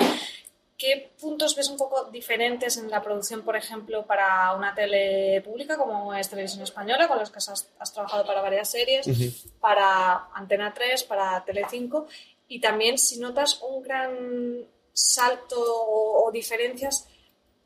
¿Qué 0.78 1.10
puntos 1.20 1.56
ves 1.56 1.68
un 1.70 1.76
poco 1.76 2.04
diferentes 2.04 2.76
en 2.76 2.88
la 2.88 3.02
producción, 3.02 3.42
por 3.42 3.56
ejemplo, 3.56 4.06
para 4.06 4.54
una 4.54 4.72
tele 4.76 5.42
pública 5.44 5.76
como 5.76 6.14
es 6.14 6.30
Televisión 6.30 6.62
Española, 6.62 7.08
con 7.08 7.18
los 7.18 7.30
que 7.30 7.38
has, 7.38 7.68
has 7.80 7.92
trabajado 7.92 8.24
para 8.24 8.40
varias 8.42 8.70
series, 8.70 9.44
para 9.60 10.28
Antena 10.32 10.72
3, 10.72 11.02
para 11.02 11.44
Telecinco, 11.44 12.06
y 12.46 12.60
también 12.60 12.96
si 12.96 13.18
notas 13.18 13.60
un 13.62 13.82
gran 13.82 14.64
salto 14.92 15.56
o, 15.58 16.24
o 16.28 16.30
diferencias 16.30 17.08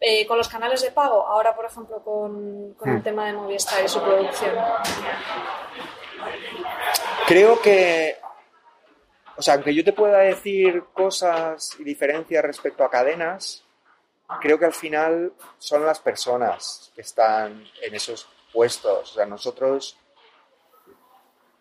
eh, 0.01 0.27
con 0.27 0.39
los 0.39 0.49
canales 0.49 0.81
de 0.81 0.91
pago, 0.91 1.27
ahora 1.27 1.55
por 1.55 1.67
ejemplo 1.67 2.03
con, 2.03 2.73
con 2.75 2.89
el 2.89 2.97
Hmm. 3.01 3.03
tema 3.03 3.27
de 3.27 3.35
Movistar 3.35 3.85
y 3.85 3.89
su 3.89 4.01
producción. 4.01 4.57
Creo 7.27 7.61
que, 7.61 8.17
o 9.37 9.43
sea, 9.43 9.55
aunque 9.55 9.75
yo 9.75 9.85
te 9.85 9.93
pueda 9.93 10.19
decir 10.19 10.85
cosas 10.93 11.77
y 11.79 11.85
diferencias 11.85 12.45
respecto 12.45 12.85
a 12.85 12.91
cadenas, 12.91 13.65
creo 14.41 14.59
que 14.59 14.67
al 14.67 14.73
final 14.73 15.33
son 15.59 15.85
las 15.85 16.01
personas 16.01 16.93
que 16.95 17.03
están 17.03 17.65
en 17.83 17.95
esos 17.95 18.29
puestos. 18.53 19.13
O 19.13 19.15
sea, 19.15 19.27
nosotros, 19.27 19.97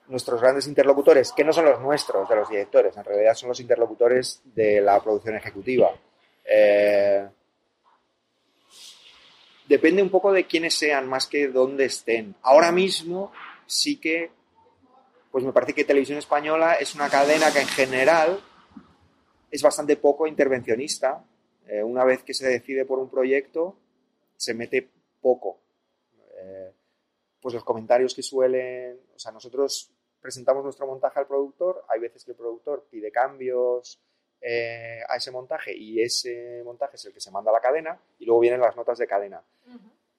nuestros 0.07 0.41
grandes 0.41 0.67
interlocutores, 0.67 1.31
que 1.31 1.43
no 1.43 1.53
son 1.53 1.65
los 1.65 1.79
nuestros, 1.79 2.27
de 2.27 2.35
los 2.35 2.49
directores, 2.49 2.95
en 2.95 3.03
realidad 3.03 3.33
son 3.33 3.49
los 3.49 3.59
interlocutores 3.59 4.41
de 4.45 4.81
la 4.81 4.99
producción 5.01 5.35
ejecutiva. 5.35 5.91
Eh, 6.45 7.27
depende 9.67 10.01
un 10.01 10.09
poco 10.09 10.31
de 10.31 10.45
quiénes 10.45 10.73
sean, 10.73 11.07
más 11.07 11.27
que 11.27 11.47
dónde 11.47 11.85
estén. 11.85 12.35
Ahora 12.41 12.71
mismo 12.71 13.31
sí 13.65 13.99
que 13.99 14.31
pues 15.31 15.43
me 15.43 15.53
parece 15.53 15.73
que 15.73 15.85
Televisión 15.85 16.17
Española 16.17 16.75
es 16.75 16.93
una 16.95 17.09
cadena 17.09 17.51
que 17.51 17.61
en 17.61 17.67
general 17.67 18.39
es 19.49 19.61
bastante 19.61 19.95
poco 19.97 20.27
intervencionista 20.27 21.25
Eh, 21.71 21.83
una 21.83 22.03
vez 22.03 22.23
que 22.23 22.33
se 22.33 22.49
decide 22.49 22.85
por 22.85 22.99
un 22.99 23.09
proyecto, 23.09 23.77
se 24.35 24.53
mete 24.53 24.89
poco. 25.21 25.61
Eh, 26.37 26.73
pues 27.39 27.53
los 27.53 27.63
comentarios 27.63 28.13
que 28.13 28.23
suelen, 28.23 28.99
o 29.15 29.19
sea, 29.19 29.31
nosotros 29.31 29.89
presentamos 30.19 30.63
nuestro 30.63 30.85
montaje 30.85 31.19
al 31.19 31.27
productor, 31.27 31.85
hay 31.87 31.99
veces 32.01 32.25
que 32.25 32.31
el 32.31 32.37
productor 32.37 32.87
pide 32.91 33.09
cambios 33.09 34.01
eh, 34.41 34.99
a 35.07 35.15
ese 35.15 35.31
montaje 35.31 35.73
y 35.73 36.01
ese 36.01 36.61
montaje 36.65 36.97
es 36.97 37.05
el 37.05 37.13
que 37.13 37.21
se 37.21 37.31
manda 37.31 37.51
a 37.51 37.53
la 37.53 37.61
cadena 37.61 37.97
y 38.19 38.25
luego 38.25 38.41
vienen 38.41 38.59
las 38.59 38.75
notas 38.75 38.97
de 38.97 39.07
cadena. 39.07 39.41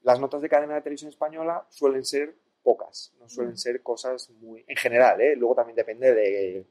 Las 0.03 0.19
notas 0.19 0.41
de 0.41 0.49
cadena 0.49 0.75
de 0.77 0.81
televisión 0.81 1.11
española 1.11 1.67
suelen 1.69 2.05
ser 2.05 2.35
pocas, 2.63 3.13
no 3.19 3.29
suelen 3.29 3.57
ser 3.57 3.83
cosas 3.83 4.31
muy, 4.41 4.65
en 4.67 4.77
general, 4.77 5.21
¿eh? 5.21 5.35
luego 5.37 5.55
también 5.57 5.77
depende 5.77 6.15
de, 6.15 6.65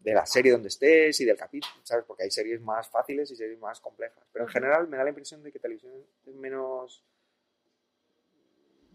de 0.00 0.14
la 0.14 0.26
serie 0.26 0.52
donde 0.52 0.68
estés 0.68 1.20
y 1.20 1.24
del 1.24 1.36
capítulo, 1.36 1.74
¿sabes? 1.82 2.04
Porque 2.06 2.24
hay 2.24 2.30
series 2.30 2.60
más 2.60 2.88
fáciles 2.88 3.30
y 3.30 3.36
series 3.36 3.58
más 3.58 3.80
complejas. 3.80 4.24
Pero 4.32 4.46
en 4.46 4.50
general 4.50 4.88
me 4.88 4.96
da 4.96 5.04
la 5.04 5.10
impresión 5.10 5.42
de 5.42 5.52
que 5.52 5.58
televisión 5.58 5.92
es 6.26 6.34
menos 6.34 7.02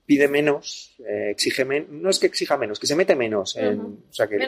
pide 0.08 0.30
menos, 0.30 0.96
eh, 1.00 1.32
exige 1.32 1.66
menos, 1.66 1.90
no 1.90 2.10
es 2.10 2.18
que 2.18 2.28
exija 2.28 2.58
menos, 2.58 2.80
que 2.80 2.88
se 2.88 2.96
mete 2.96 3.14
menos, 3.14 3.58
en, 3.58 4.06
o 4.10 4.14
sea, 4.14 4.26
que, 4.26 4.40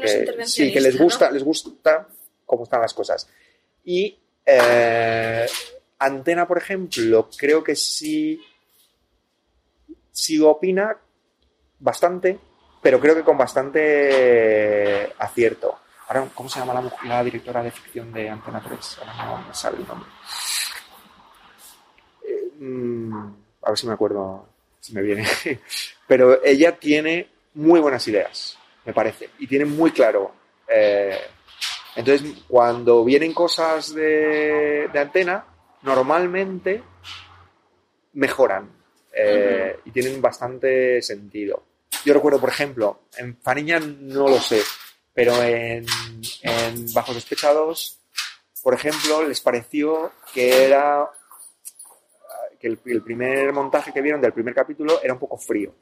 sí, 0.46 0.72
que 0.72 0.80
les 0.80 0.98
gusta, 0.98 1.30
les 1.30 1.44
gusta 1.44 2.08
cómo 2.46 2.64
están 2.64 2.80
las 2.80 2.94
cosas. 2.94 3.30
Y 3.84 4.18
eh, 4.46 5.46
Antena, 6.00 6.48
por 6.48 6.60
ejemplo, 6.60 7.30
creo 7.38 7.62
que 7.62 7.76
sí, 7.76 8.42
sí 10.14 10.40
opina 10.40 10.98
bastante, 11.80 12.40
pero 12.82 13.00
creo 13.00 13.16
que 13.16 13.24
con 13.24 13.38
bastante 13.38 15.14
acierto. 15.18 15.80
Ahora, 16.08 16.28
¿cómo 16.34 16.50
se 16.50 16.60
llama 16.60 16.92
la, 17.04 17.24
directora 17.24 17.62
de 17.62 17.72
ficción 17.72 18.12
de 18.12 18.30
Antena 18.30 18.62
3? 18.62 19.00
Ahora 19.00 19.26
no 19.26 19.48
me 19.48 19.54
sale 19.54 19.78
el 19.78 19.88
nombre. 19.88 20.10
Eh, 22.24 22.52
mm, 22.60 23.34
a 23.62 23.70
ver 23.70 23.78
si 23.78 23.88
me 23.88 23.94
acuerdo 23.94 24.48
si 24.80 24.94
me 24.94 25.02
viene. 25.02 25.26
Pero 26.08 26.44
ella 26.44 26.78
tiene 26.78 27.30
muy 27.54 27.80
buenas 27.80 28.08
ideas, 28.08 28.58
me 28.86 28.94
parece, 28.94 29.30
y 29.40 29.48
tiene 29.48 29.66
muy 29.66 29.92
claro. 29.92 30.32
Eh, 30.68 31.18
entonces, 31.96 32.44
cuando 32.48 33.04
vienen 33.04 33.34
cosas 33.34 33.94
de, 33.94 34.90
antena, 34.96 35.46
normalmente 35.82 36.82
mejoran 38.14 38.70
eh, 39.14 39.80
y 39.86 39.92
tienen 39.92 40.22
bastante 40.22 41.02
sentido. 41.02 41.64
Yo 42.06 42.14
recuerdo, 42.14 42.40
por 42.40 42.50
ejemplo, 42.50 43.02
en 43.18 43.38
Faniña 43.38 43.80
no 43.80 44.28
lo 44.28 44.40
sé, 44.40 44.62
pero 45.14 45.42
en, 45.44 45.86
en 46.42 46.94
Bajo 46.94 47.14
Sospechados, 47.14 48.00
por 48.64 48.74
ejemplo, 48.74 49.28
les 49.28 49.42
pareció 49.42 50.12
que 50.34 50.66
era 50.66 51.10
que 52.60 52.68
el, 52.68 53.02
primer 53.02 53.54
montaje 53.54 53.94
que 53.94 54.02
vieron 54.02 54.22
del 54.22 54.34
primer 54.34 54.54
capítulo 54.54 55.02
era 55.02 55.14
un 55.14 55.20
poco 55.20 55.38
frío. 55.38 55.74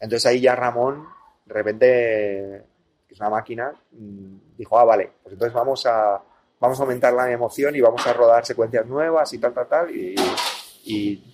Entonces 0.00 0.26
ahí 0.26 0.40
ya 0.40 0.56
Ramón, 0.56 1.06
de 1.44 1.54
repente, 1.54 2.64
que 3.06 3.14
es 3.14 3.20
una 3.20 3.30
máquina, 3.30 3.72
mm, 3.92 4.56
dijo, 4.56 4.78
ah, 4.78 4.84
vale, 4.84 5.12
pues 5.22 5.34
entonces 5.34 5.52
vamos 5.52 5.84
a, 5.86 6.22
vamos 6.58 6.78
a 6.78 6.82
aumentar 6.82 7.12
la 7.12 7.30
emoción 7.30 7.76
y 7.76 7.80
vamos 7.80 8.06
a 8.06 8.12
rodar 8.14 8.46
secuencias 8.46 8.86
nuevas 8.86 9.32
y 9.34 9.38
tal, 9.38 9.52
tal, 9.52 9.68
tal. 9.68 9.90
Y, 9.94 10.14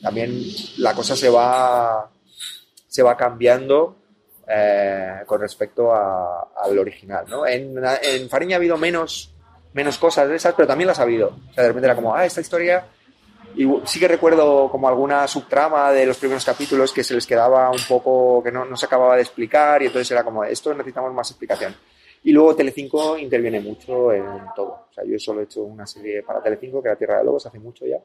también 0.00 0.30
la 0.78 0.94
cosa 0.94 1.16
se 1.16 1.28
va, 1.28 2.08
se 2.86 3.02
va 3.02 3.16
cambiando 3.16 3.96
eh, 4.52 5.22
con 5.26 5.40
respecto 5.40 5.94
al 5.94 6.78
original. 6.78 7.24
¿no? 7.28 7.46
En, 7.46 7.74
en 8.02 8.28
Fariña 8.28 8.56
ha 8.56 8.58
habido 8.58 8.76
menos, 8.76 9.34
menos 9.72 9.98
cosas 9.98 10.28
de 10.28 10.36
esas, 10.36 10.54
pero 10.54 10.66
también 10.66 10.88
las 10.88 10.98
ha 10.98 11.02
habido. 11.02 11.28
O 11.28 11.52
sea, 11.54 11.62
de 11.62 11.68
repente 11.68 11.86
era 11.86 11.94
como, 11.94 12.14
ah, 12.14 12.24
esta 12.24 12.40
historia 12.40 12.84
y 13.56 13.66
sí 13.84 13.98
que 13.98 14.08
recuerdo 14.08 14.70
como 14.70 14.88
alguna 14.88 15.26
subtrama 15.26 15.90
de 15.92 16.06
los 16.06 16.18
primeros 16.18 16.44
capítulos 16.44 16.92
que 16.92 17.02
se 17.02 17.14
les 17.14 17.26
quedaba 17.26 17.70
un 17.70 17.80
poco, 17.88 18.42
que 18.42 18.52
no, 18.52 18.76
se 18.76 18.86
acababa 18.86 19.16
de 19.16 19.22
explicar 19.22 19.82
y 19.82 19.86
entonces 19.86 20.10
era 20.10 20.22
como, 20.22 20.44
esto 20.44 20.72
necesitamos 20.72 21.12
más 21.12 21.30
explicación. 21.30 21.74
Y 22.22 22.32
luego 22.32 22.54
Telecinco 22.54 23.18
interviene 23.18 23.60
mucho 23.60 24.12
en 24.12 24.24
todo. 24.54 24.86
O 24.90 24.92
sea, 24.92 25.04
yo 25.04 25.18
solo 25.18 25.40
he 25.40 25.44
hecho 25.44 25.62
una 25.62 25.86
serie 25.86 26.22
para 26.22 26.42
Telecinco, 26.42 26.82
que 26.82 26.88
era 26.88 26.98
Tierra 26.98 27.18
de 27.18 27.24
Lobos, 27.24 27.46
hace 27.46 27.58
mucho 27.58 27.86
ya, 27.86 27.98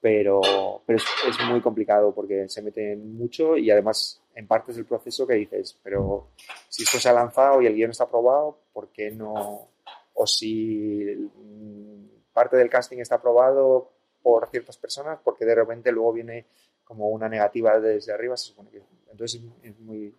pero, 0.00 0.40
pero 0.86 0.96
es, 0.96 1.04
es, 1.28 1.46
muy 1.48 1.60
complicado 1.60 2.14
porque 2.14 2.48
se 2.48 2.62
meten 2.62 3.16
mucho 3.16 3.56
y 3.56 3.70
además 3.70 4.22
en 4.38 4.46
partes 4.46 4.76
del 4.76 4.84
proceso 4.84 5.26
que 5.26 5.34
dices, 5.34 5.76
pero 5.82 6.28
si 6.68 6.84
esto 6.84 6.98
se 6.98 7.08
ha 7.08 7.12
lanzado 7.12 7.60
y 7.60 7.66
el 7.66 7.74
guion 7.74 7.90
está 7.90 8.04
aprobado, 8.04 8.56
¿por 8.72 8.88
qué 8.92 9.10
no? 9.10 9.68
O 10.14 10.26
si 10.28 11.04
mm, 11.04 12.32
parte 12.32 12.56
del 12.56 12.70
casting 12.70 12.98
está 12.98 13.16
aprobado, 13.16 13.90
por 14.22 14.48
ciertas 14.48 14.76
personas 14.76 15.18
porque 15.24 15.44
de 15.44 15.56
repente 15.56 15.90
luego 15.90 16.12
viene 16.12 16.46
como 16.84 17.08
una 17.08 17.28
negativa 17.28 17.80
desde 17.80 18.12
arriba, 18.12 18.36
se 18.36 18.46
supone 18.46 18.70
que... 18.70 18.80
Entonces 19.10 19.40
es 19.64 19.78
muy... 19.80 20.14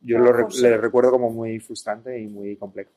Yo 0.00 0.18
lo 0.18 0.48
le 0.48 0.76
recuerdo 0.78 1.10
como 1.10 1.28
muy 1.28 1.60
frustrante 1.60 2.18
y 2.18 2.28
muy 2.28 2.56
complejo. 2.56 2.90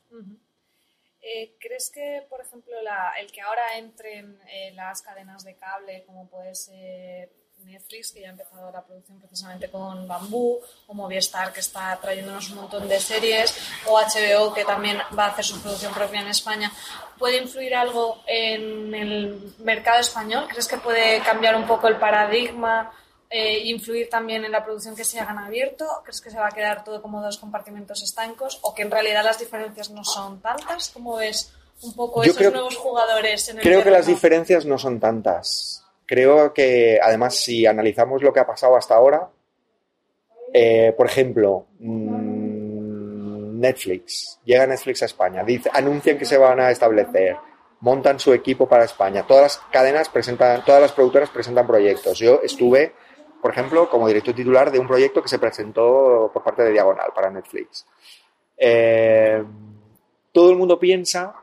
Eh, 1.20 1.54
¿Crees 1.60 1.90
que, 1.90 2.26
por 2.30 2.40
ejemplo, 2.40 2.74
el 3.20 3.30
que 3.30 3.42
ahora 3.42 3.76
entren 3.76 4.38
eh, 4.50 4.72
las 4.72 5.02
cadenas 5.02 5.44
de 5.44 5.54
cable, 5.54 6.02
como 6.06 6.26
puede 6.28 6.54
ser 6.54 7.30
Netflix, 7.64 8.12
que 8.12 8.20
ya 8.20 8.28
ha 8.28 8.30
empezado 8.30 8.70
la 8.70 8.84
producción 8.84 9.20
precisamente 9.20 9.70
con 9.70 10.06
Bambú, 10.06 10.60
o 10.86 10.94
Movistar, 10.94 11.52
que 11.52 11.60
está 11.60 11.98
trayéndonos 12.00 12.50
un 12.50 12.56
montón 12.56 12.88
de 12.88 13.00
series, 13.00 13.56
o 13.86 13.98
HBO, 13.98 14.54
que 14.54 14.64
también 14.64 14.98
va 15.18 15.26
a 15.26 15.28
hacer 15.28 15.44
su 15.44 15.60
producción 15.60 15.92
propia 15.92 16.20
en 16.20 16.28
España, 16.28 16.72
¿puede 17.18 17.38
influir 17.42 17.74
algo 17.74 18.22
en 18.26 18.94
el 18.94 19.54
mercado 19.58 20.00
español? 20.00 20.46
¿Crees 20.48 20.68
que 20.68 20.78
puede 20.78 21.20
cambiar 21.20 21.56
un 21.56 21.66
poco 21.66 21.88
el 21.88 21.96
paradigma? 21.96 22.92
Eh, 23.28 23.58
influir 23.64 24.08
también 24.08 24.44
en 24.44 24.52
la 24.52 24.64
producción 24.64 24.94
que 24.94 25.04
se 25.04 25.18
hagan 25.18 25.38
abierto? 25.38 25.84
¿Crees 26.04 26.20
que 26.20 26.30
se 26.30 26.38
va 26.38 26.46
a 26.46 26.52
quedar 26.52 26.84
todo 26.84 27.02
como 27.02 27.20
dos 27.20 27.38
compartimentos 27.38 28.02
estancos? 28.02 28.60
¿O 28.62 28.72
que 28.72 28.82
en 28.82 28.90
realidad 28.90 29.24
las 29.24 29.40
diferencias 29.40 29.90
no 29.90 30.04
son 30.04 30.40
tantas? 30.40 30.90
¿Cómo 30.90 31.16
ves 31.16 31.52
un 31.82 31.92
poco 31.94 32.22
esos 32.22 32.52
nuevos 32.52 32.76
jugadores 32.76 33.48
en 33.48 33.58
el 33.58 33.62
Creo 33.64 33.82
que 33.82 33.90
las 33.90 34.06
diferencias 34.06 34.64
no 34.64 34.78
son 34.78 35.00
tantas 35.00 35.85
creo 36.06 36.54
que 36.54 36.98
además 37.02 37.34
si 37.34 37.66
analizamos 37.66 38.22
lo 38.22 38.32
que 38.32 38.40
ha 38.40 38.46
pasado 38.46 38.76
hasta 38.76 38.94
ahora, 38.94 39.28
eh, 40.52 40.94
por 40.96 41.06
ejemplo, 41.06 41.66
mm, 41.80 43.60
Netflix, 43.60 44.40
llega 44.44 44.66
Netflix 44.66 45.02
a 45.02 45.06
España, 45.06 45.44
dice, 45.44 45.70
anuncian 45.72 46.18
que 46.18 46.24
se 46.24 46.38
van 46.38 46.60
a 46.60 46.70
establecer, 46.70 47.36
montan 47.80 48.18
su 48.18 48.32
equipo 48.32 48.68
para 48.68 48.84
España, 48.84 49.26
todas 49.26 49.42
las 49.42 49.58
cadenas 49.70 50.08
presentan, 50.08 50.64
todas 50.64 50.80
las 50.80 50.92
productoras 50.92 51.30
presentan 51.30 51.66
proyectos. 51.66 52.18
Yo 52.18 52.40
estuve, 52.42 52.94
por 53.42 53.50
ejemplo, 53.50 53.90
como 53.90 54.08
director 54.08 54.34
titular 54.34 54.70
de 54.70 54.78
un 54.78 54.86
proyecto 54.86 55.22
que 55.22 55.28
se 55.28 55.38
presentó 55.38 56.30
por 56.32 56.42
parte 56.42 56.62
de 56.62 56.72
Diagonal 56.72 57.10
para 57.14 57.30
Netflix. 57.30 57.86
Eh, 58.56 59.42
todo 60.32 60.50
el 60.50 60.56
mundo 60.56 60.78
piensa, 60.78 61.34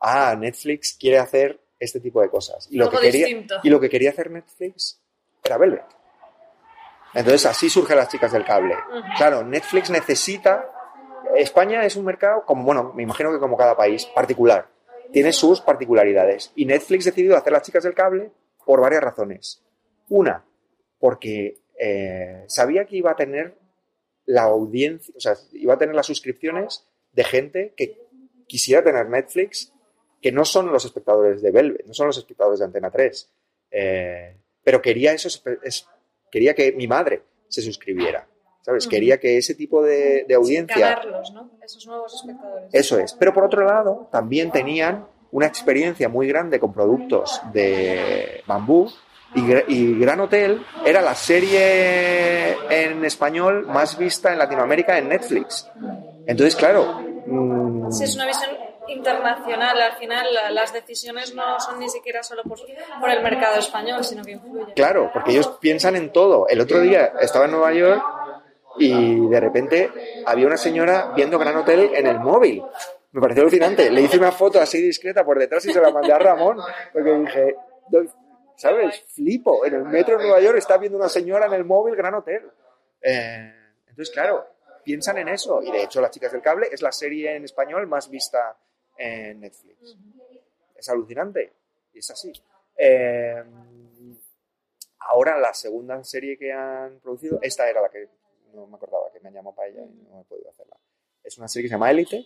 ah, 0.00 0.34
Netflix 0.38 0.96
quiere 0.98 1.18
hacer 1.18 1.60
este 1.78 2.00
tipo 2.00 2.20
de 2.20 2.30
cosas. 2.30 2.68
Y 2.70 2.76
lo, 2.76 2.90
que 2.90 2.98
quería, 2.98 3.28
y 3.62 3.68
lo 3.70 3.80
que 3.80 3.88
quería 3.88 4.10
hacer 4.10 4.30
Netflix 4.30 5.00
era 5.44 5.56
Velvet. 5.58 5.84
Entonces 7.14 7.46
así 7.46 7.70
surgen 7.70 7.96
las 7.96 8.08
chicas 8.08 8.32
del 8.32 8.44
cable. 8.44 8.74
Claro, 9.16 9.44
Netflix 9.44 9.90
necesita... 9.90 10.72
España 11.34 11.84
es 11.84 11.94
un 11.96 12.04
mercado, 12.04 12.44
como 12.44 12.64
bueno, 12.64 12.92
me 12.94 13.02
imagino 13.02 13.30
que 13.30 13.38
como 13.38 13.56
cada 13.56 13.76
país, 13.76 14.06
particular. 14.06 14.66
Tiene 15.12 15.32
sus 15.32 15.60
particularidades. 15.60 16.52
Y 16.56 16.64
Netflix 16.64 17.04
decidió 17.04 17.36
hacer 17.36 17.52
las 17.52 17.62
chicas 17.62 17.84
del 17.84 17.94
cable 17.94 18.30
por 18.64 18.80
varias 18.80 19.02
razones. 19.02 19.62
Una, 20.08 20.44
porque 20.98 21.60
eh, 21.78 22.44
sabía 22.48 22.84
que 22.86 22.96
iba 22.96 23.12
a 23.12 23.16
tener 23.16 23.56
la 24.26 24.42
audiencia, 24.42 25.14
o 25.16 25.20
sea, 25.20 25.34
iba 25.52 25.74
a 25.74 25.78
tener 25.78 25.94
las 25.94 26.06
suscripciones 26.06 26.86
de 27.12 27.24
gente 27.24 27.72
que 27.76 27.98
quisiera 28.46 28.82
tener 28.82 29.08
Netflix 29.08 29.72
que 30.20 30.32
no 30.32 30.44
son 30.44 30.72
los 30.72 30.84
espectadores 30.84 31.42
de 31.42 31.50
Velvet, 31.50 31.86
no 31.86 31.94
son 31.94 32.08
los 32.08 32.18
espectadores 32.18 32.58
de 32.58 32.64
Antena 32.64 32.90
3. 32.90 33.30
Eh, 33.70 34.36
pero 34.62 34.82
quería 34.82 35.12
eso, 35.12 35.28
quería 36.30 36.54
que 36.54 36.72
mi 36.72 36.86
madre 36.86 37.22
se 37.48 37.62
suscribiera. 37.62 38.26
¿Sabes? 38.62 38.86
Quería 38.86 39.18
que 39.18 39.38
ese 39.38 39.54
tipo 39.54 39.82
de, 39.82 40.26
audiencia. 40.36 41.00
¿no? 41.32 41.52
Esos 41.64 41.86
nuevos 41.86 42.14
espectadores. 42.14 42.68
Eso 42.72 42.98
es. 42.98 43.14
Pero 43.14 43.32
por 43.32 43.44
otro 43.44 43.64
lado, 43.64 44.08
también 44.12 44.50
tenían 44.50 45.06
una 45.30 45.46
experiencia 45.46 46.08
muy 46.08 46.28
grande 46.28 46.60
con 46.60 46.72
productos 46.72 47.40
de 47.52 48.42
bambú. 48.46 48.90
Y, 49.34 49.98
Gran 49.98 50.20
Hotel 50.20 50.62
era 50.84 51.02
la 51.02 51.14
serie 51.14 52.56
en 52.70 53.04
español 53.04 53.66
más 53.66 53.96
vista 53.96 54.32
en 54.32 54.38
Latinoamérica 54.38 54.98
en 54.98 55.08
Netflix. 55.08 55.66
Entonces, 56.26 56.56
claro. 56.56 57.00
Mm, 57.26 57.90
sí, 57.90 58.04
es 58.04 58.14
una 58.16 58.26
visión 58.26 58.67
internacional. 58.88 59.80
Al 59.80 59.96
final, 59.96 60.26
las 60.52 60.72
decisiones 60.72 61.34
no 61.34 61.60
son 61.60 61.78
ni 61.78 61.88
siquiera 61.88 62.22
solo 62.22 62.42
por, 62.42 62.58
por 63.00 63.10
el 63.10 63.22
mercado 63.22 63.58
español, 63.58 64.04
sino 64.04 64.24
que 64.24 64.32
influyen. 64.32 64.74
Claro, 64.74 65.10
porque 65.12 65.32
ellos 65.32 65.58
piensan 65.60 65.96
en 65.96 66.12
todo. 66.12 66.48
El 66.48 66.60
otro 66.60 66.80
día 66.80 67.12
estaba 67.20 67.46
en 67.46 67.52
Nueva 67.52 67.72
York 67.72 68.02
y 68.78 69.28
de 69.28 69.40
repente 69.40 69.90
había 70.26 70.46
una 70.46 70.56
señora 70.56 71.12
viendo 71.14 71.38
Gran 71.38 71.56
Hotel 71.56 71.90
en 71.94 72.06
el 72.06 72.20
móvil. 72.20 72.62
Me 73.12 73.20
pareció 73.20 73.42
alucinante. 73.42 73.90
Le 73.90 74.02
hice 74.02 74.18
una 74.18 74.32
foto 74.32 74.60
así 74.60 74.82
discreta 74.82 75.24
por 75.24 75.38
detrás 75.38 75.64
y 75.66 75.72
se 75.72 75.80
la 75.80 75.90
mandé 75.90 76.12
a 76.12 76.18
Ramón 76.18 76.58
porque 76.92 77.12
dije, 77.12 77.56
¿sabes? 78.56 79.02
Flipo. 79.14 79.64
En 79.64 79.74
el 79.74 79.84
metro 79.84 80.18
de 80.18 80.24
Nueva 80.24 80.40
York 80.40 80.58
está 80.58 80.76
viendo 80.76 80.98
una 80.98 81.08
señora 81.08 81.46
en 81.46 81.54
el 81.54 81.64
móvil, 81.64 81.96
gran 81.96 82.14
hotel. 82.14 82.50
Eh, 83.00 83.54
entonces, 83.88 84.14
claro, 84.14 84.46
piensan 84.84 85.18
en 85.18 85.28
eso. 85.28 85.62
Y 85.62 85.70
de 85.70 85.84
hecho, 85.84 86.00
Las 86.00 86.10
Chicas 86.10 86.32
del 86.32 86.42
Cable 86.42 86.68
es 86.70 86.82
la 86.82 86.92
serie 86.92 87.36
en 87.36 87.44
español 87.44 87.86
más 87.86 88.10
vista 88.10 88.56
en 88.98 89.40
Netflix. 89.40 89.96
Es 90.76 90.88
alucinante. 90.88 91.52
Y 91.94 91.98
es 91.98 92.10
así. 92.10 92.32
Eh, 92.76 93.42
ahora, 95.00 95.38
la 95.38 95.54
segunda 95.54 96.02
serie 96.04 96.36
que 96.36 96.52
han 96.52 97.00
producido, 97.00 97.38
esta 97.42 97.68
era 97.68 97.80
la 97.80 97.88
que 97.88 98.08
no 98.54 98.66
me 98.66 98.76
acordaba, 98.76 99.10
que 99.12 99.20
me 99.20 99.30
llamó 99.30 99.54
para 99.54 99.68
ella 99.68 99.82
y 99.82 100.08
no 100.10 100.20
he 100.20 100.24
podido 100.24 100.50
hacerla. 100.50 100.76
Es 101.24 101.38
una 101.38 101.48
serie 101.48 101.64
que 101.64 101.68
se 101.68 101.74
llama 101.74 101.90
Élite. 101.90 102.24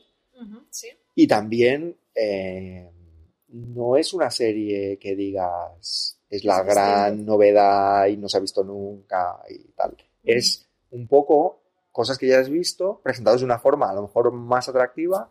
Sí. 0.70 0.88
Y 1.14 1.28
también 1.28 1.96
eh, 2.14 2.90
no 3.48 3.96
es 3.96 4.12
una 4.12 4.30
serie 4.30 4.98
que 4.98 5.14
digas 5.14 6.18
es 6.32 6.44
la 6.44 6.62
gran 6.62 7.26
novedad 7.26 8.06
y 8.06 8.16
no 8.16 8.26
se 8.26 8.38
ha 8.38 8.40
visto 8.40 8.64
nunca 8.64 9.38
y 9.50 9.70
tal. 9.72 9.94
Es 10.24 10.66
un 10.90 11.06
poco 11.06 11.60
cosas 11.92 12.16
que 12.16 12.26
ya 12.26 12.40
has 12.40 12.48
visto 12.48 13.00
presentados 13.02 13.42
de 13.42 13.44
una 13.44 13.58
forma 13.58 13.90
a 13.90 13.94
lo 13.94 14.02
mejor 14.02 14.32
más 14.32 14.66
atractiva, 14.66 15.30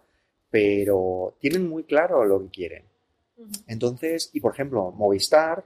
pero 0.52 1.34
tienen 1.40 1.68
muy 1.68 1.84
claro 1.84 2.24
lo 2.26 2.42
que 2.42 2.50
quieren. 2.50 2.84
Entonces, 3.68 4.30
y 4.34 4.42
por 4.42 4.54
ejemplo, 4.54 4.92
Movistar, 4.92 5.64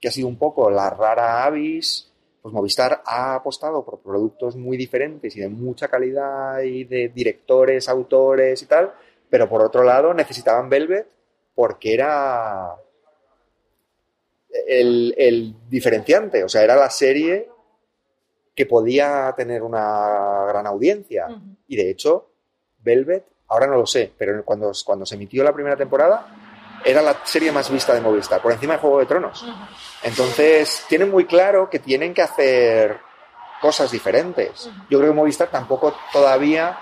que 0.00 0.08
ha 0.08 0.12
sido 0.12 0.28
un 0.28 0.38
poco 0.38 0.70
la 0.70 0.90
rara 0.90 1.44
avis, 1.44 2.12
pues 2.40 2.54
Movistar 2.54 3.02
ha 3.04 3.34
apostado 3.34 3.84
por 3.84 4.00
productos 4.00 4.54
muy 4.54 4.76
diferentes 4.76 5.34
y 5.34 5.40
de 5.40 5.48
mucha 5.48 5.88
calidad 5.88 6.60
y 6.60 6.84
de 6.84 7.08
directores, 7.08 7.88
autores 7.88 8.62
y 8.62 8.66
tal, 8.66 8.92
pero 9.28 9.48
por 9.48 9.62
otro 9.62 9.82
lado 9.82 10.14
necesitaban 10.14 10.68
Velvet 10.68 11.08
porque 11.54 11.94
era 11.94 12.76
el, 14.68 15.14
el 15.18 15.54
diferenciante, 15.68 16.44
o 16.44 16.48
sea, 16.48 16.62
era 16.62 16.76
la 16.76 16.90
serie 16.90 17.48
que 18.54 18.66
podía 18.66 19.32
tener 19.36 19.62
una 19.62 20.44
gran 20.48 20.66
audiencia. 20.66 21.28
Y 21.68 21.76
de 21.76 21.90
hecho, 21.90 22.30
Velvet, 22.80 23.24
ahora 23.48 23.66
no 23.66 23.76
lo 23.76 23.86
sé, 23.86 24.12
pero 24.16 24.44
cuando, 24.44 24.72
cuando 24.84 25.06
se 25.06 25.14
emitió 25.14 25.42
la 25.42 25.52
primera 25.52 25.76
temporada, 25.76 26.26
era 26.84 27.02
la 27.02 27.16
serie 27.24 27.50
más 27.52 27.70
vista 27.70 27.94
de 27.94 28.00
Movistar, 28.00 28.40
por 28.40 28.52
encima 28.52 28.74
de 28.74 28.80
Juego 28.80 29.00
de 29.00 29.06
Tronos. 29.06 29.44
Entonces, 30.02 30.84
tienen 30.88 31.10
muy 31.10 31.24
claro 31.26 31.68
que 31.68 31.78
tienen 31.78 32.14
que 32.14 32.22
hacer 32.22 32.98
cosas 33.60 33.90
diferentes. 33.90 34.70
Yo 34.88 34.98
creo 34.98 35.10
que 35.10 35.16
Movistar 35.16 35.48
tampoco 35.48 35.94
todavía 36.12 36.78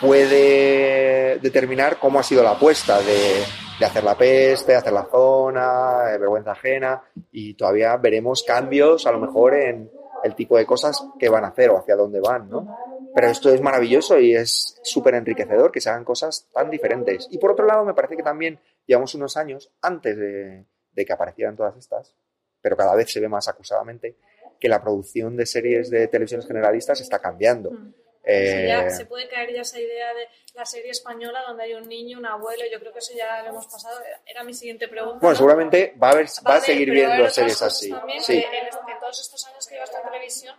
puede 0.00 1.38
determinar 1.38 1.98
cómo 1.98 2.18
ha 2.18 2.22
sido 2.22 2.42
la 2.42 2.52
apuesta 2.52 2.98
de, 3.00 3.44
de 3.78 3.86
hacer 3.86 4.04
la 4.04 4.16
peste, 4.16 4.74
hacer 4.74 4.92
la 4.92 5.06
zona, 5.10 6.12
eh, 6.12 6.18
vergüenza 6.18 6.52
ajena, 6.52 7.02
y 7.32 7.54
todavía 7.54 7.96
veremos 7.96 8.42
cambios 8.42 9.06
a 9.06 9.12
lo 9.12 9.20
mejor 9.20 9.54
en 9.54 9.90
el 10.24 10.34
tipo 10.34 10.56
de 10.56 10.66
cosas 10.66 11.06
que 11.18 11.28
van 11.28 11.44
a 11.44 11.48
hacer 11.48 11.70
o 11.70 11.78
hacia 11.78 11.96
dónde 11.96 12.20
van, 12.20 12.48
¿no? 12.50 12.76
Pero 13.16 13.28
esto 13.32 13.48
es 13.52 13.60
maravilloso 13.62 14.18
y 14.20 14.34
es 14.36 14.78
súper 14.82 15.14
enriquecedor 15.14 15.72
que 15.72 15.80
se 15.80 15.88
hagan 15.88 16.04
cosas 16.04 16.48
tan 16.52 16.68
diferentes. 16.70 17.26
Y 17.30 17.38
por 17.38 17.50
otro 17.52 17.64
lado, 17.66 17.82
me 17.84 17.94
parece 17.94 18.14
que 18.16 18.22
también 18.22 18.60
llevamos 18.86 19.14
unos 19.14 19.36
años 19.38 19.72
antes 19.80 20.16
de, 20.18 20.66
de 20.92 21.04
que 21.06 21.12
aparecieran 21.14 21.56
todas 21.56 21.74
estas, 21.78 22.14
pero 22.60 22.76
cada 22.76 22.94
vez 22.94 23.10
se 23.10 23.20
ve 23.20 23.28
más 23.28 23.48
acusadamente, 23.48 24.16
que 24.60 24.68
la 24.68 24.82
producción 24.82 25.34
de 25.36 25.46
series 25.46 25.88
de 25.88 26.08
televisiones 26.08 26.46
generalistas 26.46 27.00
está 27.00 27.18
cambiando. 27.18 27.70
Sí, 27.70 28.26
ya 28.66 28.86
Eh, 28.86 28.90
se 28.90 29.06
puede 29.06 29.28
caer 29.28 29.54
ya 29.54 29.62
esa 29.62 29.78
idea 29.80 30.12
de 30.12 30.26
la 30.54 30.66
serie 30.66 30.90
española 30.90 31.42
donde 31.46 31.62
hay 31.64 31.74
un 31.74 31.88
niño, 31.88 32.18
un 32.18 32.26
abuelo, 32.26 32.64
yo 32.70 32.78
creo 32.80 32.92
que 32.92 32.98
eso 32.98 33.12
ya 33.16 33.42
lo 33.44 33.50
hemos 33.50 33.66
pasado. 33.68 33.98
Era 34.26 34.42
mi 34.44 34.52
siguiente 34.52 34.88
pregunta. 34.88 35.18
bueno, 35.20 35.30
¿no? 35.30 35.36
seguramente 35.36 35.94
va 36.02 36.08
a, 36.08 36.12
haber, 36.12 36.26
va 36.46 36.56
a 36.56 36.60
seguir 36.60 36.90
haber 36.90 37.06
viendo 37.06 37.30
series 37.30 37.62
así. 37.62 37.88
También 37.90 38.20
Sí. 38.22 38.34
en, 38.38 38.66
en 38.66 39.00
todos 39.00 39.20
estos 39.20 39.46
años 39.46 39.66
que 39.66 39.74
llevas 39.76 39.92
en 39.94 40.02
televisión 40.10 40.56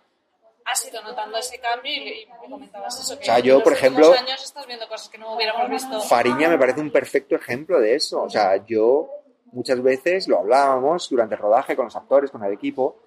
has 0.68 0.86
ido 0.86 1.02
notando 1.02 1.38
ese 1.38 1.60
cambio 1.60 1.92
y, 1.92 2.24
y 2.24 2.26
me 2.26 2.50
comentabas 2.50 3.00
eso. 3.00 3.16
Que 3.18 3.24
O 3.24 3.26
sea, 3.26 3.40
yo, 3.40 3.64
por 3.64 3.74
ejemplo, 3.74 4.12
años 4.12 4.44
estás 4.44 4.68
viendo 4.68 4.88
cosas 4.88 5.10
que 5.10 5.18
no 5.18 5.36
hubiéramos 5.36 5.70
visto. 5.70 6.02
Fariña 6.02 6.50
me 6.50 6.58
parece 6.58 6.82
un 6.82 6.92
perfecto 6.92 7.36
ejemplo 7.36 7.80
de 7.80 7.96
eso. 7.96 8.24
O 8.24 8.30
sea, 8.30 8.66
yo 8.66 9.10
muchas 9.54 9.82
veces 9.82 10.28
lo 10.28 10.40
hablábamos 10.40 11.10
durante 11.10 11.36
el 11.36 11.42
rodaje 11.42 11.76
con 11.76 11.86
los 11.86 11.96
actores, 11.96 12.32
con 12.32 12.44
el 12.44 12.52
equipo. 12.52 13.00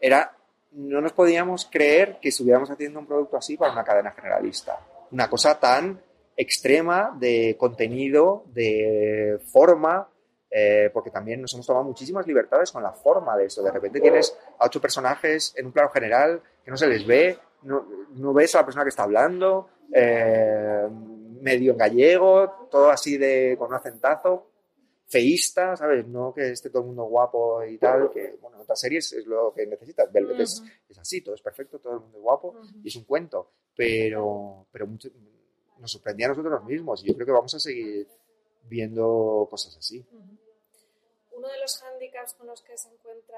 Era, 0.00 0.36
no 0.72 1.00
nos 1.00 1.12
podíamos 1.12 1.68
creer 1.70 2.18
que 2.20 2.28
estuviéramos 2.28 2.70
haciendo 2.70 3.00
un 3.00 3.06
producto 3.06 3.36
así 3.36 3.56
para 3.56 3.72
una 3.72 3.84
cadena 3.84 4.12
generalista. 4.12 4.78
Una 5.10 5.28
cosa 5.28 5.58
tan 5.58 6.00
extrema 6.36 7.14
de 7.18 7.56
contenido, 7.58 8.44
de 8.46 9.40
forma, 9.52 10.08
eh, 10.54 10.90
porque 10.92 11.10
también 11.10 11.40
nos 11.40 11.54
hemos 11.54 11.66
tomado 11.66 11.84
muchísimas 11.84 12.26
libertades 12.26 12.70
con 12.70 12.82
la 12.82 12.92
forma 12.92 13.36
de 13.38 13.46
eso. 13.46 13.62
De 13.62 13.70
repente 13.70 14.00
tienes 14.00 14.36
a 14.58 14.66
ocho 14.66 14.82
personajes 14.82 15.54
en 15.56 15.66
un 15.66 15.72
plano 15.72 15.88
general 15.88 16.42
que 16.62 16.70
no 16.70 16.76
se 16.76 16.86
les 16.88 17.06
ve, 17.06 17.38
no, 17.62 17.86
no 18.10 18.34
ves 18.34 18.54
a 18.54 18.58
la 18.58 18.64
persona 18.66 18.84
que 18.84 18.90
está 18.90 19.04
hablando, 19.04 19.70
eh, 19.92 20.88
medio 21.40 21.72
en 21.72 21.78
gallego, 21.78 22.68
todo 22.70 22.90
así 22.90 23.16
de 23.16 23.56
con 23.58 23.68
un 23.68 23.74
acentazo, 23.74 24.50
feísta, 25.06 25.74
¿sabes? 25.74 26.06
No 26.06 26.34
que 26.34 26.50
esté 26.50 26.68
todo 26.68 26.82
el 26.82 26.88
mundo 26.88 27.04
guapo 27.04 27.64
y 27.64 27.78
tal, 27.78 28.10
que 28.10 28.36
bueno, 28.40 28.56
en 28.56 28.62
otras 28.62 28.78
series 28.78 29.10
es 29.14 29.26
lo 29.26 29.54
que 29.54 29.66
necesitas. 29.66 30.12
Velvet 30.12 30.40
es, 30.40 30.62
es 30.86 30.98
así, 30.98 31.22
todo 31.22 31.34
es 31.34 31.42
perfecto, 31.42 31.78
todo 31.78 31.94
el 31.94 32.00
mundo 32.00 32.18
es 32.18 32.22
guapo 32.22 32.60
y 32.84 32.88
es 32.88 32.96
un 32.96 33.04
cuento, 33.04 33.52
pero, 33.74 34.66
pero 34.70 34.86
mucho, 34.86 35.08
nos 35.78 35.90
sorprendía 35.90 36.26
a 36.26 36.28
nosotros 36.30 36.62
mismos 36.64 37.02
y 37.02 37.08
yo 37.08 37.14
creo 37.14 37.26
que 37.26 37.32
vamos 37.32 37.54
a 37.54 37.58
seguir 37.58 38.06
viendo 38.68 39.46
cosas 39.50 39.76
así. 39.76 40.04
Uno 41.42 41.52
de 41.52 41.58
los 41.58 41.76
hándicaps 41.82 42.34
con 42.34 42.46
los 42.46 42.62
que 42.62 42.78
se 42.78 42.88
encuentra 42.88 43.36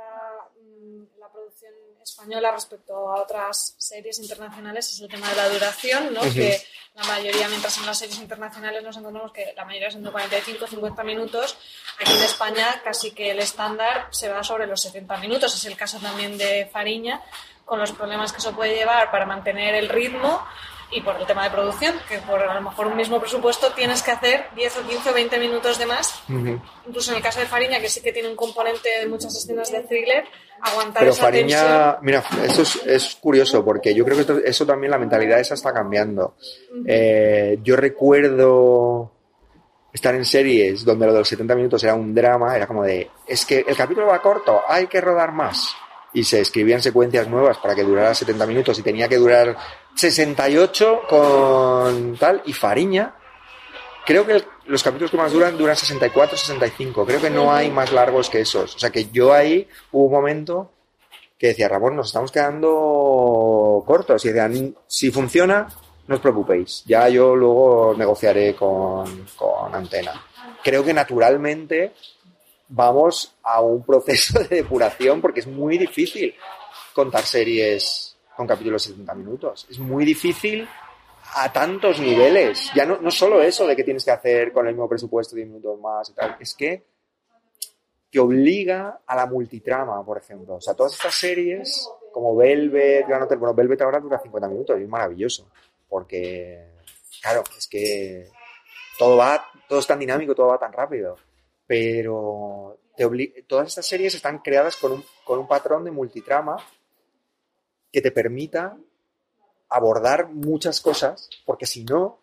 mm, 0.60 1.18
la 1.18 1.26
producción 1.32 1.72
española 2.02 2.52
respecto 2.52 2.94
a 2.94 3.22
otras 3.22 3.76
series 3.78 4.18
internacionales 4.18 4.92
es 4.92 5.00
el 5.00 5.08
tema 5.08 5.26
de 5.30 5.36
la 5.36 5.48
duración, 5.48 6.12
¿no? 6.12 6.20
Ujú. 6.20 6.34
Que 6.34 6.62
la 6.96 7.04
mayoría, 7.04 7.48
mientras 7.48 7.78
en 7.78 7.86
las 7.86 7.98
series 7.98 8.18
internacionales 8.18 8.82
nos 8.82 8.98
encontramos 8.98 9.32
que 9.32 9.54
la 9.56 9.64
mayoría 9.64 9.90
son 9.90 10.04
de 10.04 10.10
45 10.10 10.66
50 10.66 11.02
minutos, 11.02 11.56
aquí 11.98 12.12
en 12.12 12.22
España 12.24 12.82
casi 12.84 13.12
que 13.12 13.30
el 13.30 13.38
estándar 13.38 14.08
se 14.10 14.28
va 14.28 14.44
sobre 14.44 14.66
los 14.66 14.82
70 14.82 15.16
minutos. 15.16 15.54
Es 15.54 15.64
el 15.64 15.74
caso 15.74 15.98
también 15.98 16.36
de 16.36 16.66
Fariña, 16.66 17.22
con 17.64 17.78
los 17.78 17.92
problemas 17.92 18.32
que 18.32 18.38
eso 18.40 18.54
puede 18.54 18.74
llevar 18.74 19.10
para 19.10 19.24
mantener 19.24 19.74
el 19.76 19.88
ritmo 19.88 20.46
y 20.90 21.00
por 21.00 21.16
el 21.16 21.26
tema 21.26 21.44
de 21.44 21.50
producción, 21.50 21.94
que 22.08 22.18
por 22.18 22.40
a 22.42 22.54
lo 22.54 22.60
mejor 22.60 22.86
un 22.86 22.96
mismo 22.96 23.18
presupuesto 23.20 23.72
tienes 23.72 24.02
que 24.02 24.10
hacer 24.12 24.46
10 24.54 24.76
o 24.78 24.82
15 24.88 25.10
o 25.10 25.14
20 25.14 25.38
minutos 25.38 25.78
de 25.78 25.86
más 25.86 26.22
incluso 26.86 27.10
en 27.12 27.16
el 27.16 27.22
caso 27.22 27.40
de 27.40 27.46
Fariña, 27.46 27.80
que 27.80 27.88
sí 27.88 28.00
que 28.02 28.12
tiene 28.12 28.28
un 28.28 28.36
componente 28.36 28.88
de 29.00 29.06
muchas 29.06 29.34
escenas 29.36 29.72
de 29.72 29.80
thriller, 29.82 30.24
aguantar 30.60 31.00
Pero 31.02 31.12
esa 31.12 31.22
Fariña, 31.22 31.98
mira, 32.02 32.22
eso 32.44 32.62
es, 32.62 32.76
es 32.86 33.14
curioso 33.16 33.64
porque 33.64 33.94
yo 33.94 34.04
creo 34.04 34.16
que 34.16 34.20
esto- 34.22 34.38
eso 34.44 34.66
también, 34.66 34.90
la 34.90 34.98
mentalidad 34.98 35.40
esa 35.40 35.54
está 35.54 35.72
cambiando. 35.72 36.36
Eh, 36.86 37.58
yo 37.62 37.76
recuerdo 37.76 39.10
estar 39.92 40.14
en 40.14 40.24
series 40.24 40.84
donde 40.84 41.06
lo 41.06 41.12
de 41.12 41.20
los 41.20 41.28
70 41.28 41.54
minutos 41.54 41.82
era 41.84 41.94
un 41.94 42.14
drama, 42.14 42.54
era 42.56 42.66
como 42.66 42.82
de, 42.84 43.10
es 43.26 43.46
que 43.46 43.64
el 43.66 43.76
capítulo 43.76 44.06
va 44.08 44.20
corto, 44.20 44.60
hay 44.66 44.86
que 44.88 45.00
rodar 45.00 45.32
más. 45.32 45.74
Y 46.14 46.24
se 46.24 46.40
escribían 46.40 46.80
secuencias 46.80 47.28
nuevas 47.28 47.58
para 47.58 47.74
que 47.74 47.82
durara 47.82 48.14
70 48.14 48.46
minutos 48.46 48.78
y 48.78 48.82
tenía 48.82 49.08
que 49.08 49.18
durar 49.18 49.56
68 49.94 51.02
con 51.08 52.16
tal. 52.16 52.42
Y 52.46 52.52
Fariña, 52.52 53.14
creo 54.06 54.26
que 54.26 54.42
los 54.66 54.82
capítulos 54.82 55.10
que 55.10 55.16
más 55.16 55.32
duran 55.32 55.58
duran 55.58 55.76
64, 55.76 56.36
65. 56.36 57.04
Creo 57.04 57.20
que 57.20 57.30
no 57.30 57.52
hay 57.52 57.70
más 57.70 57.92
largos 57.92 58.30
que 58.30 58.40
esos. 58.40 58.76
O 58.76 58.78
sea 58.78 58.90
que 58.90 59.10
yo 59.10 59.32
ahí 59.32 59.68
hubo 59.92 60.06
un 60.06 60.12
momento 60.12 60.70
que 61.38 61.48
decía, 61.48 61.68
Ramón, 61.68 61.96
nos 61.96 62.06
estamos 62.06 62.30
quedando 62.30 63.82
cortos. 63.86 64.24
Y 64.24 64.28
decían, 64.28 64.74
si 64.86 65.10
funciona, 65.10 65.68
no 66.06 66.14
os 66.14 66.20
preocupéis. 66.20 66.84
Ya 66.86 67.08
yo 67.08 67.34
luego 67.34 67.94
negociaré 67.96 68.54
con, 68.54 69.26
con 69.36 69.74
Antena. 69.74 70.12
Creo 70.62 70.84
que 70.84 70.94
naturalmente 70.94 71.92
vamos 72.74 73.36
a 73.42 73.60
un 73.60 73.84
proceso 73.84 74.38
de 74.40 74.56
depuración 74.56 75.20
porque 75.20 75.40
es 75.40 75.46
muy 75.46 75.78
difícil 75.78 76.34
contar 76.92 77.24
series 77.24 78.16
con 78.36 78.46
capítulos 78.46 78.84
de 78.84 78.92
70 78.92 79.14
minutos. 79.14 79.66
Es 79.70 79.78
muy 79.78 80.04
difícil 80.04 80.68
a 81.36 81.52
tantos 81.52 82.00
niveles. 82.00 82.70
Ya 82.74 82.84
no, 82.84 82.98
no 83.00 83.10
solo 83.10 83.42
eso 83.42 83.66
de 83.66 83.76
que 83.76 83.84
tienes 83.84 84.04
que 84.04 84.10
hacer 84.10 84.52
con 84.52 84.66
el 84.66 84.74
mismo 84.74 84.88
presupuesto 84.88 85.36
10 85.36 85.48
minutos 85.48 85.80
más 85.80 86.10
y 86.10 86.14
tal, 86.14 86.36
es 86.40 86.54
que 86.54 86.84
te 88.10 88.18
obliga 88.20 89.00
a 89.06 89.16
la 89.16 89.26
multitrama, 89.26 90.04
por 90.04 90.18
ejemplo. 90.18 90.56
O 90.56 90.60
sea, 90.60 90.74
todas 90.74 90.94
estas 90.94 91.14
series 91.14 91.88
como 92.12 92.36
Velvet, 92.36 93.08
Gran 93.08 93.22
Hotel, 93.22 93.38
bueno, 93.38 93.54
Velvet 93.54 93.82
ahora 93.82 93.98
dura 93.98 94.20
50 94.20 94.48
minutos 94.48 94.78
y 94.78 94.84
es 94.84 94.88
maravilloso, 94.88 95.50
porque, 95.88 96.74
claro, 97.20 97.42
es 97.58 97.66
que 97.66 98.28
todo 98.96 99.16
va, 99.16 99.44
todo 99.68 99.80
es 99.80 99.86
tan 99.86 99.98
dinámico, 99.98 100.32
todo 100.32 100.46
va 100.46 100.58
tan 100.58 100.72
rápido, 100.72 101.16
pero 101.66 102.78
te 102.96 103.44
todas 103.46 103.68
estas 103.68 103.86
series 103.86 104.14
están 104.14 104.38
creadas 104.38 104.76
con 104.76 104.92
un, 104.92 105.04
con 105.24 105.38
un 105.38 105.48
patrón 105.48 105.84
de 105.84 105.90
multitrama 105.90 106.56
que 107.90 108.00
te 108.00 108.10
permita 108.10 108.76
abordar 109.68 110.28
muchas 110.28 110.80
cosas, 110.80 111.28
porque 111.44 111.66
si 111.66 111.84
no, 111.84 112.20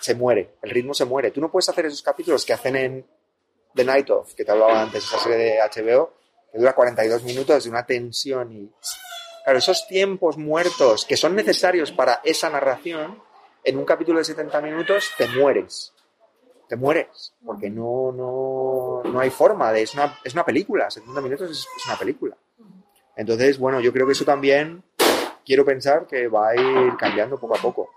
se 0.00 0.14
muere, 0.14 0.56
el 0.62 0.70
ritmo 0.70 0.94
se 0.94 1.04
muere. 1.04 1.30
Tú 1.30 1.40
no 1.40 1.50
puedes 1.50 1.68
hacer 1.68 1.86
esos 1.86 2.02
capítulos 2.02 2.44
que 2.44 2.52
hacen 2.52 2.76
en 2.76 3.06
The 3.74 3.84
Night 3.84 4.10
Of, 4.10 4.34
que 4.34 4.44
te 4.44 4.52
hablaba 4.52 4.82
antes, 4.82 5.04
esa 5.04 5.18
serie 5.18 5.36
de 5.36 5.58
HBO, 5.58 6.14
que 6.52 6.58
dura 6.58 6.74
42 6.74 7.22
minutos 7.24 7.64
de 7.64 7.70
una 7.70 7.84
tensión 7.84 8.52
y... 8.52 8.70
Claro, 9.44 9.58
esos 9.60 9.86
tiempos 9.86 10.36
muertos 10.36 11.06
que 11.06 11.16
son 11.16 11.34
necesarios 11.34 11.90
para 11.90 12.20
esa 12.22 12.50
narración, 12.50 13.22
en 13.64 13.78
un 13.78 13.84
capítulo 13.84 14.18
de 14.18 14.24
70 14.24 14.60
minutos 14.60 15.10
te 15.16 15.26
mueres. 15.28 15.94
Te 16.68 16.76
mueres, 16.76 17.34
porque 17.44 17.70
no, 17.70 18.12
no, 18.12 19.02
no 19.10 19.20
hay 19.20 19.30
forma 19.30 19.72
de... 19.72 19.82
Es 19.82 19.94
una, 19.94 20.18
es 20.22 20.34
una 20.34 20.44
película, 20.44 20.90
70 20.90 21.20
minutos 21.20 21.50
es, 21.50 21.66
es 21.76 21.86
una 21.86 21.96
película. 21.96 22.36
Entonces, 23.16 23.58
bueno, 23.58 23.80
yo 23.80 23.92
creo 23.92 24.06
que 24.06 24.12
eso 24.12 24.24
también 24.24 24.84
quiero 25.44 25.64
pensar 25.64 26.06
que 26.06 26.28
va 26.28 26.50
a 26.50 26.54
ir 26.54 26.96
cambiando 26.98 27.40
poco 27.40 27.56
a 27.56 27.60
poco. 27.60 27.90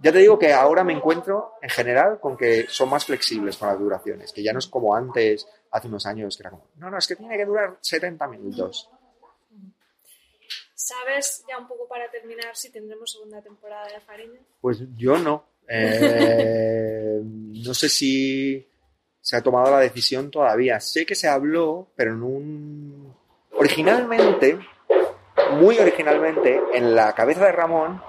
Ya 0.00 0.12
te 0.12 0.18
digo 0.18 0.38
que 0.38 0.52
ahora 0.52 0.84
me 0.84 0.92
encuentro 0.92 1.54
en 1.60 1.68
general 1.70 2.20
con 2.20 2.36
que 2.36 2.66
son 2.68 2.88
más 2.88 3.04
flexibles 3.04 3.56
con 3.56 3.68
las 3.68 3.78
duraciones, 3.78 4.32
que 4.32 4.42
ya 4.42 4.52
no 4.52 4.60
es 4.60 4.68
como 4.68 4.94
antes, 4.94 5.46
hace 5.70 5.88
unos 5.88 6.06
años, 6.06 6.36
que 6.36 6.44
era 6.44 6.50
como, 6.50 6.68
no, 6.76 6.90
no, 6.90 6.98
es 6.98 7.06
que 7.06 7.16
tiene 7.16 7.36
que 7.36 7.44
durar 7.44 7.76
70 7.80 8.26
minutos. 8.28 8.88
¿Sabes 10.74 11.44
ya 11.48 11.58
un 11.58 11.66
poco 11.66 11.88
para 11.88 12.08
terminar 12.10 12.56
si 12.56 12.70
tendremos 12.70 13.10
segunda 13.12 13.42
temporada 13.42 13.86
de 13.88 14.00
Fariña? 14.00 14.40
Pues 14.60 14.78
yo 14.96 15.18
no. 15.18 15.44
Eh, 15.68 17.20
no 17.22 17.74
sé 17.74 17.88
si 17.88 18.66
se 19.20 19.36
ha 19.36 19.42
tomado 19.42 19.70
la 19.70 19.80
decisión 19.80 20.30
todavía. 20.30 20.80
Sé 20.80 21.04
que 21.04 21.14
se 21.14 21.28
habló, 21.28 21.88
pero 21.94 22.12
en 22.12 22.22
un... 22.22 23.14
Originalmente, 23.52 24.58
muy 25.52 25.78
originalmente, 25.78 26.60
en 26.72 26.94
la 26.94 27.14
cabeza 27.14 27.44
de 27.44 27.52
Ramón, 27.52 28.00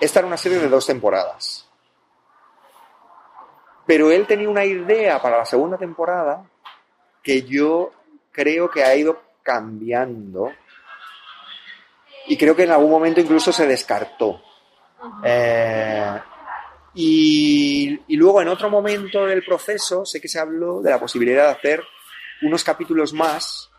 esta 0.00 0.20
era 0.20 0.26
una 0.26 0.36
serie 0.36 0.58
de 0.58 0.68
dos 0.68 0.86
temporadas. 0.86 1.68
Pero 3.86 4.10
él 4.10 4.26
tenía 4.26 4.48
una 4.48 4.64
idea 4.64 5.20
para 5.20 5.38
la 5.38 5.44
segunda 5.44 5.76
temporada 5.76 6.44
que 7.22 7.42
yo 7.42 7.92
creo 8.32 8.70
que 8.70 8.82
ha 8.82 8.96
ido 8.96 9.20
cambiando 9.42 10.52
y 12.26 12.36
creo 12.36 12.56
que 12.56 12.64
en 12.64 12.72
algún 12.72 12.90
momento 12.90 13.20
incluso 13.20 13.52
se 13.52 13.66
descartó. 13.66 14.42
Eh, 15.22 16.20
y, 16.96 18.00
y, 18.08 18.16
luego 18.16 18.42
en 18.42 18.48
otro 18.48 18.70
momento 18.70 19.26
del 19.26 19.44
proceso 19.44 20.04
sé 20.04 20.20
que 20.20 20.28
se 20.28 20.40
habló 20.40 20.80
de 20.80 20.90
la 20.90 20.98
posibilidad 20.98 21.44
de 21.44 21.52
hacer 21.52 21.82
unos 22.42 22.64
capítulos 22.64 23.12
más 23.12 23.70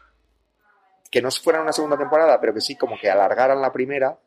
que 1.09 1.21
no 1.21 1.31
fueran 1.31 1.63
una 1.63 1.73
segunda 1.73 1.97
temporada, 1.97 2.39
pero 2.39 2.53
que 2.53 2.61
sí 2.61 2.75
como 2.75 2.97
que 2.99 3.09
alargaran 3.09 3.61
la 3.61 3.71
primera 3.71 4.17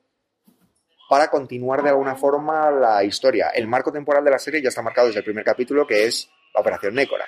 para 1.09 1.29
continuar 1.29 1.83
de 1.83 1.91
alguna 1.91 2.15
forma 2.15 2.71
la 2.71 3.03
historia. 3.05 3.51
El 3.55 3.67
marco 3.67 3.93
temporal 3.93 4.25
de 4.25 4.31
la 4.31 4.39
serie 4.39 4.63
ya 4.63 4.69
está 4.69 4.83
marcado 4.83 5.09
desde 5.09 5.21
el 5.21 5.25
primer 5.25 5.45
capítulo, 5.45 5.87
que 5.87 6.07
es 6.07 6.31
la 6.55 6.61
Operación 6.61 6.95
Nécora. 6.95 7.27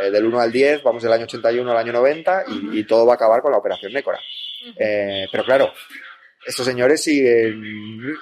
Eh, 0.00 0.10
del 0.10 0.26
1 0.26 0.40
al 0.40 0.52
10, 0.52 0.82
vamos 0.82 1.02
del 1.02 1.12
año 1.12 1.24
81 1.24 1.70
al 1.70 1.76
año 1.76 1.92
90 1.92 2.44
y, 2.48 2.80
y 2.80 2.84
todo 2.84 3.06
va 3.06 3.12
a 3.12 3.16
acabar 3.16 3.40
con 3.40 3.52
la 3.52 3.58
Operación 3.58 3.92
Nécora. 3.92 4.18
Eh, 4.76 5.26
pero 5.30 5.44
claro, 5.44 5.72
estos 6.44 6.66
señores 6.66 7.02
siguen 7.02 7.62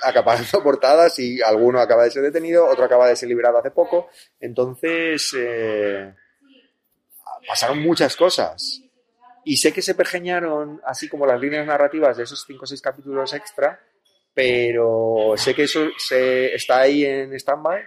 acaparando 0.03 0.62
portadas 0.62 1.18
y 1.18 1.41
alguno 1.41 1.81
acaba 1.81 2.05
de 2.05 2.11
ser 2.11 2.23
detenido, 2.23 2.66
otro 2.66 2.85
acaba 2.85 3.09
de 3.09 3.16
ser 3.16 3.29
liberado 3.29 3.59
hace 3.59 3.71
poco. 3.71 4.11
Entonces, 4.39 5.35
eh, 5.39 6.14
pasaron 7.47 7.81
muchas 7.81 8.16
cosas. 8.16 8.83
Y 9.45 9.57
sé 9.57 9.73
que 9.73 9.83
se 9.83 9.95
pergeñaron, 9.95 10.81
así 10.85 11.09
como 11.09 11.27
las 11.27 11.41
líneas 11.41 11.66
narrativas 11.66 12.16
de 12.16 12.25
esos 12.25 12.45
5 12.47 12.62
o 12.62 12.66
6 12.66 12.83
capítulos 12.83 13.33
extra, 13.33 13.81
pero 14.35 15.35
sé 15.37 15.55
que 15.55 15.62
eso 15.62 15.89
se, 15.97 16.55
está 16.55 16.81
ahí 16.81 17.05
en 17.05 17.33
stand-by 17.35 17.83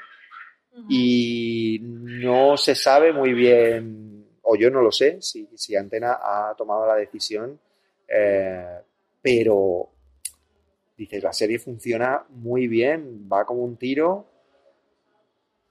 y 0.90 1.80
no 1.82 2.58
se 2.58 2.74
sabe 2.74 3.14
muy 3.14 3.34
bien, 3.34 4.28
o 4.42 4.56
yo 4.56 4.72
no 4.72 4.82
lo 4.82 4.92
sé, 4.92 5.22
si, 5.22 5.48
si 5.56 5.76
Antena 5.76 6.14
ha 6.14 6.56
tomado 6.58 6.88
la 6.88 6.96
decisión, 6.96 7.60
eh, 8.08 8.80
pero 9.22 9.93
dices, 10.98 11.24
la 11.24 11.34
serie 11.34 11.60
funciona 11.60 12.26
muy 12.30 12.68
bien, 12.68 13.28
va 13.32 13.46
como 13.46 13.64
un 13.64 13.78
tiro 13.78 14.28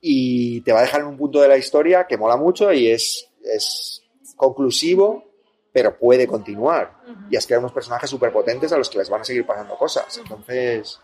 y 0.00 0.60
te 0.62 0.72
va 0.72 0.80
a 0.80 0.82
dejar 0.82 1.02
en 1.02 1.06
un 1.06 1.16
punto 1.16 1.40
de 1.40 1.48
la 1.48 1.56
historia 1.56 2.06
que 2.06 2.16
mola 2.16 2.36
mucho 2.36 2.72
y 2.72 2.88
es, 2.88 3.28
es 3.44 4.02
conclusivo, 4.36 5.24
pero 5.72 5.96
puede 5.96 6.26
continuar. 6.26 6.96
Y 7.30 7.36
has 7.36 7.46
creado 7.46 7.60
unos 7.60 7.72
personajes 7.72 8.10
súper 8.10 8.32
potentes 8.32 8.72
a 8.72 8.78
los 8.78 8.90
que 8.90 8.98
les 8.98 9.08
van 9.08 9.20
a 9.20 9.24
seguir 9.24 9.46
pasando 9.46 9.76
cosas. 9.76 10.18
Entonces, 10.18 11.00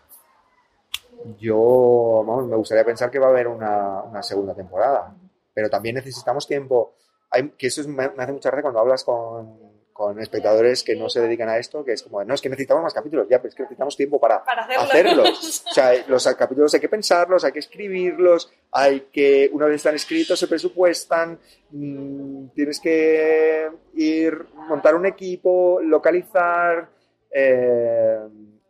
yo, 1.39 2.23
vamos, 2.25 2.47
me 2.47 2.57
gustaría 2.57 2.83
pensar 2.83 3.09
que 3.09 3.19
va 3.19 3.27
a 3.27 3.29
haber 3.29 3.47
una, 3.47 4.03
una 4.03 4.21
segunda 4.21 4.53
temporada. 4.53 5.15
Pero 5.53 5.69
también 5.69 5.95
necesitamos 5.95 6.45
tiempo. 6.45 6.95
Hay, 7.31 7.49
que 7.51 7.67
eso 7.67 7.81
es, 7.81 7.87
me, 7.87 8.09
me 8.09 8.23
hace 8.23 8.33
mucha 8.33 8.49
gracia 8.49 8.63
cuando 8.63 8.79
hablas 8.81 9.03
con, 9.03 9.68
con 9.99 10.17
espectadores 10.17 10.81
que 10.81 10.95
no 10.95 11.09
se 11.09 11.19
dedican 11.19 11.49
a 11.49 11.57
esto, 11.57 11.83
que 11.83 11.91
es 11.91 12.03
como, 12.03 12.23
no, 12.23 12.33
es 12.33 12.39
que 12.39 12.47
necesitamos 12.47 12.81
más 12.81 12.93
capítulos, 12.93 13.27
ya, 13.29 13.39
pero 13.39 13.49
es 13.49 13.55
que 13.55 13.63
necesitamos 13.63 13.97
tiempo 13.97 14.17
para, 14.17 14.45
Para 14.45 14.63
hacerlo. 14.63 15.23
hacerlos. 15.23 15.65
O 15.69 15.73
sea, 15.73 15.91
los 16.07 16.25
capítulos 16.37 16.73
hay 16.73 16.79
que 16.79 16.87
pensarlos, 16.87 17.43
hay 17.43 17.51
que 17.51 17.59
escribirlos, 17.59 18.49
hay 18.71 19.09
que, 19.11 19.49
una 19.51 19.65
vez 19.65 19.75
están 19.75 19.95
escritos, 19.95 20.39
se 20.39 20.47
presupuestan, 20.47 21.37
mmm, 21.71 22.47
tienes 22.55 22.79
que 22.79 23.69
ir, 23.95 24.45
montar 24.69 24.95
un 24.95 25.05
equipo, 25.05 25.81
localizar, 25.81 26.89
eh, 27.29 28.19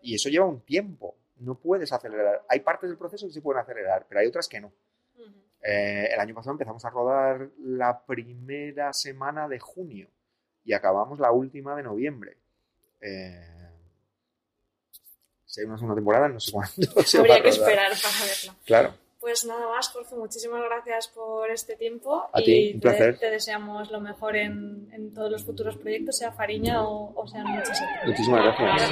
y 0.02 0.16
eso 0.16 0.30
lleva 0.30 0.48
un 0.48 0.62
tiempo. 0.62 1.16
No 1.42 1.60
puedes 1.60 1.94
acelerar. 1.94 2.42
Hay 2.50 2.62
partes 2.62 2.90
del 2.90 2.98
proceso 2.98 3.28
que 3.28 3.34
se 3.34 3.42
pueden 3.44 3.62
acelerar, 3.62 4.08
pero 4.10 4.22
hay 4.22 4.26
otras 4.26 4.48
que 4.48 4.62
no. 4.62 4.74
Eh, 5.62 6.10
el 6.12 6.20
año 6.20 6.34
pasado 6.34 6.54
empezamos 6.54 6.84
a 6.86 6.90
rodar 6.90 7.50
la 7.60 8.04
primera 8.04 8.94
semana 8.94 9.48
de 9.48 9.60
junio 9.60 10.10
y 10.66 10.74
acabamos 10.74 11.20
la 11.20 11.32
última 11.32 11.76
de 11.76 11.84
noviembre. 11.84 12.38
Eh, 13.02 13.46
si 15.46 15.62
hay 15.62 15.68
una 15.68 15.78
segunda 15.78 15.96
temporada, 15.96 16.28
no 16.28 16.40
sé 16.40 16.52
cuándo. 16.52 16.72
se 17.06 17.18
va 17.18 17.22
Habría 17.22 17.36
a 17.38 17.42
que 17.42 17.50
esperar 17.50 17.92
para 17.92 18.26
verlo. 18.26 18.54
Claro. 18.66 18.94
Pues 19.20 19.44
nada 19.46 19.68
más, 19.68 19.90
Jorge, 19.90 20.16
muchísimas 20.16 20.62
gracias 20.64 21.10
por 21.10 21.52
este 21.52 21.76
tiempo 21.76 22.30
A 22.32 22.40
y 22.40 22.46
ti, 22.46 22.72
un 22.76 22.80
te, 22.80 22.88
placer. 22.90 23.20
te 23.20 23.30
deseamos 23.30 23.92
lo 23.92 24.00
mejor 24.00 24.38
en, 24.38 24.90
en 24.94 25.14
todos 25.14 25.30
los 25.30 25.44
futuros 25.44 25.76
proyectos, 25.76 26.18
sea 26.18 26.32
Fariña 26.32 26.84
o, 26.88 27.12
o 27.14 27.28
sean 27.28 27.46
muchas 27.48 27.82
otras. 27.82 28.06
Muchísimas 28.08 28.44
gracias. 28.46 28.92